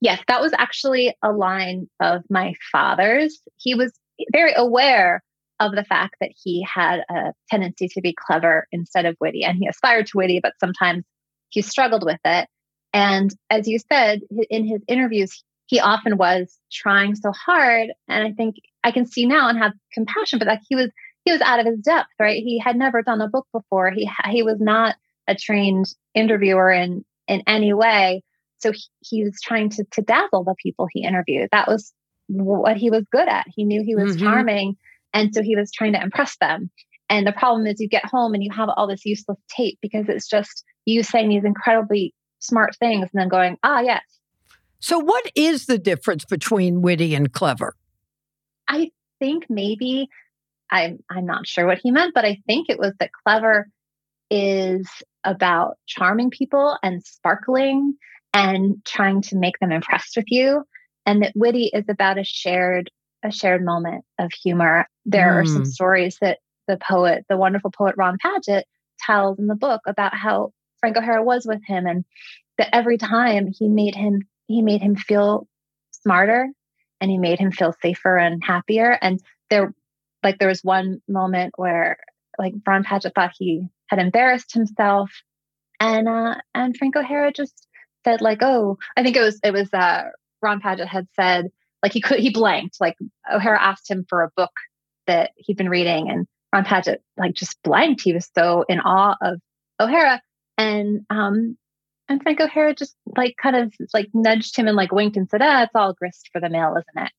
Yes, 0.00 0.22
that 0.28 0.40
was 0.40 0.52
actually 0.56 1.16
a 1.22 1.32
line 1.32 1.88
of 2.00 2.22
my 2.30 2.54
father's. 2.70 3.40
He 3.56 3.74
was 3.74 3.92
very 4.32 4.52
aware 4.56 5.22
of 5.60 5.72
the 5.72 5.84
fact 5.84 6.14
that 6.20 6.30
he 6.36 6.62
had 6.62 7.00
a 7.10 7.32
tendency 7.50 7.88
to 7.88 8.00
be 8.00 8.14
clever 8.16 8.68
instead 8.70 9.06
of 9.06 9.16
witty, 9.20 9.42
and 9.42 9.58
he 9.58 9.66
aspired 9.66 10.06
to 10.06 10.16
witty, 10.16 10.38
but 10.40 10.52
sometimes 10.60 11.04
he 11.48 11.62
struggled 11.62 12.04
with 12.04 12.20
it. 12.24 12.48
And 12.92 13.34
as 13.50 13.66
you 13.66 13.80
said, 13.92 14.20
in 14.50 14.66
his 14.66 14.80
interviews, 14.86 15.42
he 15.66 15.80
often 15.80 16.16
was 16.16 16.56
trying 16.72 17.16
so 17.16 17.32
hard. 17.32 17.88
And 18.08 18.26
I 18.26 18.32
think 18.32 18.56
I 18.88 18.92
can 18.92 19.06
see 19.06 19.26
now 19.26 19.48
and 19.48 19.58
have 19.58 19.72
compassion, 19.92 20.38
but 20.38 20.48
like 20.48 20.60
he 20.68 20.74
was 20.74 20.90
he 21.24 21.32
was 21.32 21.40
out 21.42 21.60
of 21.60 21.66
his 21.66 21.78
depth, 21.80 22.08
right? 22.18 22.42
He 22.42 22.58
had 22.58 22.76
never 22.76 23.02
done 23.02 23.20
a 23.20 23.28
book 23.28 23.46
before. 23.52 23.90
He 23.90 24.10
he 24.30 24.42
was 24.42 24.58
not 24.60 24.96
a 25.26 25.34
trained 25.34 25.86
interviewer 26.14 26.70
in 26.70 27.04
in 27.26 27.42
any 27.46 27.72
way. 27.72 28.22
So 28.58 28.72
he, 28.72 28.82
he 29.00 29.24
was 29.24 29.38
trying 29.42 29.70
to 29.70 29.84
to 29.92 30.02
dazzle 30.02 30.44
the 30.44 30.54
people 30.62 30.88
he 30.90 31.04
interviewed. 31.04 31.48
That 31.52 31.68
was 31.68 31.92
what 32.28 32.76
he 32.76 32.90
was 32.90 33.04
good 33.12 33.28
at. 33.28 33.46
He 33.54 33.64
knew 33.64 33.82
he 33.84 33.94
was 33.94 34.16
mm-hmm. 34.16 34.24
charming, 34.24 34.76
and 35.12 35.34
so 35.34 35.42
he 35.42 35.54
was 35.54 35.70
trying 35.70 35.92
to 35.92 36.02
impress 36.02 36.36
them. 36.38 36.70
And 37.10 37.26
the 37.26 37.32
problem 37.32 37.66
is, 37.66 37.80
you 37.80 37.88
get 37.88 38.04
home 38.04 38.34
and 38.34 38.42
you 38.42 38.50
have 38.52 38.68
all 38.68 38.86
this 38.86 39.04
useless 39.04 39.38
tape 39.54 39.78
because 39.80 40.08
it's 40.08 40.28
just 40.28 40.64
you 40.84 41.02
saying 41.02 41.28
these 41.28 41.44
incredibly 41.44 42.14
smart 42.38 42.76
things 42.76 43.08
and 43.12 43.20
then 43.20 43.28
going, 43.28 43.56
ah, 43.62 43.80
yes, 43.80 44.02
so, 44.80 44.98
what 44.98 45.30
is 45.34 45.66
the 45.66 45.78
difference 45.78 46.24
between 46.24 46.82
witty 46.82 47.14
and 47.14 47.32
clever? 47.32 47.74
I 48.68 48.90
think 49.18 49.46
maybe 49.48 50.08
I'm 50.70 50.98
I'm 51.10 51.26
not 51.26 51.46
sure 51.46 51.66
what 51.66 51.80
he 51.82 51.90
meant, 51.90 52.14
but 52.14 52.24
I 52.24 52.38
think 52.46 52.68
it 52.68 52.78
was 52.78 52.92
that 53.00 53.10
clever 53.24 53.68
is 54.30 54.86
about 55.24 55.78
charming 55.86 56.30
people 56.30 56.76
and 56.82 57.04
sparkling 57.04 57.94
and 58.34 58.84
trying 58.84 59.22
to 59.22 59.36
make 59.36 59.58
them 59.58 59.72
impressed 59.72 60.16
with 60.16 60.26
you, 60.28 60.64
and 61.06 61.22
that 61.22 61.32
witty 61.34 61.70
is 61.72 61.84
about 61.88 62.18
a 62.18 62.24
shared 62.24 62.90
a 63.24 63.32
shared 63.32 63.64
moment 63.64 64.04
of 64.18 64.30
humor. 64.32 64.86
There 65.04 65.32
mm. 65.32 65.42
are 65.42 65.46
some 65.46 65.62
hmm. 65.62 65.64
stories 65.64 66.18
that 66.20 66.38
the 66.68 66.76
poet, 66.76 67.24
the 67.28 67.36
wonderful 67.36 67.70
poet 67.70 67.96
Ron 67.96 68.16
Padgett, 68.24 68.62
tells 69.00 69.38
in 69.38 69.46
the 69.46 69.56
book 69.56 69.80
about 69.86 70.14
how 70.14 70.52
Frank 70.80 70.96
O'Hara 70.96 71.22
was 71.22 71.44
with 71.46 71.60
him 71.66 71.86
and 71.86 72.04
that 72.58 72.68
every 72.72 72.98
time 72.98 73.48
he 73.58 73.68
made 73.68 73.94
him 73.94 74.22
he 74.46 74.62
made 74.62 74.82
him 74.82 74.96
feel 74.96 75.46
smarter 75.90 76.48
and 77.00 77.10
he 77.10 77.18
made 77.18 77.38
him 77.38 77.52
feel 77.52 77.74
safer 77.80 78.16
and 78.16 78.42
happier. 78.44 78.90
And 79.00 79.20
there, 79.50 79.72
like, 80.22 80.38
there 80.38 80.48
was 80.48 80.64
one 80.64 81.00
moment 81.08 81.54
where, 81.56 81.98
like, 82.38 82.54
Ron 82.66 82.84
Padgett 82.84 83.14
thought 83.14 83.32
he 83.38 83.66
had 83.88 83.98
embarrassed 83.98 84.52
himself, 84.52 85.10
and 85.80 86.08
uh, 86.08 86.34
and 86.54 86.76
Frank 86.76 86.96
O'Hara 86.96 87.32
just 87.32 87.66
said, 88.04 88.20
like, 88.20 88.42
oh, 88.42 88.78
I 88.96 89.02
think 89.02 89.16
it 89.16 89.22
was 89.22 89.40
it 89.42 89.52
was 89.52 89.72
uh, 89.72 90.04
Ron 90.42 90.60
Padgett 90.60 90.88
had 90.88 91.06
said, 91.14 91.46
like, 91.82 91.92
he 91.92 92.00
could 92.00 92.18
he 92.18 92.30
blanked, 92.30 92.80
like 92.80 92.96
O'Hara 93.32 93.60
asked 93.60 93.90
him 93.90 94.04
for 94.08 94.22
a 94.22 94.30
book 94.36 94.52
that 95.06 95.30
he'd 95.36 95.56
been 95.56 95.70
reading, 95.70 96.10
and 96.10 96.26
Ron 96.52 96.64
Padgett 96.64 96.98
like 97.16 97.34
just 97.34 97.62
blanked. 97.62 98.02
He 98.02 98.12
was 98.12 98.28
so 98.36 98.64
in 98.68 98.80
awe 98.80 99.16
of 99.20 99.40
O'Hara, 99.80 100.20
and 100.56 101.06
um, 101.10 101.56
and 102.08 102.22
Frank 102.22 102.40
O'Hara 102.40 102.74
just 102.74 102.96
like 103.16 103.34
kind 103.40 103.56
of 103.56 103.72
like 103.92 104.08
nudged 104.14 104.56
him 104.56 104.66
and 104.66 104.76
like 104.76 104.92
winked 104.92 105.16
and 105.16 105.28
said, 105.28 105.42
ah, 105.42 105.64
it's 105.64 105.74
all 105.74 105.92
grist 105.92 106.30
for 106.32 106.40
the 106.40 106.48
mill, 106.48 106.70
isn't 106.76 107.06
it? 107.06 107.12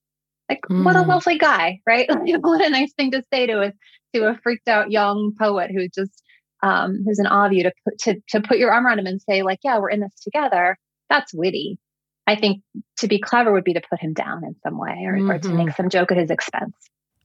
Like, 0.48 0.60
mm. 0.68 0.84
what 0.84 0.96
a 0.96 1.02
hmm. 1.02 1.10
lovely 1.10 1.38
guy, 1.38 1.80
right? 1.86 2.08
what 2.40 2.64
a 2.64 2.70
nice 2.70 2.92
thing 2.94 3.12
to 3.12 3.22
say 3.32 3.46
to 3.46 3.60
a 3.62 3.72
to 4.14 4.26
a 4.26 4.38
freaked 4.42 4.68
out 4.68 4.90
young 4.90 5.32
poet 5.38 5.70
who 5.70 5.88
just 5.88 6.22
um 6.62 7.02
who's 7.06 7.20
in 7.20 7.26
awe 7.26 7.46
of 7.46 7.52
you 7.52 7.62
to 7.62 7.72
put 7.84 7.98
to 8.00 8.20
to 8.30 8.40
put 8.40 8.58
your 8.58 8.72
arm 8.72 8.86
around 8.86 8.98
him 8.98 9.06
and 9.06 9.22
say, 9.22 9.42
like, 9.42 9.60
yeah, 9.62 9.78
we're 9.78 9.90
in 9.90 10.00
this 10.00 10.14
together. 10.22 10.76
That's 11.08 11.32
witty. 11.32 11.78
I 12.26 12.36
think 12.36 12.62
to 12.98 13.08
be 13.08 13.18
clever 13.18 13.52
would 13.52 13.64
be 13.64 13.74
to 13.74 13.82
put 13.88 14.00
him 14.00 14.12
down 14.12 14.44
in 14.44 14.54
some 14.62 14.78
way 14.78 15.04
or, 15.04 15.14
mm-hmm. 15.14 15.30
or 15.30 15.38
to 15.38 15.48
make 15.48 15.68
mm-hmm. 15.68 15.76
some 15.76 15.88
joke 15.88 16.12
at 16.12 16.18
his 16.18 16.30
expense. 16.30 16.74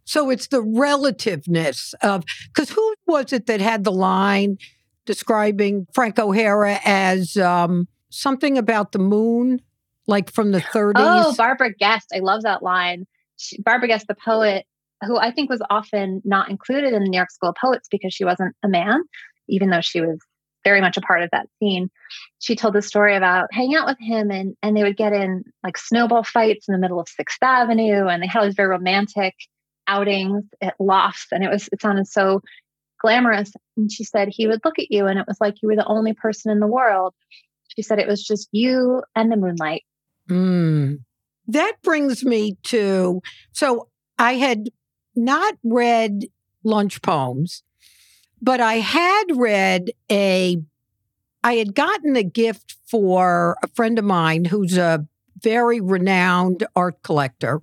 So 0.06 0.30
it's 0.30 0.48
the 0.48 0.62
relativeness 0.62 1.94
of 2.02 2.24
because 2.54 2.70
who 2.70 2.96
was 3.08 3.34
it 3.34 3.48
that 3.48 3.60
had 3.60 3.84
the 3.84 3.92
line? 3.92 4.58
Describing 5.06 5.88
Frank 5.94 6.20
O'Hara 6.20 6.80
as 6.84 7.38
um, 7.38 7.88
something 8.10 8.58
about 8.58 8.92
the 8.92 9.00
moon, 9.00 9.62
like 10.08 10.32
from 10.32 10.52
the 10.52 10.60
30s. 10.60 10.94
Oh, 10.96 11.34
Barbara 11.38 11.74
Guest. 11.74 12.08
I 12.14 12.20
love 12.20 12.44
that 12.44 12.64
line. 12.64 13.06
She, 13.38 13.62
Barbara 13.62 13.88
Guest, 13.88 14.08
the 14.08 14.16
poet, 14.16 14.66
who 15.06 15.18
I 15.18 15.32
think 15.32 15.50
was 15.50 15.62
often 15.70 16.22
not 16.24 16.50
included 16.50 16.94
in 16.94 17.04
the 17.04 17.10
New 17.10 17.18
York 17.18 17.32
School 17.32 17.50
of 17.50 17.56
Poets 17.56 17.88
because 17.90 18.14
she 18.14 18.26
wasn't 18.26 18.56
a 18.64 18.68
man, 18.68 19.04
even 19.48 19.70
though 19.70 19.82
she 19.82 20.02
was 20.02 20.20
very 20.66 20.82
much 20.82 20.98
a 20.98 21.02
part 21.02 21.22
of 21.22 21.30
that 21.32 21.48
scene. 21.60 21.90
She 22.40 22.56
told 22.56 22.74
the 22.74 22.82
story 22.82 23.16
about 23.16 23.54
hanging 23.54 23.76
out 23.76 23.86
with 23.86 24.00
him 24.00 24.32
and 24.32 24.56
and 24.62 24.76
they 24.76 24.84
would 24.84 24.98
get 24.98 25.14
in 25.14 25.44
like 25.64 25.78
snowball 25.78 26.24
fights 26.24 26.68
in 26.68 26.74
the 26.74 26.80
middle 26.80 27.00
of 27.00 27.08
Sixth 27.08 27.38
Avenue 27.42 28.08
and 28.08 28.22
they 28.22 28.28
had 28.28 28.40
all 28.40 28.46
these 28.46 28.56
very 28.56 28.70
romantic 28.70 29.36
outings 29.88 30.44
at 30.62 30.74
lofts 30.80 31.28
and 31.32 31.44
it 31.44 31.50
was 31.50 31.70
it 31.72 31.80
sounded 31.80 32.08
so 32.08 32.42
glamorous. 33.00 33.52
And 33.78 33.92
she 33.92 34.04
said 34.04 34.30
he 34.30 34.48
would 34.48 34.62
look 34.64 34.80
at 34.80 34.92
you 34.92 35.08
and 35.08 35.20
it 35.20 35.28
was 35.28 35.38
like 35.40 35.62
you 35.62 35.70
were 35.70 35.76
the 35.76 35.86
only 35.86 36.14
person 36.14 36.52
in 36.52 36.60
the 36.60 36.68
world. 36.68 37.14
She 37.76 37.82
said 37.82 38.00
it 38.00 38.08
was 38.08 38.24
just 38.24 38.50
you 38.52 39.04
and 39.16 39.32
the 39.32 39.38
moonlight. 39.38 39.84
Mm. 40.30 41.00
That 41.48 41.74
brings 41.84 42.24
me 42.24 42.58
to 42.64 43.22
so 43.52 43.90
I 44.18 44.34
had 44.34 44.70
not 45.16 45.56
read 45.64 46.26
lunch 46.64 47.02
poems, 47.02 47.64
but 48.42 48.60
I 48.60 48.76
had 48.76 49.24
read 49.34 49.92
a 50.12 50.58
I 51.44 51.54
had 51.54 51.76
gotten 51.76 52.16
a 52.16 52.24
gift 52.24 52.76
for 52.88 53.56
a 53.62 53.68
friend 53.68 54.00
of 54.00 54.06
mine 54.06 54.46
who's 54.46 54.78
a 54.78 55.06
very 55.42 55.80
renowned 55.80 56.66
art 56.76 57.04
collector. 57.04 57.62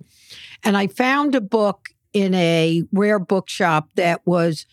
And 0.63 0.77
I 0.77 0.87
found 0.87 1.35
a 1.35 1.41
book 1.41 1.89
in 2.13 2.33
a 2.33 2.83
rare 2.93 3.19
bookshop 3.19 3.89
that 3.95 4.25
was 4.25 4.65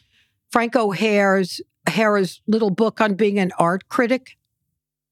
Frank 0.51 0.77
O'Hara's 0.77 1.61
Hara's 1.89 2.41
little 2.47 2.71
book 2.71 3.01
on 3.01 3.15
being 3.15 3.39
an 3.39 3.53
art 3.59 3.89
critic. 3.89 4.37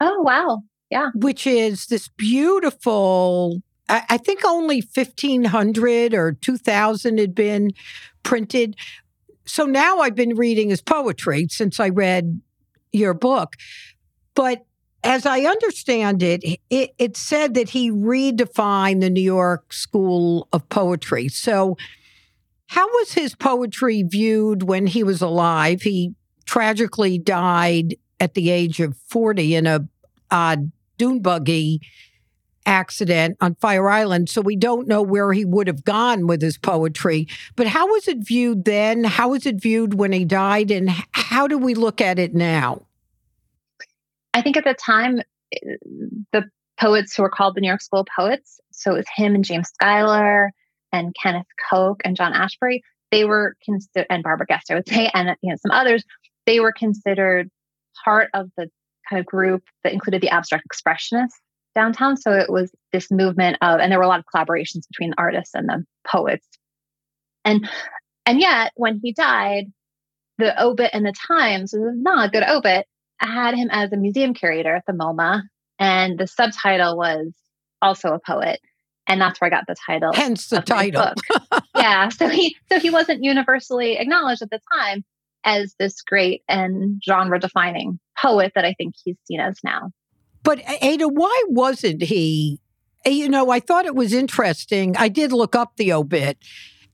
Oh 0.01 0.23
wow. 0.23 0.63
Yeah. 0.91 1.11
Which 1.15 1.47
is 1.47 1.87
this 1.87 2.09
beautiful 2.09 3.63
I, 3.89 4.03
I 4.11 4.17
think 4.19 4.45
only 4.45 4.81
1500 4.81 6.15
or 6.15 6.33
2000 6.33 7.19
had 7.19 7.35
been 7.35 7.71
printed. 8.23 8.77
So 9.45 9.65
now 9.65 9.99
I've 9.99 10.15
been 10.15 10.37
reading 10.37 10.71
his 10.71 10.83
poetry 10.83 11.47
since 11.51 11.81
I 11.81 11.89
read 11.89 12.41
your 12.93 13.15
book. 13.15 13.57
But 14.35 14.65
as 15.05 15.27
I 15.27 15.41
understand 15.41 16.23
it, 16.23 16.43
it, 16.71 16.91
it 16.99 17.17
said 17.17 17.55
that 17.55 17.71
he 17.71 17.91
redefined 17.91 19.01
the 19.01 19.11
New 19.11 19.23
York 19.23 19.73
School 19.73 20.49
of 20.53 20.69
Poetry. 20.69 21.29
So 21.29 21.77
how 22.69 22.87
was 22.87 23.15
his 23.15 23.35
poetry 23.35 24.03
viewed 24.03 24.63
when 24.63 24.87
he 24.87 25.03
was 25.03 25.23
alive? 25.23 25.83
He 25.83 26.15
tragically 26.45 27.19
died 27.19 27.97
at 28.21 28.35
the 28.35 28.51
age 28.51 28.79
of 28.79 28.97
40 29.09 29.55
in 29.55 29.67
a 29.67 29.89
odd 30.31 30.71
dune 30.99 31.21
buggy 31.21 31.81
accident 32.67 33.39
on 33.41 33.55
Fire 33.55 33.89
Island. 33.89 34.29
So 34.29 34.43
we 34.43 34.55
don't 34.55 34.87
know 34.87 35.01
where 35.01 35.33
he 35.33 35.47
would 35.47 35.67
have 35.67 35.83
gone 35.83 36.27
with 36.27 36.43
his 36.43 36.59
poetry. 36.59 37.27
But 37.57 37.69
how 37.69 37.87
was 37.87 38.07
it 38.07 38.19
viewed 38.19 38.67
then? 38.67 39.05
How 39.05 39.31
was 39.31 39.47
it 39.47 39.61
viewed 39.61 39.95
when 39.95 40.13
he 40.13 40.27
died? 40.27 40.71
And 40.71 40.91
how 41.13 41.49
do 41.49 41.57
we 41.57 41.73
look 41.73 42.03
at 42.03 42.19
it 42.19 42.35
now? 42.35 42.83
I 44.35 44.43
think 44.43 44.59
at 44.59 44.65
the 44.65 44.75
time, 44.75 45.21
eh, 45.55 45.77
the 46.33 46.45
poets 46.79 47.17
who 47.17 47.23
were 47.23 47.31
called 47.31 47.55
the 47.55 47.63
New 47.63 47.69
York 47.69 47.81
School 47.81 48.01
of 48.01 48.09
Poets, 48.15 48.61
so 48.73 48.93
it 48.93 48.99
was 48.99 49.07
him 49.17 49.35
and 49.35 49.45
James 49.45 49.71
Schuyler 49.71 50.53
and 50.93 51.15
Kenneth 51.21 51.47
Koch 51.71 52.01
and 52.05 52.17
John 52.17 52.33
Ashbery, 52.33 52.81
they 53.11 53.25
were 53.25 53.55
considered, 53.65 54.07
and 54.11 54.23
Barbara 54.23 54.47
Guest, 54.47 54.71
I 54.71 54.75
would 54.75 54.89
say, 54.93 55.11
and 55.13 55.37
you 55.43 55.51
know 55.51 55.57
some 55.57 55.73
others, 55.73 56.05
they 56.47 56.61
were 56.61 56.73
considered 56.73 57.51
part 58.05 58.29
of 58.35 58.51
the 58.57 58.69
kind 59.09 59.21
of 59.21 59.27
group 59.27 59.63
that 59.85 59.93
included 59.93 60.21
the 60.21 60.31
abstract 60.31 60.65
expressionists 60.69 61.41
downtown. 61.75 62.17
So 62.17 62.33
it 62.33 62.51
was 62.51 62.73
this 62.93 63.11
movement 63.11 63.59
of, 63.63 63.81
and 63.81 63.91
there 63.91 63.99
were 63.99 64.05
a 64.05 64.09
lot 64.09 64.21
of 64.21 64.27
collaborations 64.35 64.87
between 64.91 65.11
the 65.11 65.17
artists 65.19 65.55
and 65.55 65.69
the 65.69 65.85
poets. 66.07 66.47
And 67.45 67.69
and 68.27 68.41
yet 68.41 68.73
when 68.77 69.01
he 69.03 69.13
died, 69.13 69.67
the 70.39 70.61
obit 70.63 70.91
and 70.93 71.05
the 71.05 71.15
Times, 71.29 71.73
was 71.73 71.95
not 71.97 72.29
a 72.29 72.31
good 72.31 72.45
obit, 72.45 72.87
had 73.19 73.55
him 73.55 73.69
as 73.71 73.93
a 73.93 73.97
museum 73.97 74.35
curator 74.35 74.75
at 74.75 74.85
the 74.87 74.93
MoMA. 74.93 75.43
And 75.79 76.19
the 76.19 76.27
subtitle 76.27 76.97
was 76.97 77.33
also 77.81 78.11
a 78.11 78.21
poet. 78.21 78.61
And 79.09 79.21
that's 79.21 79.41
where 79.41 79.47
I 79.47 79.51
got 79.51 79.67
the 79.67 79.75
title. 79.87 80.13
Hence 80.15 80.49
the 80.49 80.61
title. 80.61 81.13
yeah. 81.75 82.09
So 82.11 82.29
he 82.29 82.57
so 82.71 82.79
he 82.79 82.91
wasn't 82.91 83.25
universally 83.25 83.97
acknowledged 83.97 84.43
at 84.43 84.51
the 84.51 84.61
time 84.75 85.05
as 85.45 85.75
this 85.79 86.03
great 86.03 86.43
and 86.49 87.03
genre 87.05 87.41
defining 87.41 87.99
poet 88.21 88.53
that 88.55 88.65
I 88.65 88.75
think 88.75 88.95
he's 89.03 89.17
seen 89.25 89.41
as 89.41 89.59
now. 89.65 89.91
But 90.43 90.61
Ada, 90.83 91.09
why 91.09 91.43
wasn't 91.49 92.03
he? 92.03 92.61
You 93.07 93.29
know, 93.29 93.51
I 93.51 93.61
thought 93.61 93.87
it 93.87 93.95
was 93.95 94.13
interesting. 94.13 94.97
I 94.97 95.09
did 95.09 95.33
look 95.33 95.57
up 95.57 95.77
the 95.77 95.93
obit 95.93 96.39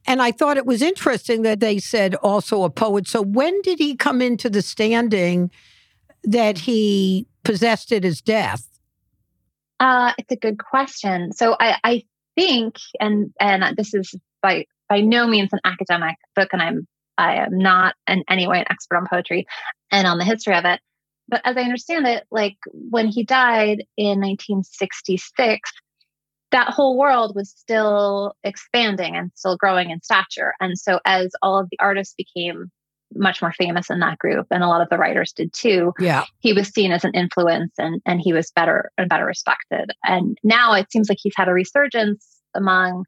and 0.07 0.21
I 0.21 0.33
thought 0.33 0.57
it 0.57 0.67
was 0.67 0.83
interesting 0.83 1.43
that 1.43 1.61
they 1.61 1.79
said 1.79 2.15
also 2.17 2.63
a 2.63 2.71
poet. 2.71 3.09
So 3.09 3.23
when 3.23 3.61
did 3.63 3.79
he 3.79 3.97
come 3.97 4.21
into 4.21 4.51
the 4.51 4.63
standing 4.63 5.51
that 6.25 6.59
he 6.59 7.27
possessed 7.43 7.93
at 7.93 8.05
his 8.05 8.21
death? 8.21 8.74
Uh, 9.81 10.13
it's 10.19 10.33
a 10.33 10.37
good 10.37 10.59
question. 10.59 11.33
So 11.33 11.57
I, 11.59 11.79
I 11.83 12.03
think, 12.37 12.77
and 13.01 13.33
and 13.41 13.77
this 13.77 13.95
is 13.95 14.15
by 14.43 14.67
by 14.89 15.01
no 15.01 15.27
means 15.27 15.51
an 15.53 15.61
academic 15.65 16.17
book, 16.37 16.51
and 16.53 16.63
I'm 16.63 16.87
I 17.19 17.37
am 17.37 17.59
not 17.59 17.95
in 18.09 18.25
any 18.29 18.47
way 18.47 18.59
an 18.59 18.67
expert 18.71 18.97
on 18.97 19.07
poetry 19.11 19.47
and 19.91 20.07
on 20.07 20.19
the 20.19 20.25
history 20.25 20.55
of 20.55 20.65
it. 20.65 20.81
But 21.29 21.41
as 21.45 21.57
I 21.57 21.63
understand 21.63 22.07
it, 22.07 22.25
like 22.31 22.57
when 22.73 23.09
he 23.09 23.25
died 23.25 23.85
in 23.97 24.21
1966, 24.21 25.71
that 26.51 26.69
whole 26.69 26.99
world 26.99 27.35
was 27.35 27.51
still 27.51 28.35
expanding 28.45 29.17
and 29.17 29.31
still 29.35 29.57
growing 29.57 29.91
in 29.91 30.03
stature. 30.03 30.55
And 30.61 30.79
so 30.79 31.01
as 31.05 31.33
all 31.43 31.59
of 31.59 31.69
the 31.71 31.79
artists 31.81 32.15
became 32.15 32.71
much 33.15 33.43
more 33.43 33.53
famous 33.53 33.91
in 33.91 34.01
that 34.01 34.19
group 34.19 34.47
and 34.51 34.63
a 34.63 34.69
lot 34.69 34.81
of 34.81 34.89
the 34.89 34.99
writers 34.99 35.33
did 35.33 35.53
too. 35.53 35.93
Yeah. 35.99 36.25
He 36.41 36.53
was 36.53 36.69
seen 36.69 36.93
as 36.93 37.05
an 37.05 37.13
influence 37.15 37.73
and 37.79 38.01
and 38.07 38.21
he 38.21 38.33
was 38.33 38.51
better 38.53 38.91
and 38.99 39.09
better 39.09 39.27
respected. 39.27 39.91
And 40.03 40.39
now 40.43 40.75
it 40.75 40.91
seems 40.91 41.09
like 41.09 41.19
he's 41.21 41.35
had 41.37 41.49
a 41.49 41.53
resurgence 41.53 42.27
among 42.55 43.05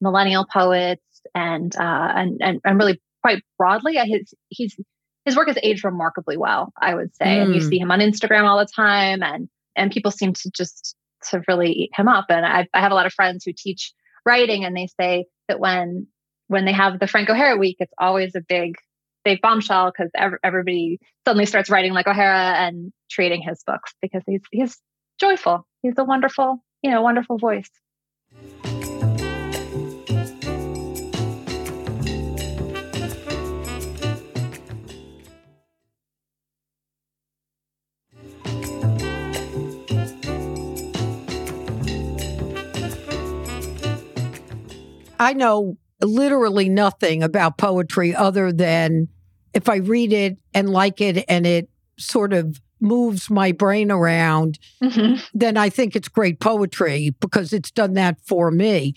millennial 0.00 0.46
poets 0.52 1.02
and 1.34 1.74
uh 1.76 2.12
and 2.14 2.40
and, 2.40 2.60
and 2.64 2.78
really 2.78 3.00
quite 3.22 3.42
broadly. 3.58 3.96
His 3.96 4.34
he's 4.48 4.76
his 5.24 5.36
work 5.36 5.48
has 5.48 5.58
aged 5.62 5.84
remarkably 5.84 6.38
well 6.38 6.72
i 6.80 6.94
would 6.94 7.14
say. 7.14 7.26
Mm. 7.26 7.42
and 7.42 7.54
you 7.54 7.60
hmm. 7.60 7.68
see 7.68 7.78
him 7.78 7.90
on 7.90 8.00
instagram 8.00 8.44
all 8.44 8.58
the 8.58 8.68
time 8.74 9.22
and 9.22 9.48
and 9.76 9.92
people 9.92 10.10
seem 10.10 10.32
to 10.32 10.50
just 10.56 10.96
to 11.30 11.42
really 11.48 11.70
eat 11.70 11.90
him 11.94 12.08
up. 12.08 12.26
And 12.28 12.44
I, 12.44 12.66
I 12.74 12.80
have 12.80 12.92
a 12.92 12.94
lot 12.94 13.06
of 13.06 13.12
friends 13.12 13.44
who 13.44 13.52
teach 13.56 13.92
writing 14.26 14.64
and 14.64 14.76
they 14.76 14.88
say 15.00 15.26
that 15.48 15.60
when 15.60 16.06
when 16.48 16.64
they 16.64 16.72
have 16.72 16.98
the 16.98 17.06
frank 17.06 17.30
o'hara 17.30 17.56
week 17.56 17.76
it's 17.78 17.92
always 17.98 18.34
a 18.34 18.42
big 18.46 18.74
big 19.28 19.42
bombshell 19.42 19.92
because 19.92 20.10
everybody 20.42 20.98
suddenly 21.26 21.44
starts 21.44 21.68
writing 21.68 21.92
like 21.92 22.06
O'Hara 22.06 22.54
and 22.56 22.90
trading 23.10 23.42
his 23.42 23.62
books 23.66 23.92
because 24.00 24.22
he's 24.26 24.40
he's 24.50 24.78
joyful. 25.20 25.66
He's 25.82 25.92
a 25.98 26.04
wonderful, 26.04 26.64
you 26.82 26.90
know, 26.90 27.02
wonderful 27.02 27.36
voice. 27.36 27.68
I 45.20 45.34
know 45.34 45.76
literally 46.00 46.70
nothing 46.70 47.22
about 47.22 47.58
poetry 47.58 48.14
other 48.14 48.52
than 48.52 49.08
if 49.58 49.68
I 49.68 49.76
read 49.76 50.12
it 50.12 50.38
and 50.54 50.70
like 50.70 51.00
it 51.00 51.24
and 51.28 51.44
it 51.44 51.68
sort 51.98 52.32
of 52.32 52.60
moves 52.80 53.28
my 53.28 53.50
brain 53.50 53.90
around, 53.90 54.56
mm-hmm. 54.80 55.20
then 55.34 55.56
I 55.56 55.68
think 55.68 55.96
it's 55.96 56.06
great 56.06 56.38
poetry 56.38 57.10
because 57.18 57.52
it's 57.52 57.72
done 57.72 57.94
that 57.94 58.20
for 58.24 58.52
me. 58.52 58.94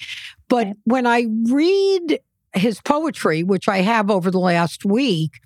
But 0.47 0.67
when 0.83 1.07
I 1.07 1.25
read 1.49 2.19
his 2.53 2.79
poetry, 2.79 3.41
which 3.41 3.67
I 3.67 3.79
have 3.79 4.11
over 4.11 4.29
the 4.29 4.39
last 4.39 4.85
week, 4.85 5.39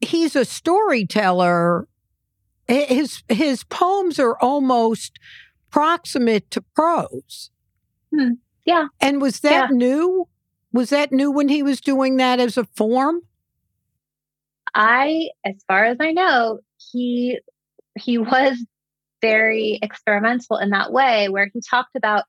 he's 0.00 0.34
a 0.34 0.46
storyteller. 0.46 1.86
His 2.66 3.22
his 3.28 3.64
poems 3.64 4.18
are 4.18 4.38
almost 4.38 5.18
proximate 5.70 6.50
to 6.52 6.62
prose. 6.74 7.50
Hmm. 8.14 8.32
Yeah. 8.64 8.86
And 8.98 9.20
was 9.20 9.40
that 9.40 9.70
yeah. 9.70 9.76
new? 9.76 10.26
Was 10.72 10.88
that 10.88 11.12
new 11.12 11.30
when 11.30 11.48
he 11.48 11.62
was 11.62 11.82
doing 11.82 12.16
that 12.16 12.40
as 12.40 12.56
a 12.56 12.64
form? 12.64 13.20
I, 14.78 15.30
as 15.44 15.56
far 15.66 15.84
as 15.84 15.96
I 16.00 16.12
know, 16.12 16.60
he 16.92 17.40
he 17.98 18.16
was 18.16 18.64
very 19.20 19.80
experimental 19.82 20.56
in 20.58 20.70
that 20.70 20.92
way, 20.92 21.28
where 21.28 21.50
he 21.52 21.60
talked 21.68 21.96
about 21.96 22.24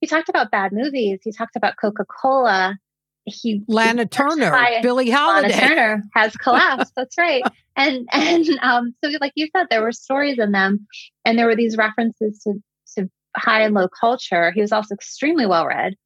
he 0.00 0.06
talked 0.06 0.30
about 0.30 0.50
bad 0.50 0.72
movies. 0.72 1.20
He 1.22 1.30
talked 1.30 1.56
about 1.56 1.74
Coca 1.78 2.06
Cola. 2.06 2.78
He 3.26 3.62
Lana 3.68 4.02
he 4.02 4.08
Turner, 4.08 4.50
Billie 4.80 5.10
Holiday. 5.10 5.50
Lana 5.50 5.68
Turner 5.68 6.02
has 6.14 6.34
collapsed. 6.36 6.94
That's 6.96 7.18
right. 7.18 7.42
And 7.76 8.08
and 8.12 8.48
um, 8.62 8.94
so, 9.04 9.10
like 9.20 9.32
you 9.34 9.48
said, 9.54 9.66
there 9.68 9.82
were 9.82 9.92
stories 9.92 10.38
in 10.38 10.52
them, 10.52 10.86
and 11.26 11.38
there 11.38 11.46
were 11.46 11.56
these 11.56 11.76
references 11.76 12.40
to 12.44 12.54
to 12.96 13.10
high 13.36 13.60
and 13.60 13.74
low 13.74 13.88
culture. 13.88 14.52
He 14.52 14.62
was 14.62 14.72
also 14.72 14.94
extremely 14.94 15.44
well 15.44 15.66
read. 15.66 15.96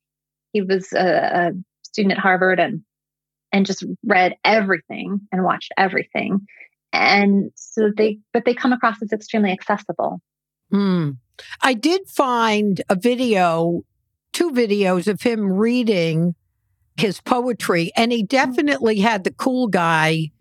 He 0.52 0.60
was 0.60 0.92
a, 0.92 0.98
a 0.98 1.50
student 1.84 2.14
at 2.14 2.18
Harvard 2.18 2.58
and 2.58 2.82
and 3.54 3.64
just 3.64 3.84
read 4.04 4.34
everything 4.44 5.20
and 5.30 5.44
watched 5.44 5.72
everything. 5.78 6.44
And 6.92 7.52
so 7.54 7.92
they, 7.96 8.18
but 8.32 8.44
they 8.44 8.52
come 8.52 8.72
across 8.72 9.00
as 9.00 9.12
extremely 9.12 9.52
accessible. 9.52 10.20
Hmm. 10.72 11.10
I 11.62 11.74
did 11.74 12.08
find 12.08 12.82
a 12.88 12.96
video, 12.96 13.82
two 14.32 14.50
videos 14.50 15.06
of 15.06 15.22
him 15.22 15.52
reading 15.52 16.34
his 16.96 17.20
poetry, 17.20 17.92
and 17.96 18.10
he 18.10 18.24
definitely 18.24 18.98
had 18.98 19.22
the 19.22 19.30
cool 19.30 19.68
guy 19.68 20.32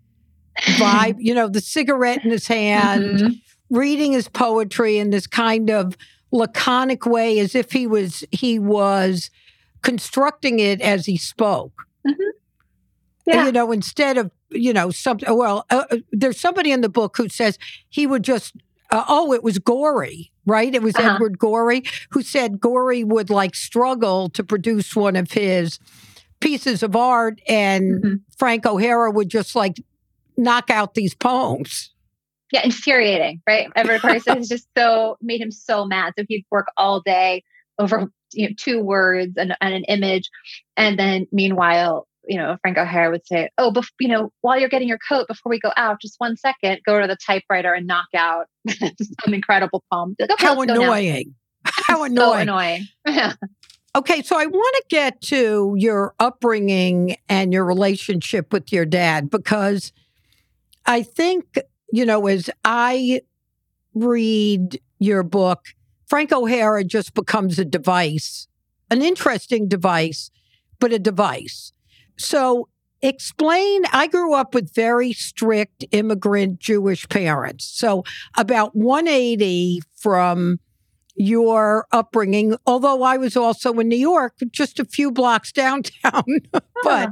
vibe, 0.58 1.16
you 1.18 1.34
know, 1.34 1.48
the 1.48 1.60
cigarette 1.60 2.24
in 2.24 2.32
his 2.32 2.48
hand, 2.48 3.20
mm-hmm. 3.20 3.76
reading 3.76 4.10
his 4.12 4.28
poetry 4.28 4.98
in 4.98 5.10
this 5.10 5.28
kind 5.28 5.70
of 5.70 5.96
laconic 6.32 7.06
way 7.06 7.38
as 7.38 7.54
if 7.54 7.70
he 7.70 7.86
was 7.86 8.24
he 8.32 8.58
was 8.58 9.30
constructing 9.82 10.58
it 10.58 10.80
as 10.80 11.06
he 11.06 11.16
spoke. 11.16 11.84
Yeah. 13.26 13.46
You 13.46 13.52
know, 13.52 13.72
instead 13.72 14.18
of, 14.18 14.30
you 14.50 14.72
know, 14.72 14.90
something, 14.90 15.34
well, 15.34 15.64
uh, 15.70 15.84
uh, 15.90 15.96
there's 16.12 16.38
somebody 16.38 16.72
in 16.72 16.82
the 16.82 16.88
book 16.88 17.16
who 17.16 17.28
says 17.28 17.58
he 17.88 18.06
would 18.06 18.22
just, 18.22 18.54
uh, 18.90 19.04
oh, 19.08 19.32
it 19.32 19.42
was 19.42 19.58
Gorey, 19.58 20.30
right? 20.44 20.74
It 20.74 20.82
was 20.82 20.94
uh-huh. 20.94 21.14
Edward 21.14 21.38
Gorey 21.38 21.84
who 22.10 22.22
said 22.22 22.60
Gorey 22.60 23.02
would 23.02 23.30
like 23.30 23.54
struggle 23.54 24.28
to 24.30 24.44
produce 24.44 24.94
one 24.94 25.16
of 25.16 25.30
his 25.30 25.78
pieces 26.40 26.82
of 26.82 26.94
art 26.94 27.40
and 27.48 28.04
mm-hmm. 28.04 28.14
Frank 28.36 28.66
O'Hara 28.66 29.10
would 29.10 29.30
just 29.30 29.56
like 29.56 29.76
knock 30.36 30.68
out 30.68 30.94
these 30.94 31.14
poems. 31.14 31.90
Yeah, 32.52 32.62
infuriating, 32.64 33.40
right? 33.46 33.68
Edward 33.74 34.02
Gorey 34.02 34.20
is 34.36 34.48
just 34.48 34.68
so 34.76 35.16
made 35.22 35.40
him 35.40 35.50
so 35.50 35.86
mad. 35.86 36.12
So 36.18 36.24
he'd 36.28 36.44
work 36.50 36.66
all 36.76 37.00
day 37.00 37.42
over 37.78 38.10
you 38.32 38.48
know 38.48 38.54
two 38.58 38.80
words 38.80 39.32
and, 39.36 39.56
and 39.60 39.74
an 39.74 39.84
image, 39.84 40.28
and 40.76 40.98
then 40.98 41.26
meanwhile 41.32 42.06
you 42.26 42.38
know, 42.38 42.56
Frank 42.62 42.78
O'Hara 42.78 43.10
would 43.10 43.26
say, 43.26 43.50
"Oh, 43.58 43.70
bef- 43.70 43.90
you 44.00 44.08
know, 44.08 44.32
while 44.40 44.58
you're 44.58 44.68
getting 44.68 44.88
your 44.88 44.98
coat, 45.08 45.28
before 45.28 45.50
we 45.50 45.58
go 45.58 45.72
out, 45.76 46.00
just 46.00 46.14
one 46.18 46.36
second, 46.36 46.80
go 46.86 47.00
to 47.00 47.06
the 47.06 47.16
typewriter 47.16 47.72
and 47.72 47.86
knock 47.86 48.08
out 48.14 48.46
some 48.68 49.34
incredible 49.34 49.82
poem." 49.92 50.16
Like, 50.18 50.30
okay, 50.30 50.44
How 50.44 50.60
annoying! 50.60 51.34
How 51.64 52.04
annoying! 52.04 52.16
So 52.16 52.32
annoying. 52.32 52.86
okay, 53.96 54.22
so 54.22 54.38
I 54.38 54.46
want 54.46 54.76
to 54.76 54.84
get 54.88 55.20
to 55.22 55.74
your 55.76 56.14
upbringing 56.18 57.16
and 57.28 57.52
your 57.52 57.64
relationship 57.64 58.52
with 58.52 58.72
your 58.72 58.86
dad 58.86 59.30
because 59.30 59.92
I 60.86 61.02
think 61.02 61.58
you 61.94 62.04
know, 62.04 62.26
as 62.26 62.50
I 62.64 63.20
read 63.94 64.80
your 64.98 65.22
book, 65.22 65.66
Frank 66.06 66.32
O'Hara 66.32 66.82
just 66.82 67.14
becomes 67.14 67.56
a 67.58 67.64
device, 67.64 68.48
an 68.90 69.00
interesting 69.00 69.68
device, 69.68 70.32
but 70.80 70.92
a 70.92 70.98
device. 70.98 71.72
So 72.16 72.68
explain 73.02 73.82
i 73.92 74.06
grew 74.06 74.32
up 74.32 74.54
with 74.54 74.74
very 74.74 75.12
strict 75.12 75.84
immigrant 75.92 76.58
jewish 76.58 77.06
parents. 77.08 77.66
So 77.66 78.02
about 78.36 78.74
180 78.74 79.80
from 79.96 80.58
your 81.16 81.86
upbringing 81.92 82.56
although 82.66 83.04
i 83.04 83.16
was 83.16 83.36
also 83.36 83.72
in 83.74 83.88
new 83.88 83.96
york 83.96 84.34
just 84.50 84.80
a 84.80 84.84
few 84.84 85.12
blocks 85.12 85.52
downtown. 85.52 86.24
But 86.82 87.10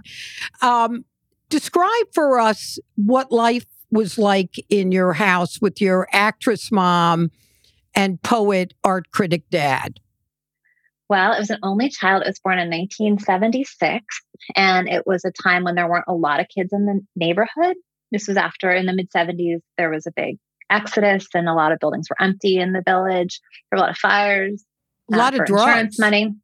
um, 0.63 1.05
describe 1.51 2.07
for 2.15 2.41
us 2.41 2.79
what 2.97 3.31
life 3.31 3.67
was 3.91 4.17
like 4.17 4.55
in 4.71 4.91
your 4.91 5.13
house 5.13 5.61
with 5.61 5.81
your 5.81 6.09
actress 6.13 6.73
mom 6.73 7.31
and 7.95 8.21
poet 8.23 8.73
art 8.83 9.11
critic 9.11 9.45
dad? 9.51 10.01
Well, 11.09 11.33
it 11.33 11.39
was 11.39 11.51
an 11.51 11.59
only 11.63 11.89
child. 11.89 12.23
It 12.23 12.29
was 12.29 12.41
born 12.43 12.59
in 12.59 12.71
1976. 12.71 14.05
And 14.57 14.89
it 14.89 15.07
was 15.07 15.25
a 15.25 15.31
time 15.31 15.65
when 15.65 15.75
there 15.75 15.89
weren't 15.89 16.07
a 16.09 16.15
lot 16.15 16.41
of 16.41 16.47
kids 16.49 16.73
in 16.73 16.87
the 16.87 17.01
neighborhood. 17.17 17.77
This 18.11 18.29
was 18.29 18.37
after, 18.37 18.71
in 18.71 18.87
the 18.87 18.93
mid 18.93 19.11
70s, 19.11 19.61
there 19.79 19.91
was 19.91 20.07
a 20.07 20.13
big 20.15 20.39
exodus 20.71 21.27
and 21.35 21.49
a 21.49 21.55
lot 21.55 21.73
of 21.73 21.79
buildings 21.79 22.09
were 22.09 22.25
empty 22.25 22.59
in 22.59 22.73
the 22.73 22.83
village. 22.85 23.41
There 23.71 23.77
were 23.77 23.83
a 23.83 23.87
lot 23.87 23.91
of 23.91 23.99
fires. 23.99 24.65
A 25.13 25.17
lot 25.17 25.35
uh, 25.35 25.41
of 25.41 25.47
drugs. 25.47 25.67
Insurance 25.67 25.99
money. 25.99 26.35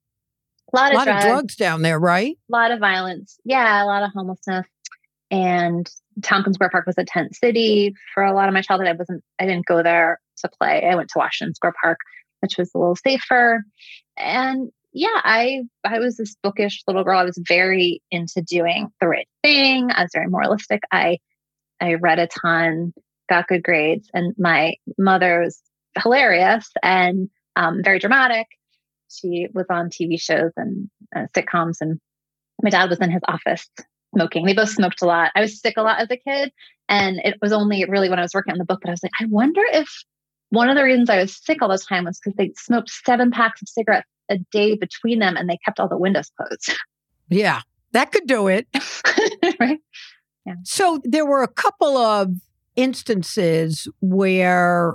A 0.73 0.77
lot, 0.77 0.92
a 0.92 0.97
lot 0.97 1.09
of, 1.09 1.14
drugs. 1.14 1.25
of 1.25 1.31
drugs 1.31 1.57
down 1.57 1.83
there, 1.83 1.99
right? 1.99 2.37
A 2.51 2.53
lot 2.53 2.71
of 2.71 2.79
violence. 2.79 3.38
Yeah, 3.44 3.83
a 3.83 3.87
lot 3.87 4.03
of 4.03 4.11
homelessness. 4.14 4.66
And 5.31 5.90
Tompkins 6.23 6.57
Square 6.57 6.71
Park 6.71 6.87
was 6.87 6.99
a 6.99 7.05
tent 7.05 7.35
city 7.35 7.94
for 8.14 8.23
a 8.23 8.35
lot 8.35 8.49
of 8.49 8.55
my 8.55 8.62
childhood. 8.62 8.88
I 8.88 8.92
wasn't, 8.92 9.23
I 9.38 9.47
didn't 9.47 9.66
go 9.66 9.83
there 9.83 10.21
to 10.38 10.51
play. 10.61 10.87
I 10.90 10.94
went 10.94 11.09
to 11.11 11.18
Washington 11.18 11.55
Square 11.55 11.75
Park, 11.83 11.99
which 12.40 12.57
was 12.59 12.71
a 12.75 12.79
little 12.79 12.97
safer. 12.97 13.62
And 14.18 14.70
yeah, 14.92 15.09
I 15.14 15.62
I 15.85 15.98
was 15.98 16.16
this 16.16 16.37
bookish 16.42 16.83
little 16.87 17.04
girl. 17.04 17.18
I 17.18 17.24
was 17.24 17.38
very 17.38 18.02
into 18.11 18.42
doing 18.42 18.88
the 19.00 19.09
right 19.09 19.28
thing. 19.42 19.90
I 19.90 20.02
was 20.02 20.11
very 20.12 20.28
moralistic. 20.28 20.83
I 20.90 21.18
I 21.81 21.94
read 21.94 22.18
a 22.18 22.26
ton, 22.26 22.92
got 23.28 23.48
good 23.48 23.62
grades, 23.62 24.09
and 24.12 24.35
my 24.38 24.74
mother 24.98 25.42
was 25.42 25.62
hilarious 26.02 26.70
and 26.83 27.28
um, 27.57 27.83
very 27.85 27.98
dramatic. 27.98 28.46
She 29.11 29.46
was 29.54 29.66
on 29.70 29.90
TV 29.90 30.20
shows 30.20 30.52
and 30.57 30.90
uh, 31.14 31.26
sitcoms, 31.37 31.76
and 31.81 32.00
my 32.62 32.70
dad 32.70 32.90
was 32.90 33.00
in 33.00 33.11
his 33.11 33.22
office 33.28 33.68
smoking. 34.14 34.46
They 34.46 34.54
both 34.54 34.70
smoked 34.70 35.02
a 35.02 35.07
lot. 35.07 35.33
I 35.35 35.40
was 35.42 35.61
sick 35.61 35.74
a 35.76 35.83
lot 35.83 36.00
as 36.00 36.11
a 36.11 36.16
kid, 36.16 36.50
and 36.88 37.20
it 37.22 37.37
was 37.40 37.52
only 37.52 37.85
really 37.85 38.09
when 38.09 38.18
I 38.18 38.22
was 38.22 38.35
working 38.35 38.52
on 38.52 38.59
the 38.59 38.64
book 38.64 38.81
that 38.83 38.88
I 38.88 38.92
was 38.92 39.02
like, 39.02 39.12
I 39.20 39.26
wonder 39.26 39.62
if 39.72 39.88
one 40.50 40.68
of 40.68 40.76
the 40.76 40.84
reasons 40.84 41.11
I 41.11 41.18
was 41.18 41.37
sick 41.37 41.62
all 41.62 41.68
the 41.68 41.78
time 41.78 42.04
was 42.04 42.18
because 42.18 42.37
they 42.37 42.52
smoked 42.56 42.90
seven 42.90 43.30
packs 43.30 43.62
of 43.62 43.68
cigarettes 43.68 44.08
a 44.30 44.38
day 44.52 44.76
between 44.76 45.18
them 45.18 45.37
and 45.37 45.48
they 45.48 45.58
kept 45.64 45.80
all 45.80 45.88
the 45.88 45.98
windows 45.98 46.30
closed. 46.37 46.76
Yeah, 47.30 47.61
that 47.92 48.11
could 48.11 48.26
do 48.26 48.46
it. 48.46 48.66
right. 49.61 49.78
Yeah. 50.46 50.54
So 50.64 50.98
there 51.04 51.26
were 51.26 51.42
a 51.42 51.48
couple 51.48 51.98
of 51.98 52.30
instances 52.74 53.87
where 54.00 54.94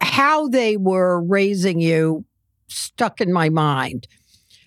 how 0.00 0.46
they 0.46 0.76
were 0.76 1.20
raising 1.20 1.80
you 1.80 2.24
stuck 2.68 3.20
in 3.20 3.32
my 3.32 3.48
mind. 3.48 4.06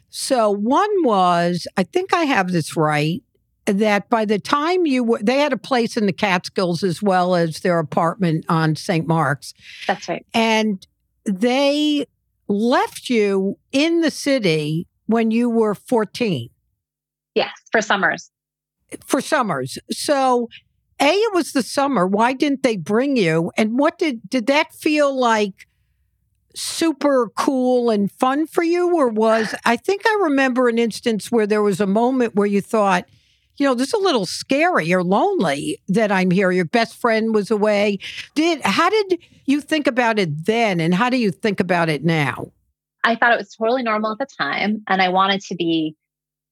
So 0.10 0.52
one 0.52 0.90
was, 1.06 1.66
I 1.78 1.84
think 1.84 2.14
I 2.14 2.24
have 2.24 2.52
this 2.52 2.76
right, 2.76 3.24
that 3.66 4.10
by 4.10 4.26
the 4.26 4.40
time 4.40 4.86
you 4.86 5.04
were, 5.04 5.20
they 5.22 5.38
had 5.38 5.54
a 5.54 5.58
place 5.58 5.96
in 5.96 6.06
the 6.06 6.14
Catskills 6.14 6.84
as 6.84 7.02
well 7.02 7.36
as 7.36 7.60
their 7.60 7.80
apartment 7.80 8.46
on 8.50 8.76
St. 8.76 9.08
Mark's. 9.08 9.54
That's 9.88 10.08
right. 10.10 10.26
And 10.34 10.86
they 11.26 12.06
left 12.48 13.10
you 13.10 13.58
in 13.72 14.02
the 14.02 14.12
city 14.12 14.88
when 15.06 15.32
you 15.32 15.50
were 15.50 15.76
14. 15.76 16.50
Yes, 17.36 17.52
for 17.72 17.82
summers. 17.82 18.32
For 19.06 19.22
summers. 19.22 19.78
So, 19.92 20.50
A, 21.00 21.10
it 21.10 21.34
was 21.34 21.54
the 21.54 21.64
summer. 21.64 22.08
Why 22.08 22.34
didn't 22.34 22.64
they 22.64 22.78
bring 22.78 23.16
you? 23.16 23.52
And 23.58 23.78
what 23.78 23.98
did, 23.98 24.30
did 24.30 24.48
that 24.48 24.74
feel 24.74 25.18
like? 25.18 25.68
super 26.54 27.30
cool 27.38 27.90
and 27.90 28.12
fun 28.12 28.46
for 28.46 28.62
you 28.62 28.94
or 28.94 29.08
was 29.08 29.56
I 29.64 29.78
think 29.78 30.02
I 30.06 30.20
remember 30.24 30.68
an 30.68 30.78
instance 30.78 31.32
where 31.32 31.48
there 31.48 31.62
was 31.62 31.80
a 31.80 31.88
moment 31.88 32.36
where 32.36 32.46
you 32.46 32.60
thought 32.60 33.06
you 33.62 33.68
know, 33.68 33.76
this 33.76 33.90
is 33.90 33.94
a 33.94 34.00
little 34.00 34.26
scary 34.26 34.92
or 34.92 35.04
lonely 35.04 35.80
that 35.88 36.12
I'm 36.12 36.32
here. 36.32 36.52
Your 36.52 36.66
best 36.66 37.00
friend 37.00 37.32
was 37.32 37.52
away. 37.52 38.00
Did 38.34 38.60
how 38.64 38.90
did 38.90 39.20
you 39.46 39.62
think 39.62 39.86
about 39.86 40.18
it 40.18 40.48
then 40.48 40.80
and 40.80 40.96
how 40.96 41.12
do 41.12 41.18
you 41.18 41.30
think 41.30 41.60
about 41.60 41.88
it 41.88 42.04
now? 42.04 42.52
I 43.04 43.16
thought 43.16 43.34
it 43.34 43.38
was 43.38 43.54
totally 43.56 43.84
normal 43.84 44.14
at 44.14 44.18
the 44.18 44.26
time 44.26 44.82
and 44.88 45.00
I 45.00 45.10
wanted 45.10 45.42
to 45.42 45.56
be 45.56 45.96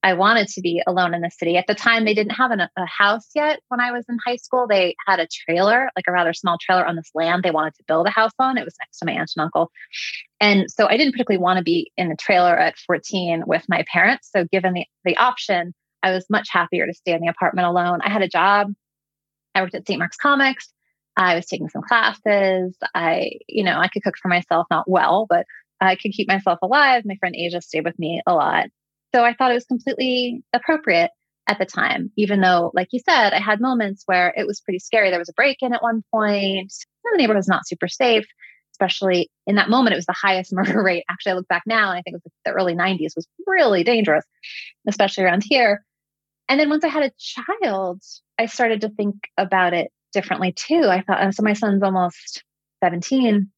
I 0.03 0.13
wanted 0.13 0.49
to 0.49 0.61
be 0.61 0.83
alone 0.85 1.15
in 1.15 1.21
the 1.21 1.31
city. 1.31 1.57
At 1.57 1.65
the 1.65 1.73
time 1.73 2.05
they 2.05 2.13
didn't 2.13 2.33
have 2.33 2.51
an, 2.51 2.59
a 2.59 2.85
house 2.85 3.27
yet 3.33 3.59
when 3.69 3.79
I 3.79 3.91
was 3.91 4.05
in 4.07 4.19
high 4.23 4.35
school. 4.35 4.67
They 4.67 4.95
had 5.07 5.19
a 5.19 5.27
trailer, 5.27 5.89
like 5.95 6.05
a 6.07 6.11
rather 6.11 6.33
small 6.33 6.57
trailer 6.61 6.85
on 6.85 6.95
this 6.95 7.09
land 7.15 7.41
they 7.41 7.49
wanted 7.49 7.73
to 7.77 7.83
build 7.87 8.05
a 8.05 8.11
house 8.11 8.31
on. 8.37 8.59
It 8.59 8.65
was 8.65 8.75
next 8.79 8.99
to 8.99 9.05
my 9.07 9.13
aunt 9.13 9.31
and 9.35 9.45
uncle. 9.45 9.71
And 10.39 10.69
so 10.69 10.85
I 10.85 10.95
didn't 10.95 11.13
particularly 11.13 11.41
want 11.41 11.57
to 11.57 11.63
be 11.63 11.91
in 11.97 12.09
the 12.09 12.15
trailer 12.15 12.55
at 12.55 12.77
14 12.77 13.45
with 13.47 13.65
my 13.67 13.83
parents. 13.91 14.29
So 14.31 14.45
given 14.51 14.73
the 14.73 14.85
the 15.05 15.17
option, 15.17 15.73
I 16.03 16.11
was 16.11 16.25
much 16.29 16.49
happier 16.51 16.85
to 16.85 16.93
stay 16.93 17.13
in 17.13 17.21
the 17.21 17.27
apartment 17.27 17.67
alone. 17.67 17.99
I 18.01 18.09
had 18.09 18.21
a 18.21 18.27
job. 18.27 18.73
I 19.55 19.61
worked 19.61 19.75
at 19.75 19.87
St. 19.87 19.99
Mark's 19.99 20.17
Comics. 20.17 20.71
I 21.17 21.35
was 21.35 21.45
taking 21.45 21.69
some 21.69 21.81
classes. 21.81 22.77
I, 22.95 23.31
you 23.47 23.63
know, 23.63 23.77
I 23.77 23.89
could 23.89 24.03
cook 24.03 24.15
for 24.21 24.29
myself, 24.29 24.67
not 24.71 24.89
well, 24.89 25.25
but 25.29 25.45
I 25.81 25.95
could 25.95 26.11
keep 26.11 26.27
myself 26.27 26.59
alive. 26.61 27.03
My 27.05 27.15
friend 27.19 27.35
Asia 27.35 27.61
stayed 27.61 27.85
with 27.85 27.97
me 27.99 28.21
a 28.25 28.33
lot. 28.33 28.67
So 29.13 29.23
I 29.23 29.33
thought 29.33 29.51
it 29.51 29.55
was 29.55 29.65
completely 29.65 30.43
appropriate 30.53 31.11
at 31.47 31.57
the 31.57 31.65
time, 31.65 32.11
even 32.15 32.41
though, 32.41 32.71
like 32.75 32.89
you 32.91 32.99
said, 32.99 33.33
I 33.33 33.39
had 33.39 33.59
moments 33.59 34.03
where 34.05 34.33
it 34.37 34.45
was 34.45 34.61
pretty 34.61 34.79
scary. 34.79 35.09
There 35.09 35.19
was 35.19 35.29
a 35.29 35.33
break 35.33 35.57
in 35.61 35.73
at 35.73 35.81
one 35.81 36.03
point. 36.13 36.71
The 37.03 37.17
neighborhood 37.17 37.37
was 37.37 37.47
not 37.47 37.67
super 37.67 37.87
safe, 37.87 38.25
especially 38.73 39.29
in 39.47 39.55
that 39.55 39.69
moment. 39.69 39.93
It 39.93 39.97
was 39.97 40.05
the 40.05 40.13
highest 40.13 40.53
murder 40.53 40.81
rate. 40.83 41.05
Actually, 41.09 41.31
I 41.31 41.35
look 41.35 41.47
back 41.47 41.63
now 41.65 41.89
and 41.89 41.97
I 41.97 42.01
think 42.01 42.15
it 42.15 42.21
was 42.23 42.33
the 42.45 42.51
early 42.51 42.75
90s 42.75 43.15
was 43.15 43.27
really 43.47 43.83
dangerous, 43.83 44.25
especially 44.87 45.23
around 45.23 45.43
here. 45.43 45.83
And 46.49 46.59
then 46.59 46.69
once 46.69 46.83
I 46.83 46.87
had 46.87 47.03
a 47.03 47.11
child, 47.17 48.01
I 48.39 48.47
started 48.47 48.81
to 48.81 48.89
think 48.89 49.15
about 49.37 49.73
it 49.73 49.91
differently 50.11 50.51
too. 50.51 50.85
I 50.89 51.01
thought, 51.01 51.23
oh, 51.23 51.31
so 51.31 51.43
my 51.43 51.53
son's 51.53 51.83
almost 51.83 52.43
17, 52.83 53.49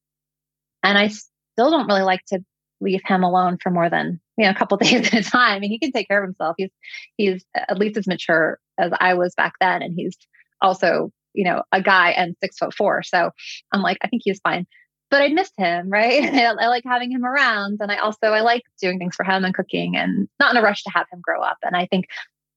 and 0.83 0.97
I 0.97 1.07
still 1.07 1.71
don't 1.71 1.87
really 1.87 2.01
like 2.01 2.25
to 2.27 2.43
leave 2.81 3.01
him 3.05 3.23
alone 3.23 3.57
for 3.61 3.69
more 3.69 3.89
than 3.89 4.19
you 4.37 4.45
know 4.45 4.51
a 4.51 4.55
couple 4.55 4.77
days 4.81 5.07
at 5.07 5.13
a 5.13 5.23
time. 5.23 5.55
I 5.55 5.59
mean, 5.59 5.69
he 5.69 5.79
can 5.79 5.93
take 5.93 6.09
care 6.09 6.21
of 6.21 6.27
himself. 6.27 6.55
He's 6.57 6.71
he's 7.15 7.45
at 7.55 7.77
least 7.77 7.97
as 7.97 8.07
mature 8.07 8.59
as 8.77 8.91
I 8.99 9.13
was 9.13 9.33
back 9.35 9.53
then, 9.61 9.81
and 9.81 9.93
he's 9.95 10.17
also 10.61 11.11
you 11.33 11.45
know 11.45 11.63
a 11.71 11.81
guy 11.81 12.11
and 12.11 12.35
six 12.41 12.57
foot 12.57 12.73
four. 12.73 13.03
So 13.03 13.31
I'm 13.71 13.81
like, 13.81 13.97
I 14.03 14.09
think 14.09 14.23
he's 14.25 14.41
fine. 14.41 14.67
But 15.09 15.21
I 15.21 15.27
missed 15.29 15.53
him, 15.57 15.89
right? 15.89 16.23
I, 16.33 16.45
I 16.45 16.67
like 16.67 16.83
having 16.85 17.11
him 17.11 17.23
around, 17.23 17.77
and 17.79 17.89
I 17.89 17.97
also 17.97 18.27
I 18.27 18.41
like 18.41 18.63
doing 18.81 18.99
things 18.99 19.15
for 19.15 19.23
him 19.23 19.45
and 19.45 19.53
cooking, 19.53 19.95
and 19.95 20.27
not 20.41 20.51
in 20.51 20.57
a 20.57 20.61
rush 20.61 20.83
to 20.83 20.91
have 20.91 21.07
him 21.11 21.21
grow 21.21 21.41
up. 21.41 21.57
And 21.61 21.75
I 21.75 21.85
think 21.85 22.07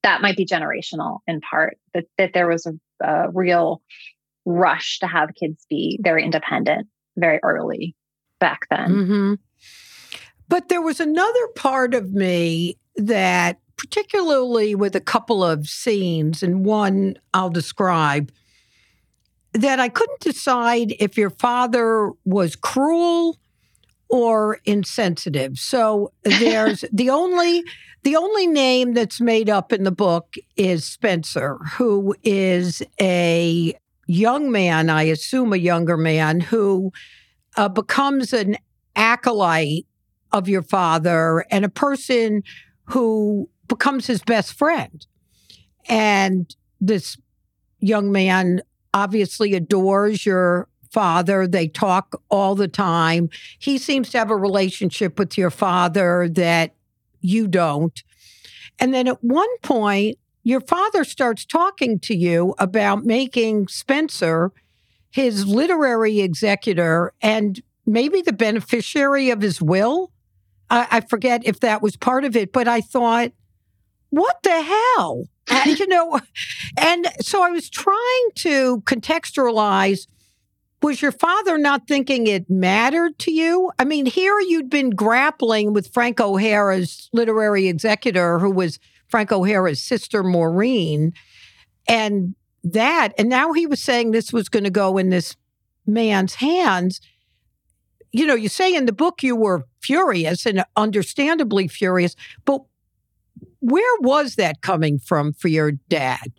that 0.05 0.23
might 0.23 0.37
be 0.37 0.47
generational 0.47 1.19
in 1.27 1.41
part 1.41 1.79
that, 1.95 2.05
that 2.19 2.31
there 2.35 2.47
was 2.47 2.67
a, 2.67 3.05
a 3.05 3.31
real 3.33 3.83
rush 4.45 4.99
to 5.01 5.07
have 5.07 5.31
kids 5.35 5.67
be 5.69 5.99
very 6.03 6.23
independent 6.23 6.87
very 7.17 7.41
early 7.43 7.97
back 8.39 8.61
then. 8.71 8.89
Mm-hmm. 8.89 9.35
But 10.49 10.69
there 10.69 10.83
was 10.83 11.01
another 11.01 11.49
part 11.57 11.95
of 11.95 12.13
me 12.13 12.77
that, 12.97 13.59
particularly 13.77 14.75
with 14.75 14.95
a 14.95 15.01
couple 15.01 15.43
of 15.43 15.67
scenes, 15.67 16.43
and 16.43 16.65
one 16.65 17.17
I'll 17.33 17.51
describe, 17.51 18.31
that 19.53 19.81
I 19.81 19.89
couldn't 19.89 20.21
decide 20.21 20.95
if 21.01 21.17
your 21.17 21.31
father 21.31 22.11
was 22.27 22.57
cruel 22.57 23.39
or 24.11 24.59
insensitive. 24.67 25.59
So 25.59 26.13
there's 26.23 26.85
the 26.93 27.09
only 27.09 27.65
the 28.05 28.17
only 28.17 28.47
name 28.47 28.93
that's 28.93 29.21
made 29.21 29.49
up 29.49 29.73
in 29.73 29.85
the 29.85 29.91
book 29.91 30.35
is 30.57 30.85
Spencer, 30.85 31.59
who 31.73 32.15
is 32.23 32.83
a 33.01 33.75
young 34.07 34.53
man, 34.53 34.91
I 34.91 35.05
assume 35.05 35.53
a 35.53 35.57
younger 35.59 35.97
man, 35.97 36.41
who 36.41 36.93
uh, 37.57 37.71
becomes 37.71 38.35
an 38.35 38.57
acolyte 38.95 39.87
of 40.33 40.49
your 40.49 40.63
father 40.63 41.47
and 41.51 41.65
a 41.65 41.71
person 41.71 42.43
who 42.85 43.49
becomes 43.69 44.07
his 44.07 44.23
best 44.23 44.53
friend. 44.53 45.07
And 45.89 46.55
this 46.81 47.17
young 47.81 48.13
man 48.13 48.61
obviously 48.93 49.55
adores 49.55 50.27
your 50.27 50.69
father. 50.93 51.47
They 51.47 51.69
talk 51.69 52.21
all 52.31 52.55
the 52.55 52.69
time. 52.69 53.31
He 53.59 53.79
seems 53.79 54.11
to 54.11 54.19
have 54.19 54.31
a 54.31 54.37
relationship 54.37 55.19
with 55.19 55.39
your 55.39 55.51
father 55.51 56.29
that 56.35 56.74
you 57.25 57.49
don't. 57.49 58.03
And 58.79 58.93
then 58.93 59.09
at 59.09 59.25
one 59.25 59.59
point, 59.63 60.19
your 60.43 60.61
father 60.61 61.05
starts 61.05 61.45
talking 61.45 61.99
to 62.01 62.15
you 62.15 62.55
about 62.59 63.05
making 63.05 63.69
Spencer 63.69 64.53
his 65.11 65.47
literary 65.47 66.21
executor 66.21 67.13
and 67.23 67.63
maybe 67.87 68.21
the 68.21 68.33
beneficiary 68.33 69.31
of 69.31 69.41
his 69.41 69.63
will. 69.63 70.11
I, 70.69 70.87
I 70.91 71.01
forget 71.01 71.47
if 71.47 71.61
that 71.61 71.81
was 71.81 71.97
part 71.97 72.25
of 72.25 72.37
it, 72.37 72.53
but 72.53 72.69
I 72.69 72.83
thought, 72.83 73.33
what 74.11 74.43
the 74.43 74.61
hell? 74.61 75.29
and, 75.51 75.71
uh, 75.71 75.75
you 75.79 75.87
know, 75.87 76.21
and 76.77 77.07
so 77.21 77.43
I 77.43 77.51
was 77.51 77.71
trying 77.71 78.31
to 78.37 78.83
contextualize 78.83 80.07
was 80.85 81.01
your 81.01 81.13
father 81.13 81.57
not 81.57 81.89
thinking 81.89 82.27
it 82.27 82.49
mattered 82.51 83.19
to 83.21 83.33
you? 83.33 83.73
I 83.79 83.85
mean, 83.85 84.05
here 84.05 84.39
you'd 84.41 84.69
been 84.69 84.91
grappling 84.91 85.73
with 85.73 85.93
Frank 85.93 86.21
O'Hara's 86.21 87.09
literary 87.13 87.69
executor, 87.69 88.39
who 88.39 88.51
was 88.51 88.79
Frank 89.09 89.33
O'Hara's 89.33 89.83
sister, 89.83 90.23
Maureen. 90.23 91.13
And 91.89 92.35
that. 92.63 93.13
And 93.19 93.29
now 93.29 93.53
he 93.53 93.67
was 93.67 93.83
saying 93.83 94.11
this 94.11 94.33
was 94.33 94.49
going 94.49 94.65
to 94.65 94.71
go 94.71 94.99
in 94.99 95.09
this 95.09 95.37
man's 95.87 96.35
hands. 96.35 97.01
You 98.13 98.27
know, 98.27 98.35
you 98.35 98.49
say 98.49 98.75
in 98.75 98.87
the 98.87 98.93
book 98.93 99.23
you 99.23 99.35
were 99.35 99.65
furious 99.83 100.45
and 100.47 100.65
understandably 100.77 101.67
furious, 101.67 102.15
but 102.45 102.61
where 103.61 104.01
was 104.01 104.37
that 104.37 104.61
coming 104.61 104.99
from 104.99 105.33
for 105.33 105.49
your 105.49 105.73
dad? 105.73 106.33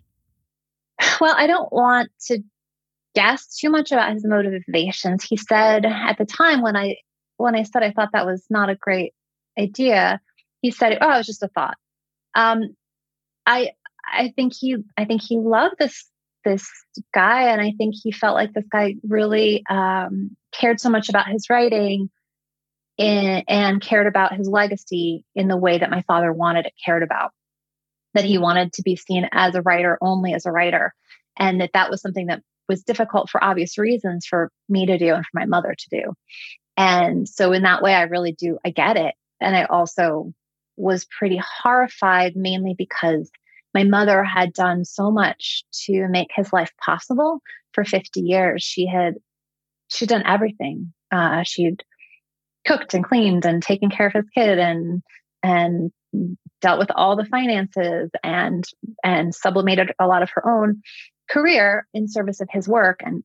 Well, 1.20 1.34
I 1.36 1.46
don't 1.46 1.72
want 1.72 2.10
to 2.26 2.42
guess 3.16 3.56
too 3.56 3.70
much 3.70 3.90
about 3.90 4.12
his 4.12 4.24
motivations. 4.24 5.24
He 5.24 5.38
said 5.38 5.86
at 5.86 6.18
the 6.18 6.26
time 6.26 6.60
when 6.60 6.76
I 6.76 6.96
when 7.38 7.56
I 7.56 7.62
said 7.62 7.82
I 7.82 7.90
thought 7.90 8.10
that 8.12 8.26
was 8.26 8.44
not 8.50 8.70
a 8.70 8.76
great 8.76 9.12
idea, 9.58 10.20
he 10.60 10.70
said, 10.70 10.98
"Oh, 11.00 11.12
it 11.12 11.16
was 11.16 11.26
just 11.26 11.42
a 11.42 11.48
thought." 11.48 11.76
Um, 12.34 12.76
I 13.46 13.70
I 14.06 14.32
think 14.36 14.52
he 14.54 14.76
I 14.98 15.06
think 15.06 15.22
he 15.22 15.38
loved 15.38 15.76
this 15.78 16.04
this 16.44 16.68
guy, 17.14 17.50
and 17.50 17.60
I 17.60 17.72
think 17.78 17.94
he 18.00 18.12
felt 18.12 18.36
like 18.36 18.52
this 18.52 18.66
guy 18.70 18.96
really 19.02 19.64
um, 19.68 20.36
cared 20.52 20.78
so 20.78 20.90
much 20.90 21.08
about 21.08 21.26
his 21.26 21.48
writing 21.50 22.10
in, 22.98 23.42
and 23.48 23.80
cared 23.80 24.06
about 24.06 24.34
his 24.34 24.48
legacy 24.48 25.24
in 25.34 25.48
the 25.48 25.56
way 25.56 25.78
that 25.78 25.90
my 25.90 26.02
father 26.02 26.32
wanted 26.32 26.66
it 26.66 26.74
cared 26.84 27.02
about. 27.02 27.32
That 28.12 28.24
he 28.24 28.38
wanted 28.38 28.74
to 28.74 28.82
be 28.82 28.96
seen 28.96 29.28
as 29.32 29.54
a 29.54 29.62
writer 29.62 29.98
only 30.02 30.34
as 30.34 30.44
a 30.44 30.52
writer, 30.52 30.94
and 31.38 31.62
that 31.62 31.70
that 31.72 31.90
was 31.90 32.02
something 32.02 32.26
that 32.26 32.42
was 32.68 32.82
difficult 32.82 33.30
for 33.30 33.42
obvious 33.42 33.78
reasons 33.78 34.26
for 34.26 34.50
me 34.68 34.86
to 34.86 34.98
do 34.98 35.14
and 35.14 35.24
for 35.24 35.38
my 35.38 35.46
mother 35.46 35.74
to 35.76 35.88
do. 35.90 36.14
And 36.76 37.28
so, 37.28 37.52
in 37.52 37.62
that 37.62 37.82
way, 37.82 37.94
I 37.94 38.02
really 38.02 38.32
do, 38.32 38.58
I 38.64 38.70
get 38.70 38.96
it. 38.96 39.14
And 39.40 39.56
I 39.56 39.64
also 39.64 40.32
was 40.76 41.06
pretty 41.06 41.40
horrified, 41.62 42.36
mainly 42.36 42.74
because 42.76 43.30
my 43.74 43.84
mother 43.84 44.24
had 44.24 44.52
done 44.52 44.84
so 44.84 45.10
much 45.10 45.64
to 45.84 46.08
make 46.08 46.30
his 46.34 46.52
life 46.52 46.72
possible 46.82 47.40
for 47.72 47.84
50 47.84 48.20
years. 48.20 48.62
She 48.62 48.86
had 48.86 49.16
she'd 49.88 50.08
done 50.08 50.24
everything. 50.26 50.92
Uh, 51.10 51.42
she'd 51.44 51.82
cooked 52.66 52.94
and 52.94 53.04
cleaned 53.04 53.44
and 53.44 53.62
taken 53.62 53.90
care 53.90 54.06
of 54.06 54.12
his 54.12 54.28
kid 54.34 54.58
and 54.58 55.02
and 55.42 55.92
dealt 56.60 56.78
with 56.78 56.90
all 56.94 57.16
the 57.16 57.26
finances 57.26 58.10
and 58.24 58.64
and 59.04 59.34
sublimated 59.34 59.92
a 59.98 60.06
lot 60.06 60.22
of 60.22 60.30
her 60.34 60.48
own 60.48 60.82
career 61.28 61.86
in 61.92 62.08
service 62.08 62.40
of 62.40 62.48
his 62.50 62.68
work 62.68 63.00
and 63.04 63.22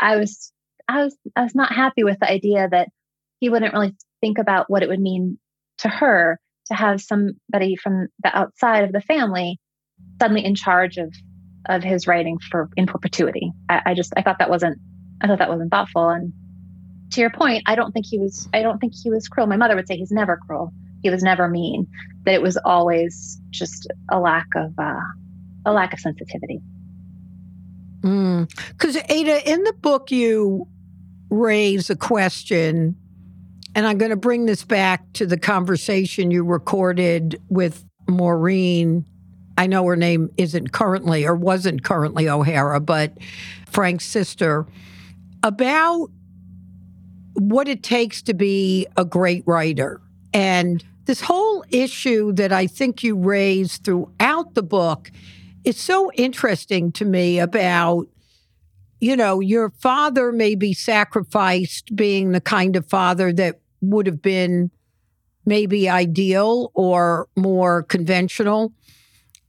i 0.00 0.16
was 0.16 0.52
i 0.88 1.04
was 1.04 1.16
i 1.36 1.42
was 1.42 1.54
not 1.54 1.72
happy 1.72 2.04
with 2.04 2.18
the 2.20 2.30
idea 2.30 2.68
that 2.70 2.88
he 3.40 3.48
wouldn't 3.48 3.72
really 3.72 3.94
think 4.20 4.38
about 4.38 4.68
what 4.68 4.82
it 4.82 4.88
would 4.88 5.00
mean 5.00 5.38
to 5.78 5.88
her 5.88 6.38
to 6.66 6.74
have 6.74 7.00
somebody 7.00 7.76
from 7.76 8.08
the 8.22 8.36
outside 8.36 8.84
of 8.84 8.92
the 8.92 9.00
family 9.00 9.58
suddenly 10.20 10.44
in 10.44 10.54
charge 10.54 10.96
of 10.96 11.12
of 11.68 11.82
his 11.82 12.06
writing 12.06 12.38
for 12.50 12.70
in 12.76 12.86
perpetuity. 12.86 13.52
I, 13.68 13.82
I 13.86 13.94
just 13.94 14.12
i 14.16 14.22
thought 14.22 14.38
that 14.38 14.50
wasn't 14.50 14.78
i 15.22 15.26
thought 15.26 15.38
that 15.38 15.48
wasn't 15.48 15.70
thoughtful. 15.70 16.08
And 16.08 16.32
to 17.12 17.20
your 17.20 17.30
point 17.30 17.62
i 17.66 17.74
don't 17.74 17.92
think 17.92 18.06
he 18.06 18.18
was 18.18 18.48
i 18.52 18.62
don't 18.62 18.78
think 18.78 18.94
he 18.94 19.10
was 19.10 19.28
cruel. 19.28 19.46
My 19.46 19.56
mother 19.56 19.76
would 19.76 19.88
say 19.88 19.96
he's 19.96 20.12
never 20.12 20.38
cruel. 20.46 20.72
He 21.02 21.10
was 21.10 21.22
never 21.22 21.48
mean. 21.48 21.86
That 22.24 22.34
it 22.34 22.42
was 22.42 22.58
always 22.64 23.40
just 23.50 23.88
a 24.10 24.18
lack 24.18 24.46
of 24.56 24.72
uh, 24.78 25.00
a 25.64 25.72
lack 25.72 25.92
of 25.92 26.00
sensitivity 26.00 26.60
because 28.00 28.96
mm. 28.96 29.10
ada 29.10 29.50
in 29.50 29.62
the 29.64 29.72
book 29.74 30.10
you 30.10 30.66
raise 31.30 31.90
a 31.90 31.96
question 31.96 32.96
and 33.74 33.86
i'm 33.86 33.98
going 33.98 34.10
to 34.10 34.16
bring 34.16 34.46
this 34.46 34.64
back 34.64 35.12
to 35.12 35.26
the 35.26 35.38
conversation 35.38 36.30
you 36.30 36.44
recorded 36.44 37.40
with 37.48 37.84
maureen 38.08 39.04
i 39.56 39.66
know 39.66 39.84
her 39.84 39.96
name 39.96 40.30
isn't 40.36 40.72
currently 40.72 41.26
or 41.26 41.34
wasn't 41.34 41.82
currently 41.82 42.28
o'hara 42.28 42.80
but 42.80 43.12
frank's 43.66 44.04
sister 44.04 44.66
about 45.42 46.08
what 47.34 47.68
it 47.68 47.82
takes 47.82 48.22
to 48.22 48.34
be 48.34 48.86
a 48.96 49.04
great 49.04 49.42
writer 49.46 50.00
and 50.32 50.84
this 51.08 51.20
whole 51.22 51.64
issue 51.70 52.32
that 52.32 52.52
I 52.52 52.66
think 52.66 53.02
you 53.02 53.16
raise 53.16 53.78
throughout 53.78 54.54
the 54.54 54.62
book 54.62 55.10
is 55.64 55.78
so 55.78 56.10
interesting 56.14 56.92
to 56.92 57.04
me 57.04 57.38
about, 57.38 58.06
you 59.00 59.16
know, 59.16 59.40
your 59.40 59.70
father 59.70 60.32
maybe 60.32 60.72
sacrificed 60.72 61.94
being 61.94 62.32
the 62.32 62.40
kind 62.40 62.76
of 62.76 62.88
father 62.88 63.32
that 63.32 63.60
would 63.80 64.06
have 64.06 64.22
been 64.22 64.70
maybe 65.44 65.88
ideal 65.88 66.70
or 66.74 67.28
more 67.36 67.82
conventional. 67.84 68.72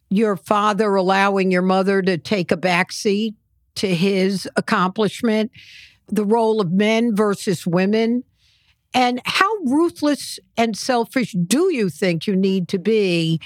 Your 0.10 0.38
father 0.38 0.96
allowing 0.96 1.52
your 1.52 1.62
mother 1.62 2.02
to 2.02 2.18
take 2.18 2.52
a 2.52 2.58
backseat 2.58 3.36
to 3.76 3.94
his 3.94 4.50
accomplishment, 4.56 5.52
the 6.08 6.26
role 6.26 6.62
of 6.62 6.72
men 6.72 7.16
versus 7.16 7.68
women 7.68 8.24
and 8.94 9.22
how 9.26 9.52
ruthless 9.66 10.40
and 10.58 10.78
selfish 10.78 11.34
do 11.48 11.72
you 11.74 11.90
think 11.90 12.26
you 12.26 12.36
need 12.36 12.68
to 12.70 12.80
be 12.80 13.40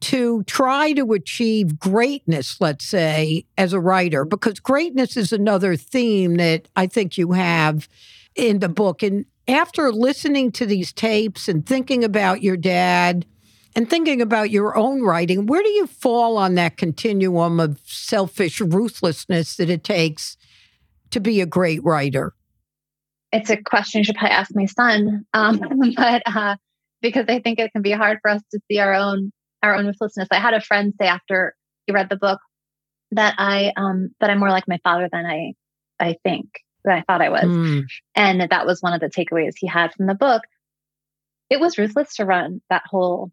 to 0.00 0.42
try 0.44 0.92
to 0.92 1.12
achieve 1.12 1.78
greatness, 1.78 2.60
let's 2.60 2.84
say, 2.84 3.44
as 3.56 3.72
a 3.72 3.80
writer? 3.80 4.24
Because 4.24 4.60
greatness 4.60 5.16
is 5.16 5.32
another 5.32 5.76
theme 5.76 6.36
that 6.36 6.68
I 6.76 6.86
think 6.86 7.18
you 7.18 7.32
have 7.32 7.88
in 8.34 8.60
the 8.60 8.68
book. 8.68 9.02
And 9.02 9.26
after 9.46 9.92
listening 9.92 10.52
to 10.52 10.66
these 10.66 10.92
tapes 10.92 11.48
and 11.48 11.66
thinking 11.66 12.04
about 12.04 12.42
your 12.42 12.56
dad 12.56 13.26
and 13.74 13.88
thinking 13.88 14.20
about 14.20 14.50
your 14.50 14.76
own 14.76 15.02
writing, 15.02 15.46
where 15.46 15.62
do 15.62 15.70
you 15.70 15.86
fall 15.86 16.36
on 16.36 16.54
that 16.54 16.76
continuum 16.76 17.58
of 17.58 17.80
selfish 17.84 18.60
ruthlessness 18.60 19.56
that 19.56 19.70
it 19.70 19.84
takes 19.84 20.36
to 21.10 21.20
be 21.20 21.40
a 21.40 21.46
great 21.46 21.82
writer? 21.82 22.34
it's 23.32 23.50
a 23.50 23.56
question 23.56 24.00
you 24.00 24.04
should 24.04 24.16
probably 24.16 24.34
ask 24.34 24.54
my 24.54 24.66
son. 24.66 25.26
Um, 25.34 25.60
but 25.96 26.22
uh, 26.26 26.56
because 27.00 27.26
I 27.28 27.40
think 27.40 27.58
it 27.58 27.72
can 27.72 27.82
be 27.82 27.92
hard 27.92 28.18
for 28.22 28.30
us 28.30 28.42
to 28.52 28.60
see 28.70 28.78
our 28.78 28.94
own 28.94 29.32
our 29.62 29.74
own 29.74 29.86
ruthlessness. 29.86 30.28
I 30.30 30.40
had 30.40 30.54
a 30.54 30.60
friend 30.60 30.94
say 30.98 31.06
after 31.06 31.54
he 31.86 31.92
read 31.92 32.08
the 32.08 32.16
book 32.16 32.40
that 33.12 33.34
I 33.38 33.72
um 33.76 34.10
that 34.20 34.30
I'm 34.30 34.38
more 34.38 34.50
like 34.50 34.68
my 34.68 34.78
father 34.84 35.08
than 35.10 35.24
I 35.26 35.54
I 35.98 36.16
think 36.22 36.46
that 36.84 36.98
I 36.98 37.02
thought 37.02 37.22
I 37.22 37.30
was. 37.30 37.44
Mm. 37.44 37.84
And 38.14 38.40
that 38.50 38.66
was 38.66 38.82
one 38.82 38.92
of 38.92 39.00
the 39.00 39.08
takeaways 39.08 39.54
he 39.56 39.66
had 39.66 39.92
from 39.94 40.06
the 40.06 40.14
book. 40.14 40.42
It 41.50 41.60
was 41.60 41.78
ruthless 41.78 42.16
to 42.16 42.24
run 42.24 42.60
that 42.70 42.82
whole 42.86 43.30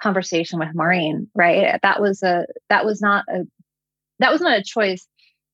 conversation 0.00 0.58
with 0.58 0.74
Maureen, 0.74 1.28
right? 1.34 1.78
That 1.82 2.00
was 2.00 2.22
a 2.22 2.46
that 2.68 2.84
was 2.84 3.00
not 3.00 3.24
a 3.28 3.42
that 4.18 4.32
was 4.32 4.40
not 4.40 4.58
a 4.58 4.64
choice 4.64 5.06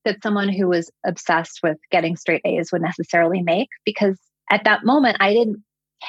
that 0.05 0.23
someone 0.23 0.49
who 0.49 0.68
was 0.68 0.90
obsessed 1.05 1.61
with 1.62 1.77
getting 1.90 2.16
straight 2.16 2.42
A's 2.44 2.73
would 2.73 2.83
necessarily 2.83 3.42
make 3.42 3.68
because 3.85 4.18
at 4.51 4.64
that 4.64 4.85
moment 4.85 5.18
I 5.21 5.33
didn't 5.33 5.62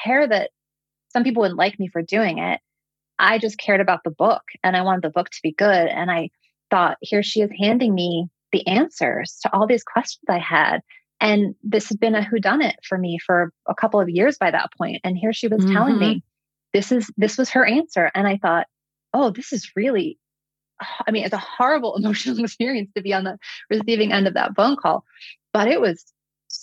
care 0.04 0.28
that 0.28 0.52
some 1.12 1.24
people 1.24 1.42
wouldn't 1.42 1.58
like 1.58 1.80
me 1.80 1.88
for 1.88 2.02
doing 2.02 2.38
it. 2.38 2.60
I 3.20 3.38
just 3.38 3.58
cared 3.58 3.82
about 3.82 4.04
the 4.04 4.12
book 4.12 4.44
and 4.64 4.76
I 4.76 4.82
wanted 4.82 5.04
the 5.04 5.10
book 5.10 5.30
to 5.30 5.40
be 5.44 5.52
good. 5.52 5.88
And 5.88 6.10
I 6.10 6.30
thought, 6.72 6.98
here 7.02 7.22
she 7.22 7.42
is 7.42 7.52
handing 7.60 7.94
me 7.94 8.28
the 8.52 8.66
answers 8.66 9.38
to 9.44 9.54
all 9.54 9.68
these 9.68 9.84
questions 9.84 10.24
I 10.30 10.40
had. 10.40 10.80
And 11.20 11.54
this 11.62 11.90
had 11.90 12.00
been 12.00 12.16
a 12.16 12.22
whodunit 12.22 12.76
for 12.84 12.98
me 12.98 13.20
for 13.24 13.52
a 13.68 13.76
couple 13.76 14.00
of 14.00 14.10
years 14.10 14.38
by 14.38 14.52
that 14.52 14.72
point. 14.78 15.02
And 15.04 15.18
here 15.18 15.34
she 15.34 15.48
was 15.48 15.62
mm-hmm. 15.62 15.74
telling 15.74 16.00
me 16.00 16.24
this 16.74 16.92
is 16.92 17.12
this 17.18 17.38
was 17.38 17.50
her 17.50 17.66
answer. 17.66 18.10
And 18.16 18.26
I 18.26 18.38
thought, 18.38 18.68
oh, 19.14 19.32
this 19.32 19.52
is 19.52 19.72
really 19.76 20.18
I 21.08 21.12
mean, 21.12 21.26
it's 21.26 21.34
a 21.34 21.38
horrible 21.38 21.96
emotional 21.98 22.40
experience 22.40 22.92
to 22.96 23.02
be 23.02 23.14
on 23.14 23.26
the 23.26 23.38
receiving 23.70 24.12
end 24.12 24.28
of 24.28 24.34
that 24.36 24.56
phone 24.56 24.78
call, 24.78 25.04
but 25.54 25.68
it 25.68 25.82
was 25.82 26.06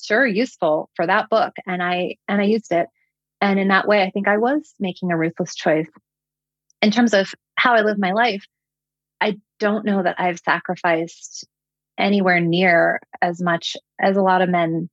sure 0.05 0.27
useful 0.27 0.91
for 0.97 1.07
that 1.07 1.29
book. 1.29 1.55
And 1.67 1.83
I, 1.83 2.17
and 2.29 2.41
I 2.41 2.45
used 2.45 2.73
it. 2.73 2.89
And 3.41 3.61
in 3.61 3.69
that 3.69 3.87
way, 3.87 4.03
I 4.03 4.11
think 4.11 4.27
I 4.27 4.39
was 4.39 4.75
making 4.81 5.13
a 5.13 5.19
ruthless 5.19 5.55
choice. 5.55 5.89
In 6.87 6.93
terms 6.93 7.15
of 7.15 7.35
how 7.57 7.75
I 7.75 7.81
live 7.81 7.99
my 7.99 8.13
life, 8.13 8.45
I 9.21 9.39
don't 9.59 9.85
know 9.85 10.05
that 10.05 10.21
I've 10.21 10.39
sacrificed 10.39 11.45
anywhere 11.99 12.39
near 12.39 13.01
as 13.21 13.43
much 13.43 13.77
as 14.01 14.17
a 14.17 14.23
lot 14.23 14.41
of 14.41 14.49
men 14.49 14.89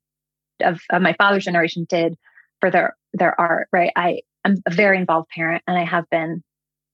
of, 0.60 0.82
of 0.90 1.04
my 1.04 1.14
father's 1.14 1.46
generation 1.46 1.86
did 1.88 2.16
for 2.60 2.72
their 2.72 2.98
their 3.14 3.40
art. 3.40 3.68
Right? 3.72 3.92
I 3.96 4.22
I'm 4.44 4.56
a 4.66 4.74
very 4.74 4.98
involved 4.98 5.30
parent, 5.30 5.62
and 5.68 5.78
I 5.78 5.84
have 5.84 6.10
been 6.10 6.42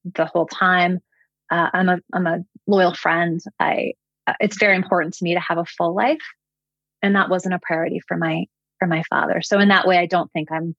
the 0.04 0.26
whole 0.26 0.48
time. 0.48 1.00
Uh, 1.50 1.70
I'm 1.72 1.88
a 1.88 2.00
I'm 2.12 2.28
a 2.28 2.40
loyal 2.68 2.94
friend. 2.94 3.40
I 3.58 3.94
uh, 4.28 4.34
it's 4.42 4.58
very 4.58 4.76
important 4.76 5.14
to 5.14 5.24
me 5.24 5.34
to 5.34 5.40
have 5.40 5.60
a 5.60 5.64
full 5.64 5.96
life, 5.96 6.28
and 7.02 7.16
that 7.16 7.30
wasn't 7.30 7.54
a 7.54 7.60
priority 7.60 8.02
for 8.06 8.18
my 8.18 8.48
for 8.80 8.86
my 8.86 9.04
father. 9.10 9.42
So 9.44 9.60
in 9.60 9.70
that 9.70 9.88
way, 9.88 9.98
I 9.98 10.08
don't 10.08 10.30
think 10.34 10.52
I'm 10.52 10.76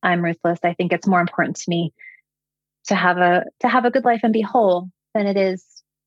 I'm 0.00 0.22
ruthless. 0.22 0.60
I 0.62 0.74
think 0.74 0.92
it's 0.92 1.08
more 1.08 1.20
important 1.20 1.56
to 1.56 1.64
me 1.68 1.92
to 2.86 2.94
have 2.94 3.18
a 3.18 3.44
to 3.60 3.68
have 3.68 3.84
a 3.84 3.90
good 3.90 4.04
life 4.04 4.20
and 4.22 4.32
be 4.32 4.42
whole 4.42 4.88
than 5.14 5.26
it 5.26 5.36
is 5.36 5.64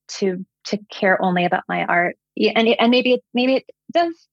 to 0.08 0.44
to 0.64 0.78
care 0.90 1.20
only 1.22 1.44
about 1.44 1.64
my 1.68 1.84
art. 1.84 2.16
And 2.36 2.68
and 2.68 2.90
maybe 2.90 3.14
it 3.14 3.24
maybe 3.34 3.56
it 3.56 3.70
does 3.92 4.28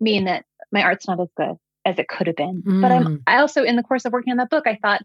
mean 0.00 0.24
that 0.24 0.44
my 0.72 0.82
art's 0.82 1.08
not 1.08 1.20
as 1.20 1.28
good 1.36 1.56
as 1.84 1.98
it 1.98 2.08
could 2.08 2.26
have 2.26 2.36
been. 2.36 2.62
Mm. 2.62 2.82
But 2.82 2.92
I'm 2.92 3.04
mm. 3.04 3.22
I 3.26 3.38
also 3.38 3.64
in 3.64 3.76
the 3.76 3.82
course 3.82 4.04
of 4.04 4.12
working 4.12 4.30
on 4.32 4.36
that 4.38 4.50
book, 4.50 4.66
I 4.66 4.78
thought 4.80 5.02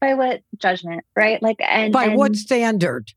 by 0.00 0.14
what 0.14 0.40
judgment, 0.56 1.04
right? 1.16 1.42
Like 1.42 1.56
and 1.60 1.92
by 1.92 2.06
and, 2.06 2.16
what 2.16 2.36
standard? 2.36 3.10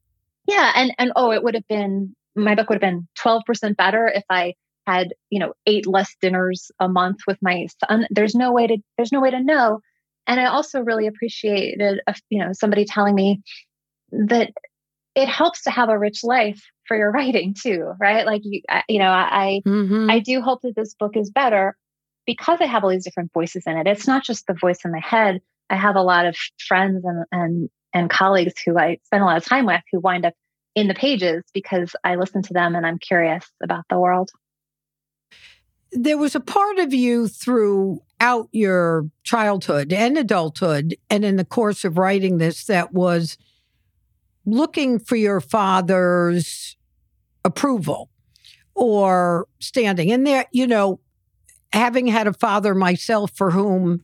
Yeah, 0.47 0.71
and 0.75 0.93
and 0.97 1.11
oh, 1.15 1.31
it 1.31 1.43
would 1.43 1.55
have 1.55 1.67
been 1.67 2.15
my 2.35 2.55
book 2.55 2.69
would 2.69 2.81
have 2.81 2.91
been 2.91 3.07
12% 3.23 3.77
better 3.77 4.07
if 4.07 4.23
I 4.29 4.55
had, 4.85 5.13
you 5.29 5.39
know, 5.39 5.53
eight 5.65 5.87
less 5.87 6.15
dinners 6.21 6.69
a 6.79 6.87
month 6.87 7.19
with 7.25 7.37
my 7.41 7.67
son. 7.83 8.07
There's 8.09 8.35
no 8.35 8.51
way 8.51 8.67
to 8.67 8.77
there's 8.97 9.11
no 9.11 9.21
way 9.21 9.31
to 9.31 9.41
know. 9.41 9.79
And 10.27 10.39
I 10.39 10.45
also 10.45 10.81
really 10.81 11.07
appreciated, 11.07 12.01
a, 12.07 12.15
you 12.29 12.39
know, 12.39 12.51
somebody 12.53 12.85
telling 12.85 13.15
me 13.15 13.41
that 14.11 14.51
it 15.15 15.29
helps 15.29 15.63
to 15.63 15.71
have 15.71 15.89
a 15.89 15.97
rich 15.97 16.23
life 16.23 16.61
for 16.87 16.97
your 16.97 17.11
writing 17.13 17.53
too, 17.53 17.93
right? 17.99 18.25
Like 18.25 18.41
you, 18.43 18.61
you 18.87 18.99
know, 18.99 19.09
I, 19.09 19.61
mm-hmm. 19.65 20.09
I 20.09 20.19
do 20.19 20.41
hope 20.41 20.61
that 20.63 20.75
this 20.75 20.95
book 20.95 21.15
is 21.15 21.29
better 21.29 21.75
because 22.25 22.59
I 22.61 22.65
have 22.65 22.83
all 22.83 22.89
these 22.89 23.05
different 23.05 23.31
voices 23.33 23.63
in 23.65 23.77
it. 23.77 23.87
It's 23.87 24.07
not 24.07 24.23
just 24.23 24.47
the 24.47 24.53
voice 24.53 24.79
in 24.83 24.91
my 24.91 24.99
head. 24.99 25.41
I 25.69 25.75
have 25.75 25.95
a 25.95 26.01
lot 26.01 26.25
of 26.25 26.35
friends 26.67 27.03
and 27.05 27.25
and 27.31 27.69
and 27.93 28.09
colleagues 28.09 28.53
who 28.65 28.77
I 28.77 28.97
spend 29.05 29.23
a 29.23 29.25
lot 29.25 29.37
of 29.37 29.45
time 29.45 29.65
with 29.65 29.81
who 29.91 29.99
wind 29.99 30.25
up 30.25 30.33
in 30.75 30.87
the 30.87 30.93
pages 30.93 31.43
because 31.53 31.95
I 32.03 32.15
listen 32.15 32.41
to 32.43 32.53
them 32.53 32.75
and 32.75 32.85
I'm 32.85 32.99
curious 32.99 33.45
about 33.63 33.85
the 33.89 33.97
world. 33.97 34.29
There 35.91 36.17
was 36.17 36.35
a 36.35 36.41
part 36.41 36.77
of 36.79 36.93
you 36.93 37.29
throughout 38.19 38.49
your 38.51 39.09
childhood 39.23 39.93
and 39.93 40.17
adulthood, 40.17 40.95
and 41.09 41.25
in 41.25 41.35
the 41.35 41.45
course 41.45 41.83
of 41.83 41.97
writing 41.97 42.37
this, 42.37 42.65
that 42.65 42.93
was 42.93 43.37
looking 44.45 44.99
for 44.99 45.15
your 45.15 45.41
father's 45.41 46.77
approval 47.43 48.09
or 48.73 49.47
standing. 49.59 50.11
And 50.11 50.25
there, 50.25 50.45
you 50.51 50.67
know, 50.67 50.99
having 51.73 52.07
had 52.07 52.27
a 52.27 52.33
father 52.33 52.75
myself 52.75 53.31
for 53.35 53.51
whom 53.51 54.03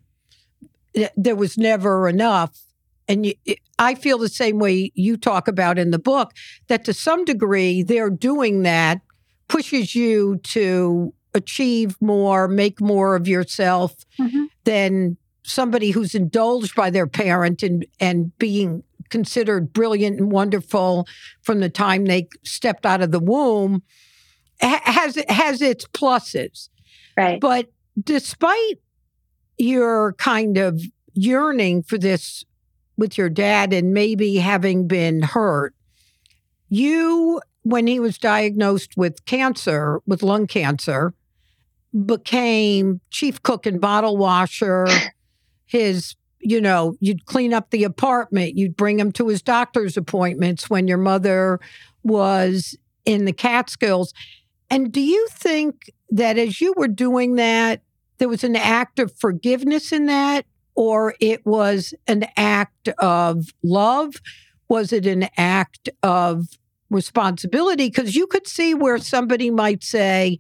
there 1.16 1.36
was 1.36 1.58
never 1.58 2.10
enough, 2.10 2.60
and 3.08 3.26
you, 3.26 3.34
I 3.80 3.96
feel 3.96 4.18
the 4.18 4.30
same 4.30 4.60
way 4.60 4.92
you 4.94 5.18
talk 5.18 5.48
about 5.48 5.80
in 5.80 5.92
the 5.92 6.00
book, 6.00 6.34
that 6.68 6.86
to 6.86 6.94
some 6.94 7.26
degree, 7.26 7.84
they're 7.84 8.10
doing 8.10 8.64
that 8.64 9.02
pushes 9.48 9.96
you 9.96 10.40
to 10.44 11.14
achieve 11.34 11.96
more, 12.02 12.48
make 12.48 12.82
more 12.82 13.16
of 13.16 13.28
yourself 13.28 13.96
mm-hmm. 14.20 14.46
than 14.64 15.18
somebody 15.44 15.92
who's 15.92 16.14
indulged 16.14 16.76
by 16.76 16.90
their 16.90 17.08
parent 17.08 17.64
and, 17.64 17.86
and 18.00 18.38
being 18.38 18.84
considered 19.10 19.74
brilliant 19.74 20.20
and 20.20 20.32
wonderful 20.32 21.08
from 21.42 21.60
the 21.60 21.70
time 21.70 22.06
they 22.06 22.28
stepped 22.44 22.86
out 22.86 23.02
of 23.02 23.12
the 23.12 23.20
womb 23.20 23.82
has 24.62 25.22
has 25.28 25.62
its 25.62 25.86
pluses. 25.86 26.70
Right. 27.18 27.40
But 27.40 27.68
despite 28.02 28.80
your 29.58 30.14
kind 30.14 30.58
of 30.58 30.82
yearning 31.14 31.84
for 31.84 31.98
this 31.98 32.44
with 32.98 33.18
your 33.18 33.30
dad 33.30 33.74
and 33.74 33.94
maybe 33.94 34.38
having 34.38 34.88
been 34.88 35.22
hurt, 35.22 35.74
you 36.70 37.42
when 37.64 37.88
he 37.88 38.00
was 38.00 38.18
diagnosed 38.18 38.98
with 38.98 39.26
cancer, 39.26 40.02
with 40.08 40.24
lung 40.24 40.48
cancer, 40.48 41.14
became 42.06 43.02
chief 43.10 43.42
cook 43.44 43.66
and 43.66 43.82
bottle 43.82 44.18
washer. 44.18 44.88
His 45.66 46.16
you 46.42 46.60
know, 46.60 46.96
you'd 47.00 47.26
clean 47.26 47.54
up 47.54 47.70
the 47.70 47.84
apartment, 47.84 48.58
you'd 48.58 48.76
bring 48.76 49.00
him 49.00 49.12
to 49.14 49.28
his 49.28 49.42
doctor's 49.42 49.96
appointments 49.96 50.70
when 50.70 50.88
your 50.88 50.98
mother 50.98 51.60
was 52.04 52.78
in 53.06 53.26
the 53.26 53.34
Catskills. 53.34 54.14
And 54.70 54.92
do 54.92 55.02
you 55.02 55.28
think 55.30 55.92
that 56.10 56.38
as 56.38 56.62
you 56.62 56.74
were 56.76 56.88
doing 56.88 57.36
that, 57.36 57.82
there 58.18 58.30
was 58.30 58.44
an 58.44 58.56
act 58.56 59.00
of 59.00 59.14
forgiveness 59.18 59.92
in 59.92 60.06
that, 60.08 60.46
or 60.76 61.16
it 61.20 61.46
was 61.46 61.94
an 62.08 62.26
act 62.38 62.90
of 63.00 63.48
love? 63.64 64.16
Was 64.68 64.94
it 64.94 65.06
an 65.06 65.28
act 65.38 65.90
of 66.02 66.48
responsibility? 66.90 67.88
Because 67.88 68.16
you 68.16 68.28
could 68.28 68.48
see 68.48 68.74
where 68.74 68.98
somebody 68.98 69.50
might 69.50 69.84
say, 69.84 70.40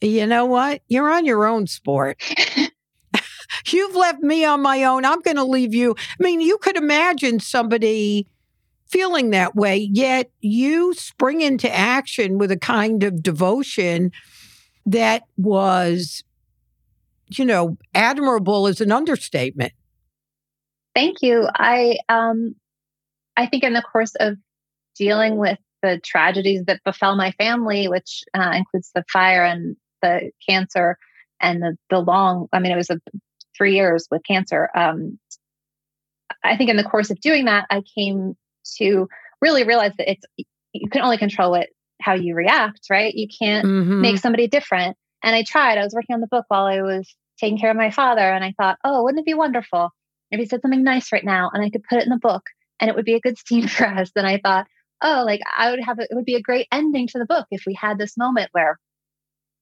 you 0.00 0.26
know 0.26 0.46
what? 0.46 0.82
You're 0.88 1.10
on 1.10 1.24
your 1.24 1.46
own 1.46 1.66
sport. 1.66 2.22
You've 3.66 3.94
left 3.94 4.20
me 4.20 4.44
on 4.44 4.62
my 4.62 4.84
own. 4.84 5.04
I'm 5.04 5.20
going 5.20 5.36
to 5.36 5.44
leave 5.44 5.74
you. 5.74 5.94
I 5.98 6.22
mean, 6.22 6.40
you 6.40 6.58
could 6.58 6.76
imagine 6.76 7.40
somebody 7.40 8.26
feeling 8.86 9.30
that 9.30 9.54
way, 9.54 9.76
yet 9.92 10.30
you 10.40 10.94
spring 10.94 11.40
into 11.40 11.72
action 11.74 12.38
with 12.38 12.50
a 12.50 12.56
kind 12.56 13.02
of 13.02 13.22
devotion 13.22 14.12
that 14.86 15.24
was, 15.36 16.24
you 17.28 17.44
know, 17.44 17.76
admirable 17.94 18.66
is 18.66 18.80
an 18.80 18.92
understatement. 18.92 19.72
Thank 20.94 21.22
you. 21.22 21.46
I 21.54 21.98
um 22.08 22.54
I 23.36 23.46
think 23.46 23.62
in 23.62 23.72
the 23.72 23.82
course 23.82 24.14
of 24.18 24.36
dealing 24.96 25.36
with 25.36 25.58
the 25.82 26.00
tragedies 26.02 26.64
that 26.64 26.82
befell 26.84 27.14
my 27.14 27.30
family, 27.32 27.86
which 27.86 28.24
uh, 28.34 28.52
includes 28.56 28.90
the 28.94 29.04
fire 29.12 29.44
and 29.44 29.76
the 30.02 30.30
cancer 30.48 30.96
and 31.40 31.62
the 31.62 31.76
the 31.90 31.98
long 31.98 32.48
I 32.52 32.58
mean 32.58 32.72
it 32.72 32.76
was 32.76 32.90
a 32.90 33.00
three 33.56 33.74
years 33.74 34.06
with 34.10 34.22
cancer. 34.24 34.68
Um, 34.74 35.18
I 36.44 36.56
think 36.56 36.70
in 36.70 36.76
the 36.76 36.84
course 36.84 37.10
of 37.10 37.20
doing 37.20 37.46
that, 37.46 37.66
I 37.70 37.82
came 37.96 38.36
to 38.76 39.08
really 39.40 39.64
realize 39.64 39.92
that 39.98 40.10
it's 40.10 40.24
you 40.72 40.88
can 40.90 41.02
only 41.02 41.18
control 41.18 41.54
it 41.54 41.70
how 42.00 42.14
you 42.14 42.34
react, 42.34 42.86
right? 42.90 43.12
You 43.12 43.26
can't 43.26 43.66
mm-hmm. 43.66 44.00
make 44.00 44.18
somebody 44.18 44.46
different. 44.46 44.96
And 45.22 45.34
I 45.34 45.42
tried. 45.42 45.78
I 45.78 45.84
was 45.84 45.94
working 45.94 46.14
on 46.14 46.20
the 46.20 46.28
book 46.28 46.44
while 46.48 46.64
I 46.64 46.80
was 46.82 47.12
taking 47.40 47.58
care 47.58 47.70
of 47.70 47.76
my 47.76 47.90
father, 47.90 48.20
and 48.20 48.44
I 48.44 48.54
thought, 48.56 48.78
oh, 48.84 49.02
wouldn't 49.02 49.20
it 49.20 49.26
be 49.26 49.34
wonderful 49.34 49.90
if 50.30 50.38
he 50.38 50.46
said 50.46 50.60
something 50.62 50.82
nice 50.84 51.12
right 51.12 51.24
now, 51.24 51.50
and 51.52 51.64
I 51.64 51.70
could 51.70 51.82
put 51.84 51.98
it 51.98 52.04
in 52.04 52.10
the 52.10 52.18
book, 52.18 52.42
and 52.78 52.88
it 52.88 52.96
would 52.96 53.04
be 53.04 53.14
a 53.14 53.20
good 53.20 53.38
scene 53.38 53.66
for 53.68 53.86
us. 53.86 54.10
And 54.14 54.26
I 54.26 54.38
thought, 54.38 54.66
oh, 55.02 55.24
like 55.26 55.40
I 55.56 55.70
would 55.70 55.80
have 55.84 55.98
it 55.98 56.08
would 56.12 56.24
be 56.24 56.36
a 56.36 56.42
great 56.42 56.68
ending 56.70 57.08
to 57.08 57.18
the 57.18 57.26
book 57.26 57.46
if 57.50 57.62
we 57.66 57.74
had 57.74 57.98
this 57.98 58.16
moment 58.16 58.50
where 58.52 58.78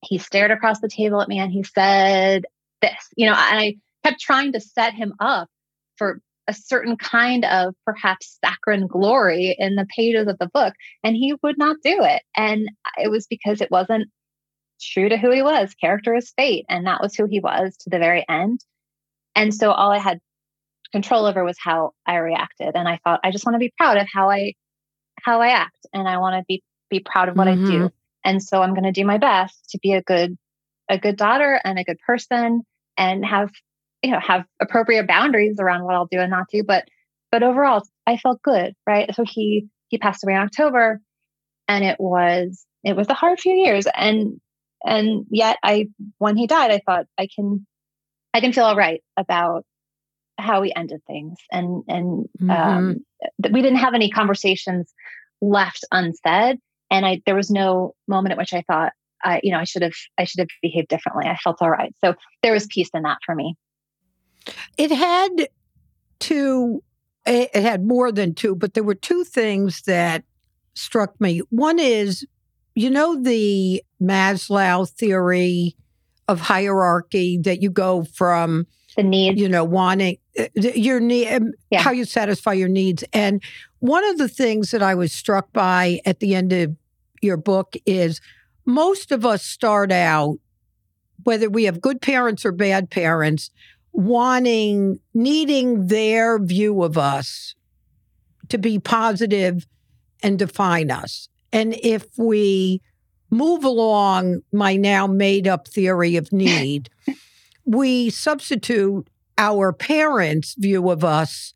he 0.06 0.18
stared 0.18 0.50
across 0.50 0.80
the 0.80 0.88
table 0.88 1.20
at 1.20 1.28
me 1.28 1.38
and 1.38 1.52
he 1.52 1.62
said 1.62 2.44
this, 2.80 3.08
you 3.16 3.26
know, 3.26 3.34
and 3.34 3.58
I 3.58 3.76
kept 4.04 4.20
trying 4.20 4.52
to 4.52 4.60
set 4.60 4.94
him 4.94 5.14
up 5.20 5.48
for 5.96 6.20
a 6.48 6.54
certain 6.54 6.96
kind 6.96 7.44
of 7.44 7.74
perhaps 7.84 8.38
saccharine 8.44 8.86
glory 8.86 9.56
in 9.58 9.74
the 9.74 9.86
pages 9.86 10.28
of 10.28 10.38
the 10.38 10.48
book. 10.48 10.74
And 11.02 11.16
he 11.16 11.34
would 11.42 11.58
not 11.58 11.76
do 11.82 11.98
it. 12.02 12.22
And 12.36 12.70
it 12.98 13.10
was 13.10 13.26
because 13.26 13.60
it 13.60 13.70
wasn't 13.70 14.08
true 14.80 15.08
to 15.08 15.16
who 15.16 15.30
he 15.32 15.42
was. 15.42 15.74
Character 15.74 16.14
is 16.14 16.32
fate. 16.36 16.66
And 16.68 16.86
that 16.86 17.00
was 17.00 17.14
who 17.14 17.26
he 17.26 17.40
was 17.40 17.76
to 17.78 17.90
the 17.90 17.98
very 17.98 18.24
end. 18.28 18.60
And 19.34 19.52
so 19.52 19.72
all 19.72 19.90
I 19.90 19.98
had 19.98 20.20
control 20.92 21.26
over 21.26 21.44
was 21.44 21.56
how 21.60 21.92
I 22.06 22.16
reacted. 22.16 22.76
And 22.76 22.88
I 22.88 23.00
thought, 23.02 23.20
I 23.24 23.32
just 23.32 23.44
want 23.44 23.56
to 23.56 23.60
be 23.60 23.72
proud 23.76 23.96
of 23.96 24.06
how 24.12 24.30
I 24.30 24.54
how 25.22 25.40
I 25.40 25.48
act. 25.48 25.86
And 25.92 26.08
I 26.08 26.18
want 26.18 26.36
to 26.36 26.44
be 26.46 26.62
be 26.90 27.00
proud 27.00 27.28
of 27.28 27.36
what 27.36 27.48
mm-hmm. 27.48 27.66
I 27.66 27.70
do. 27.70 27.92
And 28.26 28.42
so 28.42 28.60
I'm 28.60 28.74
going 28.74 28.84
to 28.84 28.92
do 28.92 29.06
my 29.06 29.18
best 29.18 29.70
to 29.70 29.78
be 29.78 29.92
a 29.92 30.02
good 30.02 30.36
a 30.88 30.98
good 30.98 31.16
daughter 31.16 31.60
and 31.64 31.78
a 31.78 31.84
good 31.84 31.98
person 32.06 32.62
and 32.98 33.24
have 33.24 33.50
you 34.02 34.10
know 34.10 34.20
have 34.20 34.44
appropriate 34.60 35.06
boundaries 35.06 35.58
around 35.58 35.84
what 35.84 35.94
I'll 35.94 36.06
do 36.06 36.18
and 36.18 36.30
not 36.30 36.48
do. 36.52 36.62
But 36.66 36.84
but 37.30 37.42
overall, 37.42 37.82
I 38.06 38.16
felt 38.16 38.42
good, 38.42 38.74
right? 38.86 39.14
So 39.14 39.24
he 39.24 39.68
he 39.88 39.98
passed 39.98 40.24
away 40.24 40.34
in 40.34 40.40
October, 40.40 41.00
and 41.68 41.84
it 41.84 41.96
was 42.00 42.66
it 42.82 42.96
was 42.96 43.08
a 43.08 43.14
hard 43.14 43.40
few 43.40 43.54
years, 43.54 43.86
and 43.94 44.40
and 44.84 45.24
yet 45.30 45.58
I 45.62 45.86
when 46.18 46.36
he 46.36 46.48
died, 46.48 46.72
I 46.72 46.80
thought 46.84 47.06
I 47.16 47.28
can 47.32 47.64
I 48.34 48.40
can 48.40 48.52
feel 48.52 48.64
all 48.64 48.76
right 48.76 49.02
about 49.16 49.64
how 50.36 50.60
we 50.62 50.72
ended 50.74 51.00
things, 51.06 51.36
and 51.52 51.84
and 51.86 52.26
mm-hmm. 52.40 52.50
um, 52.50 52.96
we 53.38 53.62
didn't 53.62 53.78
have 53.78 53.94
any 53.94 54.10
conversations 54.10 54.92
left 55.40 55.84
unsaid, 55.92 56.58
and 56.90 57.04
I 57.06 57.22
there 57.26 57.34
was 57.34 57.50
no 57.50 57.94
moment 58.06 58.32
at 58.32 58.38
which 58.38 58.52
I 58.52 58.62
thought 58.62 58.92
I, 59.22 59.40
you 59.42 59.50
know, 59.50 59.58
I 59.58 59.64
should 59.64 59.82
have, 59.82 59.94
I 60.18 60.24
should 60.24 60.40
have 60.40 60.48
behaved 60.62 60.88
differently. 60.88 61.26
I 61.26 61.36
felt 61.36 61.60
all 61.60 61.70
right. 61.70 61.94
So 62.04 62.14
there 62.42 62.52
was 62.52 62.66
peace 62.66 62.90
in 62.94 63.02
that 63.02 63.18
for 63.24 63.34
me. 63.34 63.56
It 64.78 64.90
had 64.90 65.48
two, 66.20 66.82
it 67.26 67.54
had 67.54 67.84
more 67.84 68.12
than 68.12 68.34
two, 68.34 68.54
but 68.54 68.74
there 68.74 68.84
were 68.84 68.94
two 68.94 69.24
things 69.24 69.82
that 69.82 70.24
struck 70.74 71.20
me. 71.20 71.40
One 71.50 71.78
is, 71.78 72.24
you 72.74 72.90
know, 72.90 73.20
the 73.20 73.82
Maslow 74.00 74.88
theory 74.88 75.76
of 76.28 76.40
hierarchy 76.40 77.38
that 77.42 77.62
you 77.62 77.70
go 77.70 78.04
from 78.04 78.66
the 78.96 79.02
needs, 79.02 79.40
you 79.40 79.48
know, 79.48 79.64
wanting 79.64 80.18
uh, 80.38 80.46
your 80.54 81.00
need, 81.00 81.32
um, 81.32 81.52
yeah. 81.70 81.82
how 81.82 81.90
you 81.90 82.04
satisfy 82.04 82.52
your 82.52 82.68
needs. 82.68 83.04
And 83.12 83.42
one 83.80 84.04
of 84.04 84.18
the 84.18 84.28
things 84.28 84.70
that 84.70 84.82
I 84.82 84.94
was 84.94 85.12
struck 85.12 85.52
by 85.52 86.00
at 86.04 86.20
the 86.20 86.34
end 86.34 86.52
of 86.52 86.76
your 87.20 87.36
book 87.36 87.74
is 87.84 88.20
most 88.64 89.12
of 89.12 89.24
us 89.24 89.42
start 89.42 89.92
out, 89.92 90.38
whether 91.24 91.48
we 91.48 91.64
have 91.64 91.80
good 91.80 92.00
parents 92.00 92.44
or 92.44 92.52
bad 92.52 92.90
parents, 92.90 93.50
wanting, 93.92 95.00
needing 95.14 95.86
their 95.86 96.38
view 96.38 96.82
of 96.82 96.98
us 96.98 97.54
to 98.48 98.58
be 98.58 98.78
positive 98.78 99.66
and 100.22 100.38
define 100.38 100.90
us. 100.90 101.28
And 101.52 101.74
if 101.82 102.06
we 102.18 102.80
move 103.30 103.64
along 103.64 104.40
my 104.52 104.76
now 104.76 105.06
made 105.06 105.48
up 105.48 105.68
theory 105.68 106.16
of 106.16 106.32
need, 106.32 106.90
we 107.64 108.10
substitute 108.10 109.08
our 109.38 109.72
parents' 109.72 110.54
view 110.58 110.90
of 110.90 111.04
us 111.04 111.54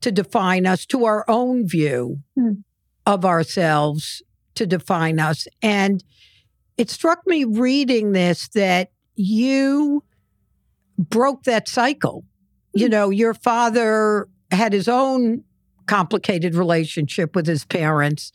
to 0.00 0.10
define 0.12 0.66
us 0.66 0.86
to 0.86 1.04
our 1.04 1.24
own 1.28 1.66
view 1.68 2.18
mm. 2.38 2.62
of 3.06 3.24
ourselves 3.24 4.22
to 4.54 4.66
define 4.66 5.18
us. 5.18 5.46
And 5.62 6.02
it 6.76 6.90
struck 6.90 7.26
me 7.26 7.44
reading 7.44 8.12
this 8.12 8.48
that 8.48 8.90
you 9.14 10.02
broke 10.98 11.44
that 11.44 11.68
cycle. 11.68 12.24
You 12.74 12.86
mm-hmm. 12.86 12.92
know, 12.92 13.10
your 13.10 13.34
father 13.34 14.28
had 14.50 14.72
his 14.72 14.88
own 14.88 15.44
complicated 15.86 16.54
relationship 16.54 17.34
with 17.34 17.46
his 17.46 17.64
parents 17.64 18.32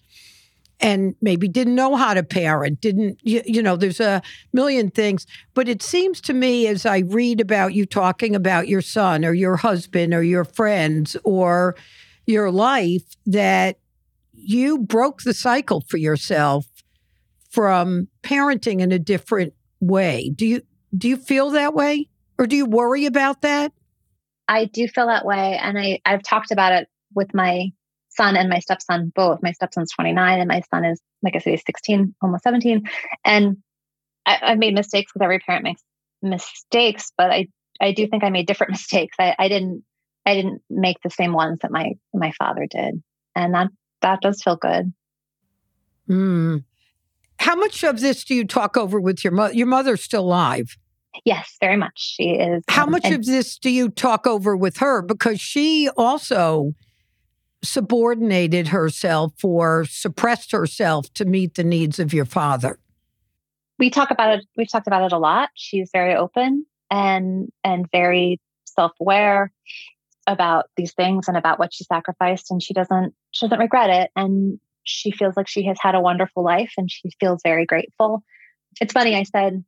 and 0.79 1.15
maybe 1.21 1.47
didn't 1.47 1.75
know 1.75 1.95
how 1.95 2.13
to 2.13 2.23
parent, 2.23 2.81
didn't, 2.81 3.19
you, 3.23 3.41
you, 3.45 3.61
know, 3.61 3.75
there's 3.75 3.99
a 3.99 4.21
million 4.53 4.91
things. 4.91 5.25
But 5.53 5.69
it 5.69 5.81
seems 5.81 6.19
to 6.21 6.33
me 6.33 6.67
as 6.67 6.85
I 6.85 6.99
read 6.99 7.39
about 7.39 7.73
you 7.73 7.85
talking 7.85 8.35
about 8.35 8.67
your 8.67 8.81
son 8.81 9.23
or 9.23 9.33
your 9.33 9.55
husband 9.55 10.13
or 10.13 10.23
your 10.23 10.43
friends 10.43 11.15
or 11.23 11.75
your 12.25 12.51
life 12.51 13.03
that 13.25 13.79
you 14.33 14.79
broke 14.79 15.21
the 15.21 15.33
cycle 15.33 15.81
for 15.87 15.97
yourself 15.97 16.67
from 17.49 18.07
parenting 18.21 18.81
in 18.81 18.91
a 18.91 18.99
different 18.99 19.53
way. 19.79 20.31
Do 20.35 20.45
you 20.45 20.61
do 20.95 21.07
you 21.07 21.17
feel 21.17 21.51
that 21.51 21.73
way 21.73 22.09
or 22.37 22.47
do 22.47 22.55
you 22.55 22.65
worry 22.65 23.05
about 23.05 23.41
that? 23.41 23.71
I 24.47 24.65
do 24.65 24.87
feel 24.87 25.07
that 25.07 25.25
way 25.25 25.57
and 25.61 25.79
I 25.79 25.99
I've 26.05 26.23
talked 26.23 26.51
about 26.51 26.73
it 26.73 26.89
with 27.13 27.33
my 27.33 27.71
son 28.15 28.35
and 28.35 28.49
my 28.49 28.59
stepson 28.59 29.11
both. 29.15 29.39
My 29.41 29.51
stepson's 29.51 29.91
29 29.93 30.39
and 30.39 30.47
my 30.47 30.61
son 30.73 30.85
is, 30.85 31.01
like 31.21 31.35
I 31.35 31.39
said, 31.39 31.51
he's 31.51 31.63
16, 31.65 32.15
almost 32.21 32.43
17. 32.43 32.83
And 33.23 33.57
I, 34.25 34.39
have 34.49 34.57
made 34.57 34.73
mistakes 34.73 35.11
because 35.11 35.23
every 35.23 35.39
parent 35.39 35.63
makes 35.63 35.81
mistakes, 36.21 37.11
but 37.17 37.31
I, 37.31 37.47
I 37.79 37.91
do 37.91 38.07
think 38.07 38.23
I 38.23 38.29
made 38.29 38.47
different 38.47 38.71
mistakes. 38.73 39.15
I, 39.19 39.35
I 39.37 39.47
didn't 39.47 39.83
I 40.25 40.33
didn't 40.33 40.61
make 40.69 40.97
the 41.03 41.09
same 41.09 41.33
ones 41.33 41.59
that 41.61 41.71
my 41.71 41.91
my 42.13 42.31
father 42.31 42.65
did. 42.69 43.01
And 43.35 43.53
that 43.53 43.67
that 44.01 44.21
does 44.21 44.41
feel 44.41 44.55
good. 44.55 44.93
Mm. 46.09 46.63
How 47.39 47.55
much 47.55 47.83
of 47.83 47.99
this 47.99 48.23
do 48.23 48.33
you 48.33 48.45
talk 48.45 48.77
over 48.77 48.99
with 48.99 49.23
your 49.23 49.33
mother? 49.33 49.53
Your 49.53 49.67
mother's 49.67 50.03
still 50.03 50.23
alive. 50.23 50.77
Yes, 51.23 51.55
very 51.61 51.77
much. 51.77 51.93
She 51.95 52.31
is. 52.31 52.63
How 52.67 52.85
um, 52.85 52.91
much 52.91 53.05
and- 53.05 53.15
of 53.15 53.25
this 53.25 53.57
do 53.57 53.69
you 53.69 53.89
talk 53.89 54.25
over 54.27 54.55
with 54.57 54.77
her? 54.77 55.01
Because 55.01 55.39
she 55.39 55.89
also 55.95 56.73
subordinated 57.65 58.69
herself 58.69 59.43
or 59.43 59.85
suppressed 59.85 60.51
herself 60.51 61.11
to 61.13 61.25
meet 61.25 61.55
the 61.55 61.63
needs 61.63 61.99
of 61.99 62.13
your 62.13 62.25
father? 62.25 62.79
We 63.77 63.89
talk 63.89 64.11
about 64.11 64.39
it. 64.39 64.45
We've 64.55 64.71
talked 64.71 64.87
about 64.87 65.03
it 65.03 65.11
a 65.11 65.17
lot. 65.17 65.49
She's 65.55 65.89
very 65.91 66.15
open 66.15 66.65
and 66.89 67.51
and 67.63 67.89
very 67.91 68.39
self-aware 68.65 69.51
about 70.27 70.65
these 70.75 70.93
things 70.93 71.27
and 71.27 71.37
about 71.37 71.59
what 71.59 71.73
she 71.73 71.83
sacrificed 71.83 72.51
and 72.51 72.61
she 72.61 72.73
doesn't 72.73 73.13
she 73.31 73.45
doesn't 73.45 73.59
regret 73.59 73.89
it 73.89 74.11
and 74.15 74.59
she 74.83 75.11
feels 75.11 75.35
like 75.35 75.47
she 75.47 75.65
has 75.65 75.77
had 75.79 75.95
a 75.95 76.01
wonderful 76.01 76.43
life 76.43 76.73
and 76.77 76.91
she 76.91 77.09
feels 77.19 77.41
very 77.43 77.65
grateful 77.65 78.23
it's 78.81 78.93
funny 78.93 79.15
i 79.15 79.23
said 79.23 79.63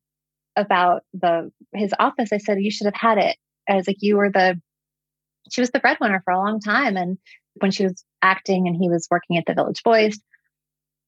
about 0.56 1.04
the 1.14 1.52
his 1.74 1.94
office 2.00 2.30
i 2.34 2.38
said 2.38 2.58
you 2.60 2.72
should 2.72 2.86
have 2.86 2.96
had 2.96 3.18
it 3.18 3.38
i 3.70 3.76
was 3.76 3.88
like 3.88 3.98
you 4.00 4.18
were 4.18 4.32
the 4.32 4.60
she 5.52 5.62
was 5.62 5.70
the 5.70 5.80
breadwinner 5.80 6.22
for 6.26 6.32
a 6.32 6.40
long 6.40 6.60
time 6.60 6.98
and 6.98 7.18
when 7.62 7.72
she 7.72 7.84
was 7.84 8.04
acting 8.22 8.68
and 8.68 8.76
he 8.76 8.90
was 8.90 9.08
working 9.10 9.38
at 9.38 9.46
the 9.46 9.54
Village 9.54 9.84
Voice, 9.84 10.20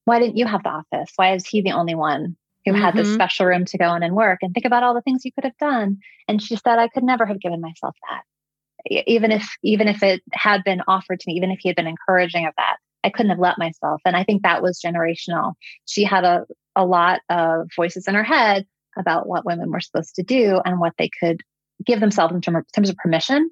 why 0.05 0.19
didn't 0.19 0.37
you 0.37 0.45
have 0.45 0.63
the 0.63 0.69
office? 0.69 1.11
Why 1.15 1.33
is 1.35 1.47
he 1.47 1.61
the 1.61 1.71
only 1.71 1.95
one 1.95 2.35
who 2.65 2.71
mm-hmm. 2.71 2.81
had 2.81 2.95
this 2.95 3.07
mm-hmm. 3.07 3.15
special 3.15 3.45
room 3.45 3.65
to 3.65 3.77
go 3.77 3.93
in 3.95 4.03
and 4.03 4.15
work? 4.15 4.39
And 4.41 4.53
think 4.53 4.65
about 4.65 4.83
all 4.83 4.93
the 4.93 5.01
things 5.01 5.25
you 5.25 5.31
could 5.31 5.43
have 5.43 5.57
done. 5.57 5.97
And 6.27 6.41
she 6.41 6.55
said, 6.55 6.79
I 6.79 6.87
could 6.87 7.03
never 7.03 7.25
have 7.25 7.39
given 7.39 7.61
myself 7.61 7.95
that. 8.09 8.23
Even 9.07 9.31
if 9.31 9.47
even 9.61 9.87
if 9.87 10.01
it 10.01 10.21
had 10.31 10.63
been 10.63 10.81
offered 10.87 11.19
to 11.19 11.25
me, 11.27 11.33
even 11.33 11.51
if 11.51 11.59
he 11.61 11.69
had 11.69 11.75
been 11.75 11.85
encouraging 11.85 12.45
of 12.45 12.53
that, 12.57 12.77
I 13.03 13.09
couldn't 13.09 13.31
have 13.31 13.39
let 13.39 13.57
myself. 13.57 14.01
And 14.05 14.15
I 14.15 14.23
think 14.23 14.43
that 14.43 14.61
was 14.61 14.81
generational. 14.83 15.53
She 15.85 16.03
had 16.03 16.23
a, 16.23 16.45
a 16.75 16.85
lot 16.85 17.21
of 17.29 17.67
voices 17.75 18.07
in 18.07 18.15
her 18.15 18.23
head 18.23 18.65
about 18.97 19.27
what 19.27 19.45
women 19.45 19.71
were 19.71 19.79
supposed 19.79 20.15
to 20.15 20.23
do 20.23 20.61
and 20.63 20.79
what 20.79 20.93
they 20.97 21.09
could 21.19 21.41
give 21.85 21.99
themselves 21.99 22.33
in 22.33 22.41
terms 22.41 22.89
of 22.89 22.95
permission. 22.97 23.49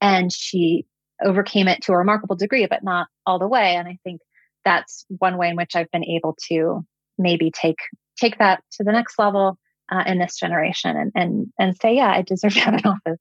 And 0.00 0.32
she 0.32 0.86
overcame 1.22 1.68
it 1.68 1.82
to 1.82 1.92
a 1.92 1.98
remarkable 1.98 2.36
degree, 2.36 2.66
but 2.66 2.82
not 2.82 3.08
all 3.26 3.38
the 3.38 3.48
way. 3.48 3.76
And 3.76 3.88
I 3.88 3.98
think 4.04 4.20
that's 4.64 5.04
one 5.08 5.36
way 5.36 5.48
in 5.48 5.56
which 5.56 5.74
I've 5.74 5.90
been 5.90 6.04
able 6.04 6.36
to 6.48 6.84
maybe 7.18 7.50
take 7.50 7.78
take 8.18 8.38
that 8.38 8.62
to 8.72 8.84
the 8.84 8.92
next 8.92 9.18
level 9.18 9.58
uh, 9.90 10.04
in 10.06 10.18
this 10.18 10.36
generation 10.38 10.96
and 10.96 11.12
and 11.14 11.46
and 11.58 11.76
say, 11.80 11.96
yeah, 11.96 12.10
I 12.10 12.22
deserve 12.22 12.54
to 12.54 12.60
have 12.60 12.74
an 12.74 12.80
office. 12.86 13.20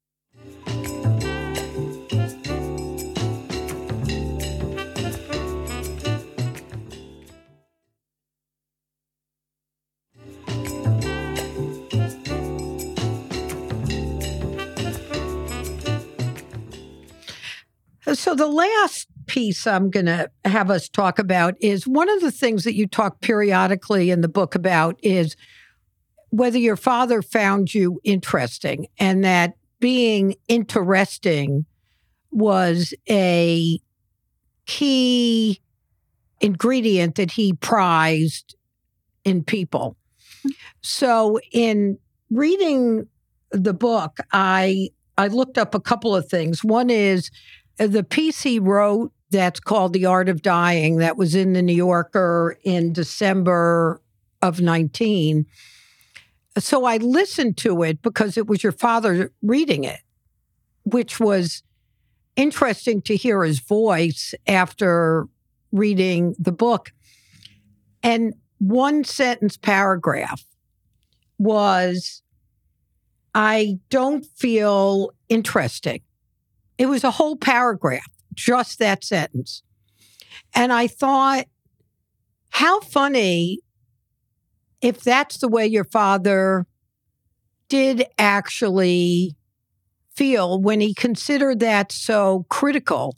So, 18.20 18.36
the 18.36 18.48
last 18.48 19.08
piece 19.28 19.66
I'm 19.66 19.90
going 19.90 20.08
to 20.08 20.30
have 20.44 20.70
us 20.70 20.90
talk 20.90 21.20
about 21.20 21.56
is 21.62 21.88
one 21.88 22.10
of 22.10 22.20
the 22.20 22.34
things 22.34 22.66
that 22.66 22.76
you 22.76 22.86
talk 22.86 23.22
periodically 23.22 24.12
in 24.12 24.20
the 24.20 24.28
book 24.28 24.56
about 24.56 25.00
is 25.02 25.38
whether 26.30 26.58
your 26.58 26.76
father 26.76 27.22
found 27.22 27.74
you 27.74 28.02
interesting 28.04 28.88
and 29.00 29.24
that 29.24 29.54
being 29.80 30.36
interesting 30.50 31.66
was 32.30 32.94
a 33.10 33.80
key 34.66 35.62
ingredient 36.42 37.16
that 37.16 37.32
he 37.32 37.54
prized 37.54 38.54
in 39.24 39.46
people. 39.46 39.96
So, 40.82 41.40
in 41.54 41.98
reading 42.30 43.08
the 43.52 43.74
book, 43.74 44.18
I 44.34 44.90
I 45.18 45.28
looked 45.28 45.58
up 45.58 45.76
a 45.76 45.82
couple 45.82 46.16
of 46.16 46.30
things. 46.30 46.64
One 46.64 46.90
is 46.90 47.30
Uh, 47.80 47.88
the 47.88 48.04
piece 48.04 48.44
he 48.44 48.60
wrote 48.60 49.12
that's 49.32 49.60
called 49.60 49.94
The 49.94 50.06
Art 50.06 50.30
of 50.30 50.42
Dying, 50.42 50.98
that 50.98 51.18
was 51.18 51.36
in 51.36 51.54
the 51.54 51.62
New 51.62 51.74
Yorker 51.74 52.58
in 52.64 52.94
December 52.94 54.02
of 54.42 54.60
19. 54.60 55.46
So 56.58 56.86
I 56.86 56.98
listened 56.98 57.58
to 57.58 57.84
it 57.84 58.02
because 58.02 58.38
it 58.38 58.48
was 58.48 58.64
your 58.64 58.72
father 58.72 59.32
reading 59.42 59.84
it, 59.84 60.02
which 60.84 61.20
was 61.20 61.64
interesting 62.36 63.02
to 63.04 63.16
hear 63.16 63.44
his 63.44 63.60
voice 63.60 64.34
after 64.48 65.28
reading 65.72 66.36
the 66.40 66.52
book. 66.52 66.92
And 68.02 68.34
one 68.58 69.04
sentence 69.04 69.58
paragraph 69.58 70.44
was 71.38 72.24
I 73.36 73.80
don't 73.90 74.26
feel 74.26 75.12
interesting. 75.30 76.02
It 76.80 76.88
was 76.88 77.04
a 77.04 77.12
whole 77.12 77.36
paragraph, 77.36 78.10
just 78.34 78.80
that 78.80 79.04
sentence. 79.04 79.62
And 80.56 80.74
I 80.74 80.88
thought, 80.88 81.46
how 82.52 82.80
funny 82.80 83.60
if 84.82 85.02
that's 85.02 85.38
the 85.38 85.50
way 85.50 85.68
your 85.68 85.84
father 85.84 86.66
did 87.68 88.08
actually 88.18 89.36
feel 90.16 90.60
when 90.60 90.80
he 90.80 90.94
considered 90.94 91.60
that 91.60 91.92
so 91.92 92.46
critical. 92.50 93.16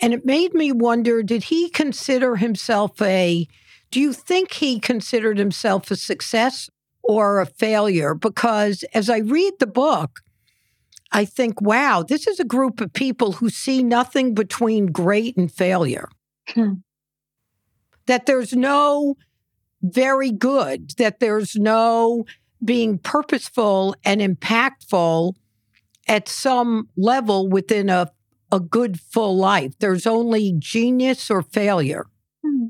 And 0.00 0.14
it 0.14 0.24
made 0.24 0.54
me 0.54 0.72
wonder 0.72 1.22
did 1.22 1.44
he 1.44 1.68
consider 1.68 2.36
himself 2.36 3.02
a, 3.02 3.46
do 3.90 4.00
you 4.00 4.12
think 4.12 4.52
he 4.54 4.78
considered 4.78 5.36
himself 5.36 5.90
a 5.90 5.96
success 5.96 6.70
or 7.02 7.40
a 7.40 7.46
failure? 7.46 8.14
Because 8.14 8.84
as 8.94 9.10
I 9.10 9.18
read 9.18 9.54
the 9.58 9.66
book, 9.66 10.20
I 11.12 11.24
think, 11.24 11.60
wow, 11.60 12.04
this 12.06 12.26
is 12.26 12.38
a 12.38 12.44
group 12.44 12.80
of 12.80 12.92
people 12.92 13.32
who 13.32 13.50
see 13.50 13.82
nothing 13.82 14.34
between 14.34 14.86
great 14.86 15.36
and 15.36 15.50
failure. 15.50 16.08
Hmm. 16.48 16.74
That 18.06 18.26
there's 18.26 18.52
no 18.52 19.16
very 19.82 20.30
good, 20.30 20.90
that 20.98 21.20
there's 21.20 21.56
no 21.56 22.24
being 22.64 22.98
purposeful 22.98 23.94
and 24.04 24.20
impactful 24.20 25.34
at 26.06 26.28
some 26.28 26.88
level 26.96 27.48
within 27.48 27.88
a, 27.88 28.10
a 28.52 28.60
good 28.60 29.00
full 29.00 29.36
life. 29.36 29.72
There's 29.78 30.06
only 30.06 30.54
genius 30.58 31.30
or 31.30 31.42
failure. 31.42 32.06
Hmm. 32.44 32.66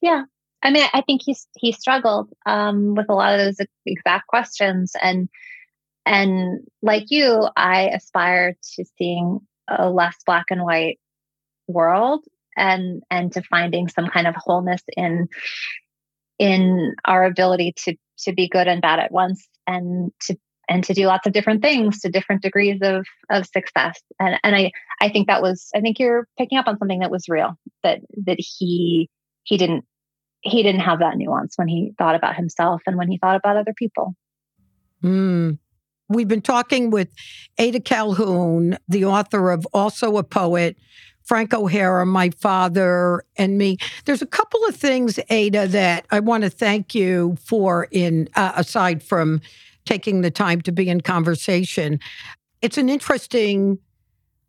Yeah. 0.00 0.24
I 0.62 0.70
mean, 0.70 0.84
I 0.92 1.00
think 1.02 1.22
he's 1.24 1.46
he 1.56 1.72
struggled 1.72 2.28
um, 2.46 2.94
with 2.94 3.06
a 3.08 3.14
lot 3.14 3.34
of 3.34 3.40
those 3.40 3.66
exact 3.84 4.28
questions, 4.28 4.92
and 5.02 5.28
and 6.04 6.60
like 6.82 7.04
you, 7.10 7.48
I 7.56 7.88
aspire 7.88 8.56
to 8.76 8.84
seeing 8.98 9.40
a 9.68 9.88
less 9.88 10.16
black 10.26 10.46
and 10.50 10.62
white 10.62 10.98
world 11.68 12.24
and 12.56 13.02
and 13.10 13.32
to 13.32 13.42
finding 13.42 13.88
some 13.88 14.08
kind 14.08 14.26
of 14.26 14.34
wholeness 14.36 14.82
in 14.96 15.28
in 16.38 16.94
our 17.04 17.24
ability 17.24 17.74
to 17.84 17.96
to 18.18 18.32
be 18.32 18.48
good 18.48 18.68
and 18.68 18.82
bad 18.82 18.98
at 18.98 19.12
once 19.12 19.48
and 19.66 20.12
to 20.20 20.36
and 20.68 20.84
to 20.84 20.94
do 20.94 21.06
lots 21.06 21.26
of 21.26 21.32
different 21.32 21.62
things 21.62 22.00
to 22.00 22.10
different 22.10 22.42
degrees 22.42 22.80
of 22.82 23.06
of 23.30 23.46
success 23.46 24.00
and 24.18 24.38
and 24.42 24.54
i 24.54 24.70
i 25.00 25.08
think 25.08 25.28
that 25.28 25.40
was 25.40 25.68
i 25.74 25.80
think 25.80 25.98
you're 25.98 26.26
picking 26.36 26.58
up 26.58 26.66
on 26.66 26.78
something 26.78 26.98
that 26.98 27.10
was 27.10 27.28
real 27.28 27.56
that 27.82 28.00
that 28.26 28.38
he 28.38 29.08
he 29.44 29.56
didn't 29.56 29.84
he 30.42 30.62
didn't 30.62 30.80
have 30.80 30.98
that 30.98 31.16
nuance 31.16 31.54
when 31.56 31.68
he 31.68 31.92
thought 31.96 32.14
about 32.14 32.36
himself 32.36 32.82
and 32.86 32.96
when 32.96 33.08
he 33.08 33.16
thought 33.16 33.36
about 33.36 33.56
other 33.56 33.72
people. 33.74 34.14
Mm. 35.02 35.58
We've 36.08 36.28
been 36.28 36.42
talking 36.42 36.90
with 36.90 37.08
Ada 37.58 37.80
Calhoun, 37.80 38.76
the 38.88 39.04
author 39.04 39.50
of 39.50 39.66
Also 39.72 40.16
a 40.16 40.24
Poet, 40.24 40.76
Frank 41.24 41.54
O'Hara, 41.54 42.04
my 42.04 42.30
father, 42.30 43.24
and 43.36 43.56
me. 43.56 43.78
There's 44.04 44.22
a 44.22 44.26
couple 44.26 44.64
of 44.66 44.76
things, 44.76 45.18
Ada, 45.30 45.68
that 45.68 46.06
I 46.10 46.20
want 46.20 46.44
to 46.44 46.50
thank 46.50 46.94
you 46.94 47.36
for. 47.44 47.88
In 47.90 48.28
uh, 48.34 48.52
aside 48.56 49.02
from 49.02 49.40
taking 49.84 50.20
the 50.20 50.30
time 50.30 50.60
to 50.62 50.72
be 50.72 50.88
in 50.88 51.00
conversation, 51.00 52.00
it's 52.60 52.78
an 52.78 52.88
interesting 52.88 53.78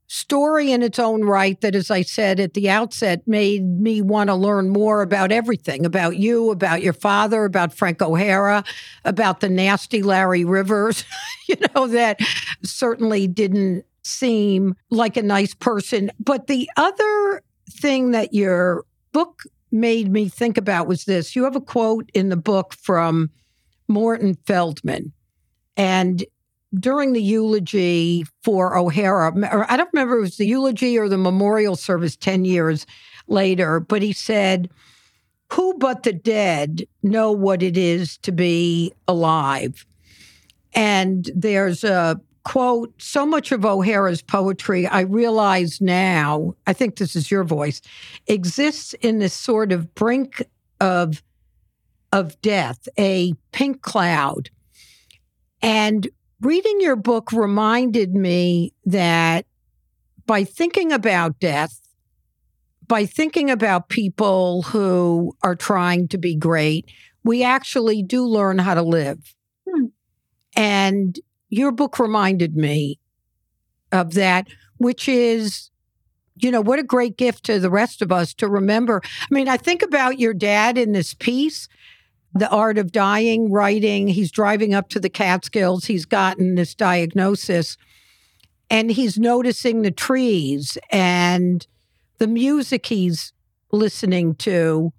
story 0.08 0.72
in 0.72 0.84
its 0.84 1.00
own 1.00 1.24
right 1.24 1.60
that, 1.62 1.74
as 1.74 1.90
I 1.90 2.04
said 2.04 2.40
at 2.40 2.54
the 2.54 2.70
outset, 2.70 3.28
made 3.28 3.64
me 3.80 4.02
want 4.02 4.28
to 4.30 4.36
learn 4.36 4.70
more 4.70 5.02
about 5.02 5.32
everything 5.32 5.86
about 5.86 6.18
you, 6.18 6.52
about 6.52 6.84
your 6.84 6.94
father, 6.94 7.46
about 7.46 7.74
Frank 7.74 8.00
O'Hara, 8.00 8.64
about 9.06 9.40
the 9.40 9.50
nasty 9.50 10.04
Larry 10.04 10.46
Rivers, 10.46 11.04
you 11.48 11.56
know, 11.76 11.88
that 11.88 12.20
certainly 12.64 13.28
didn't 13.28 13.86
seem 14.04 14.76
like 14.90 15.18
a 15.18 15.24
nice 15.24 15.54
person. 15.54 16.12
But 16.20 16.48
the 16.48 16.70
other 16.78 17.42
thing 17.70 18.12
that 18.12 18.34
your 18.34 18.86
book 19.12 19.44
made 19.72 20.12
me 20.12 20.30
think 20.30 20.58
about 20.58 20.88
was 20.88 21.06
this 21.06 21.36
you 21.36 21.44
have 21.44 21.56
a 21.56 21.62
quote 21.62 22.10
in 22.14 22.30
the 22.30 22.38
book 22.38 22.74
from 22.74 23.32
Morton 23.88 24.38
Feldman. 24.46 25.14
And 25.76 26.24
during 26.80 27.14
the 27.14 27.22
eulogy 27.22 28.26
for 28.44 28.78
O'Hara, 28.78 29.32
or 29.52 29.72
I 29.72 29.78
don't 29.78 29.90
remember 29.94 30.18
it 30.18 30.22
was 30.22 30.38
the 30.38 30.48
eulogy 30.48 30.98
or 30.98 31.08
the 31.08 31.18
memorial 31.18 31.76
service 31.76 32.16
10 32.16 32.46
years 32.46 32.86
later, 33.28 33.80
but 33.80 34.02
he 34.02 34.14
said, 34.14 34.70
Who 35.54 35.76
but 35.78 36.04
the 36.04 36.14
dead 36.14 36.84
know 37.02 37.32
what 37.32 37.62
it 37.62 37.78
is 37.78 38.18
to 38.20 38.32
be 38.32 38.94
alive? 39.08 39.86
And 40.74 41.30
there's 41.36 41.84
a 41.84 42.20
quote 42.44 42.94
So 43.02 43.26
much 43.26 43.52
of 43.52 43.66
O'Hara's 43.66 44.22
poetry, 44.22 44.86
I 44.88 45.02
realize 45.02 45.82
now, 45.82 46.56
I 46.68 46.74
think 46.74 46.98
this 46.98 47.16
is 47.16 47.32
your 47.32 47.44
voice, 47.44 47.82
exists 48.28 48.94
in 48.96 49.20
this 49.20 49.34
sort 49.34 49.72
of 49.72 49.94
brink 49.96 50.44
of, 50.80 51.24
of 52.12 52.40
death, 52.42 52.88
a 52.98 53.34
pink 53.52 53.82
cloud. 53.82 54.50
And 55.62 56.08
reading 56.42 56.82
your 56.82 56.98
book 56.98 57.32
reminded 57.32 58.14
me 58.14 58.74
that 58.86 59.46
by 60.26 60.44
thinking 60.44 60.92
about 60.92 61.40
death, 61.40 61.80
by 62.88 63.06
thinking 63.06 63.50
about 63.50 63.90
people 63.90 64.64
who 64.64 65.36
are 65.42 65.56
trying 65.56 66.08
to 66.10 66.18
be 66.18 66.36
great, 66.36 66.92
we 67.24 67.44
actually 67.44 68.04
do 68.04 68.26
learn 68.26 68.58
how 68.60 68.74
to 68.74 68.82
live. 68.82 69.34
And 70.56 71.20
your 71.50 71.72
book 71.72 72.00
reminded 72.00 72.56
me 72.56 73.00
of 73.92 74.14
that, 74.14 74.48
which 74.78 75.08
is, 75.08 75.70
you 76.36 76.52
know, 76.52 76.62
what 76.62 76.80
a 76.80 76.84
great 76.84 77.18
gift 77.18 77.44
to 77.46 77.60
the 77.60 77.70
rest 77.70 78.02
of 78.02 78.12
us 78.12 78.34
to 78.36 78.48
remember. 78.48 79.02
I 79.04 79.28
mean, 79.34 79.48
I 79.48 79.58
think 79.58 79.82
about 79.82 80.20
your 80.20 80.34
dad 80.34 80.78
in 80.78 80.92
this 80.92 81.14
piece 81.14 81.68
the 82.36 82.50
art 82.50 82.78
of 82.78 82.92
dying, 82.92 83.52
writing. 83.52 84.08
He's 84.08 84.32
driving 84.32 84.74
up 84.74 84.90
to 84.90 85.00
the 85.00 85.10
Catskills. 85.10 85.86
He's 85.86 86.06
gotten 86.06 86.56
this 86.56 86.74
diagnosis 86.74 87.78
and 88.70 88.92
he's 88.92 89.20
noticing 89.20 89.82
the 89.82 89.92
trees 89.92 90.78
and 90.92 91.66
the 92.18 92.28
music 92.28 92.88
he's 92.88 93.34
listening 93.72 94.36
to. 94.36 94.92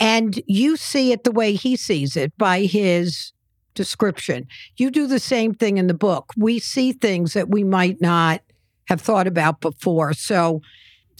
And 0.00 0.40
you 0.46 0.76
see 0.76 1.12
it 1.12 1.24
the 1.24 1.32
way 1.32 1.54
he 1.54 1.76
sees 1.76 2.16
it 2.16 2.32
by 2.38 2.60
his 2.62 3.32
description. 3.78 4.48
You 4.76 4.90
do 4.90 5.06
the 5.06 5.20
same 5.20 5.54
thing 5.54 5.78
in 5.78 5.86
the 5.86 5.94
book. 5.94 6.32
We 6.36 6.58
see 6.58 6.92
things 6.92 7.32
that 7.32 7.48
we 7.48 7.62
might 7.62 8.00
not 8.00 8.42
have 8.88 9.00
thought 9.00 9.28
about 9.28 9.60
before. 9.60 10.12
So 10.14 10.60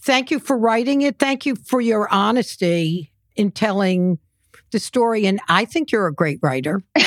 thank 0.02 0.32
you 0.32 0.40
for 0.40 0.59
writing 0.59 1.02
it. 1.02 1.20
Thank 1.20 1.46
you 1.46 1.54
for 1.54 1.80
your 1.80 2.12
honesty 2.12 3.12
in 3.36 3.52
telling 3.52 4.18
the 4.72 4.80
story. 4.80 5.24
And 5.24 5.40
I 5.48 5.64
think 5.64 5.92
you're 5.92 6.09
a 6.09 6.12
great 6.12 6.40
writer. 6.42 6.82
well, 6.96 7.04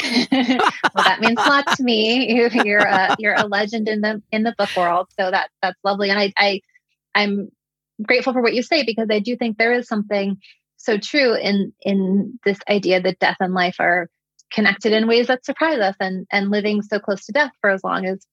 that 0.96 1.18
means 1.20 1.38
a 1.38 1.50
lot 1.50 1.68
to 1.76 1.84
me. 1.84 2.34
You're 2.34 2.80
a, 2.80 3.16
you're 3.20 3.36
a 3.36 3.46
legend 3.46 3.90
in 3.90 4.00
the 4.00 4.24
in 4.32 4.44
the 4.44 4.56
book 4.58 4.70
world, 4.78 5.10
so 5.20 5.30
that 5.30 5.50
that's 5.62 5.78
lovely. 5.84 6.10
And 6.10 6.18
I, 6.18 6.34
I 6.38 6.62
I'm 7.14 7.50
grateful 8.02 8.32
for 8.32 8.42
what 8.42 8.54
you 8.54 8.64
say 8.64 8.84
because 8.84 9.10
I 9.12 9.20
do 9.20 9.36
think 9.36 9.58
there 9.58 9.74
is 9.74 9.88
something 9.88 10.38
so 10.78 10.98
true 10.98 11.36
in 11.36 11.74
in 11.82 12.40
this 12.46 12.58
idea 12.70 13.02
that 13.02 13.20
death 13.20 13.38
and 13.42 13.54
life 13.54 13.76
are 13.80 14.10
connected 14.52 14.94
in 14.94 15.08
ways 15.08 15.28
that 15.28 15.46
surprise 15.46 15.80
us 15.80 15.96
and 16.00 16.28
and 16.32 16.52
living 16.52 16.82
so 16.82 17.00
close 17.00 17.26
to 17.26 17.32
death 17.32 17.52
for 17.62 17.70
as 17.70 17.84
long 17.84 18.06
as 18.06 18.26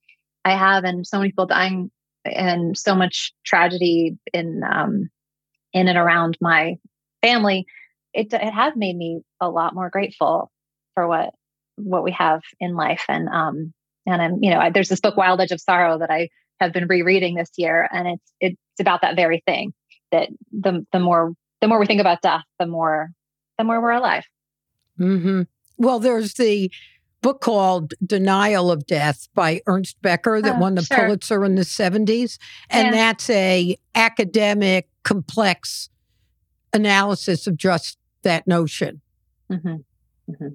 I 0.45 0.57
have 0.57 0.85
and 0.85 1.07
so 1.07 1.19
many 1.19 1.31
people 1.31 1.47
dying 1.47 1.91
and 2.25 2.77
so 2.77 2.95
much 2.95 3.33
tragedy 3.45 4.19
in 4.33 4.63
um 4.65 5.09
in 5.73 5.89
and 5.89 5.99
around 5.99 6.37
my 6.41 6.77
family 7.23 7.67
it 8.13 8.33
it 8.33 8.53
has 8.53 8.75
made 8.77 8.97
me 8.97 9.21
a 9.41 9.49
lot 9.49 9.75
more 9.75 9.91
grateful 9.91 10.51
for 10.95 11.07
what 11.07 11.31
what 11.77 12.03
we 12.03 12.13
have 12.13 12.43
in 12.59 12.75
life 12.75 13.05
and 13.09 13.29
um 13.29 13.73
and 14.07 14.21
I'm 14.21 14.43
you 14.43 14.51
know 14.51 14.59
I, 14.59 14.71
there's 14.71 14.89
this 14.89 15.01
book 15.01 15.17
Wild 15.17 15.41
Edge 15.41 15.53
of 15.53 15.61
Sorrow 15.61 15.99
that 15.99 16.11
I 16.11 16.29
have 16.61 16.73
been 16.73 16.89
rereading 16.89 17.37
this 17.37 17.51
year 17.57 17.89
and 17.93 18.09
it's 18.09 18.33
it's 18.41 18.81
about 18.81 19.03
that 19.03 19.17
very 19.17 19.43
thing 19.47 19.73
that 20.11 20.29
the 20.53 20.85
the 20.93 20.99
more 20.99 21.33
the 21.61 21.69
more 21.69 21.79
we 21.79 21.87
think 21.87 22.01
about 22.01 22.23
death 22.23 22.45
the 22.59 22.67
more 22.67 23.11
the 23.59 23.65
more 23.65 23.81
we're 23.81 23.93
alive. 23.93 24.25
Mm-hmm. 24.99 25.43
Well, 25.79 26.01
there's 26.01 26.35
the 26.35 26.71
book 27.23 27.41
called 27.41 27.95
Denial 28.05 28.71
of 28.71 28.87
Death 28.87 29.29
by 29.35 29.61
Ernest 29.67 30.01
Becker 30.03 30.41
that 30.43 30.57
oh, 30.57 30.59
won 30.59 30.75
the 30.75 30.83
sure. 30.83 30.99
Pulitzer 30.99 31.45
in 31.45 31.57
the 31.57 31.63
70s 31.63 32.39
and 32.71 32.87
yeah. 32.87 32.91
that's 32.91 33.29
a 33.31 33.77
academic 33.95 34.89
complex 35.03 35.89
analysis 36.73 37.47
of 37.47 37.57
just 37.57 37.99
that 38.23 38.47
notion. 38.47 39.01
Mm-hmm. 39.51 39.77
Mm-hmm. 40.31 40.49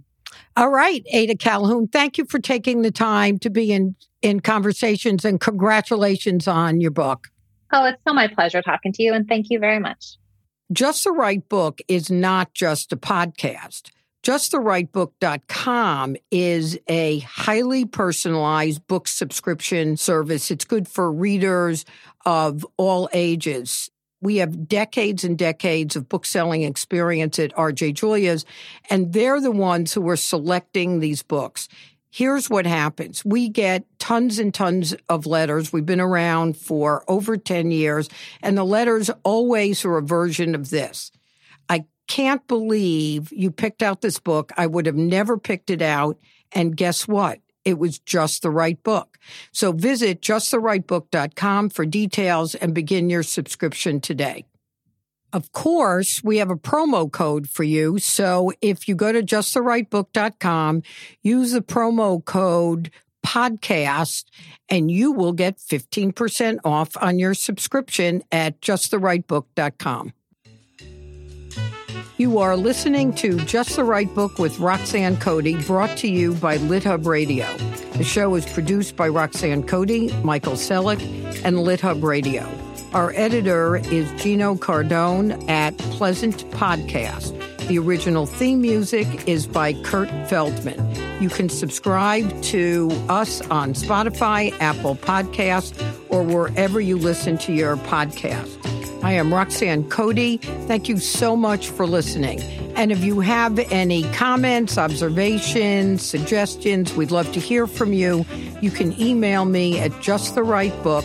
All 0.55 0.69
right, 0.69 1.03
Ada 1.11 1.35
Calhoun, 1.35 1.87
thank 1.87 2.17
you 2.17 2.25
for 2.25 2.39
taking 2.39 2.81
the 2.81 2.91
time 2.91 3.37
to 3.39 3.49
be 3.49 3.71
in, 3.71 3.95
in 4.21 4.39
conversations 4.39 5.25
and 5.25 5.39
congratulations 5.39 6.47
on 6.47 6.79
your 6.79 6.91
book. 6.91 7.27
Oh, 7.71 7.85
it's 7.85 8.01
so 8.07 8.13
my 8.13 8.27
pleasure 8.27 8.61
talking 8.61 8.93
to 8.93 9.03
you, 9.03 9.13
and 9.13 9.27
thank 9.27 9.47
you 9.49 9.59
very 9.59 9.79
much. 9.79 10.17
Just 10.71 11.03
the 11.03 11.11
Right 11.11 11.47
Book 11.49 11.81
is 11.87 12.09
not 12.09 12.53
just 12.53 12.93
a 12.93 12.97
podcast. 12.97 13.89
JustTheRightBook.com 14.23 16.15
is 16.31 16.79
a 16.87 17.19
highly 17.19 17.83
personalized 17.83 18.87
book 18.87 19.09
subscription 19.09 19.97
service. 19.97 20.49
It's 20.49 20.63
good 20.63 20.87
for 20.87 21.11
readers 21.11 21.83
of 22.25 22.65
all 22.77 23.09
ages. 23.11 23.91
We 24.21 24.37
have 24.37 24.69
decades 24.69 25.25
and 25.25 25.37
decades 25.37 25.97
of 25.97 26.07
book 26.07 26.25
selling 26.25 26.61
experience 26.61 27.37
at 27.37 27.53
RJ 27.55 27.95
Julia's, 27.95 28.45
and 28.89 29.11
they're 29.11 29.41
the 29.41 29.51
ones 29.51 29.91
who 29.93 30.07
are 30.07 30.15
selecting 30.15 31.01
these 31.01 31.21
books. 31.21 31.67
Here's 32.09 32.49
what 32.49 32.65
happens. 32.65 33.25
We 33.25 33.49
get 33.49 33.83
tons 33.99 34.39
and 34.39 34.53
tons 34.53 34.95
of 35.09 35.25
letters. 35.25 35.73
We've 35.73 35.85
been 35.85 35.99
around 35.99 36.55
for 36.55 37.03
over 37.09 37.35
10 37.35 37.71
years, 37.71 38.07
and 38.41 38.57
the 38.57 38.63
letters 38.63 39.09
always 39.23 39.83
are 39.83 39.97
a 39.97 40.01
version 40.01 40.55
of 40.55 40.69
this. 40.69 41.11
Can't 42.07 42.45
believe 42.47 43.31
you 43.31 43.51
picked 43.51 43.81
out 43.81 44.01
this 44.01 44.19
book. 44.19 44.51
I 44.57 44.67
would 44.67 44.85
have 44.85 44.95
never 44.95 45.37
picked 45.37 45.69
it 45.69 45.81
out. 45.81 46.17
And 46.51 46.77
guess 46.77 47.07
what? 47.07 47.39
it 47.65 47.79
was 47.79 47.99
just 47.99 48.41
the 48.41 48.49
right 48.49 48.81
book. 48.83 49.17
So 49.51 49.71
visit 49.71 50.21
justtherightbook.com 50.21 51.69
for 51.69 51.85
details 51.85 52.55
and 52.55 52.73
begin 52.73 53.09
your 53.09 53.23
subscription 53.23 54.01
today. 54.01 54.45
Of 55.31 55.51
course, 55.51 56.23
we 56.23 56.37
have 56.37 56.51
a 56.51 56.55
promo 56.55 57.11
code 57.11 57.49
for 57.49 57.63
you. 57.63 57.97
So 57.97 58.51
if 58.61 58.87
you 58.87 58.93
go 58.93 59.11
to 59.11 59.23
justtherightbook.com, 59.23 60.83
use 61.23 61.53
the 61.53 61.61
promo 61.61 62.23
code 62.23 62.91
podcast 63.25 64.25
and 64.69 64.91
you 64.91 65.11
will 65.11 65.33
get 65.33 65.57
15% 65.57 66.59
off 66.63 66.95
on 67.01 67.17
your 67.17 67.33
subscription 67.33 68.21
at 68.31 68.61
justtherightbook.com. 68.61 70.13
You 72.17 72.37
are 72.37 72.55
listening 72.55 73.15
to 73.15 73.39
Just 73.39 73.75
the 73.75 73.83
Right 73.83 74.13
Book 74.13 74.37
with 74.37 74.59
Roxanne 74.59 75.17
Coady, 75.17 75.57
brought 75.65 75.97
to 75.97 76.07
you 76.07 76.35
by 76.35 76.59
LitHub 76.59 77.07
Radio. 77.07 77.45
The 77.97 78.03
show 78.03 78.35
is 78.35 78.45
produced 78.45 78.95
by 78.95 79.07
Roxanne 79.07 79.63
Coady, 79.63 80.13
Michael 80.21 80.53
Selleck, 80.53 81.01
and 81.43 81.57
LitHub 81.57 82.03
Radio. 82.03 82.47
Our 82.93 83.13
editor 83.15 83.77
is 83.77 84.11
Gino 84.21 84.53
Cardone 84.53 85.49
at 85.49 85.75
Pleasant 85.79 86.45
Podcast. 86.51 87.35
The 87.67 87.79
original 87.79 88.27
theme 88.27 88.61
music 88.61 89.27
is 89.27 89.47
by 89.47 89.73
Kurt 89.81 90.09
Feldman. 90.29 90.79
You 91.19 91.29
can 91.29 91.49
subscribe 91.49 92.43
to 92.43 92.91
us 93.09 93.41
on 93.49 93.73
Spotify, 93.73 94.55
Apple 94.59 94.95
Podcasts, 94.97 95.73
or 96.09 96.21
wherever 96.21 96.79
you 96.79 96.95
listen 96.95 97.39
to 97.39 97.53
your 97.53 97.75
podcast. 97.77 98.59
I 99.03 99.11
am 99.11 99.33
Roxanne 99.33 99.89
Coady. 99.89 100.37
Thank 100.67 100.87
you 100.87 100.97
so 100.97 101.35
much 101.35 101.69
for 101.69 101.85
listening. 101.85 102.41
And 102.75 102.91
if 102.91 103.03
you 103.03 103.19
have 103.19 103.59
any 103.59 104.03
comments, 104.13 104.77
observations, 104.77 106.01
suggestions, 106.01 106.93
we'd 106.93 107.11
love 107.11 107.31
to 107.33 107.39
hear 107.39 107.67
from 107.67 107.91
you. 107.91 108.25
You 108.61 108.71
can 108.71 108.99
email 108.99 109.45
me 109.45 109.77
at 109.79 109.91
justtherightbook 109.91 111.03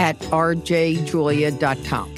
at 0.00 0.18
rjjulia.com. 0.18 2.14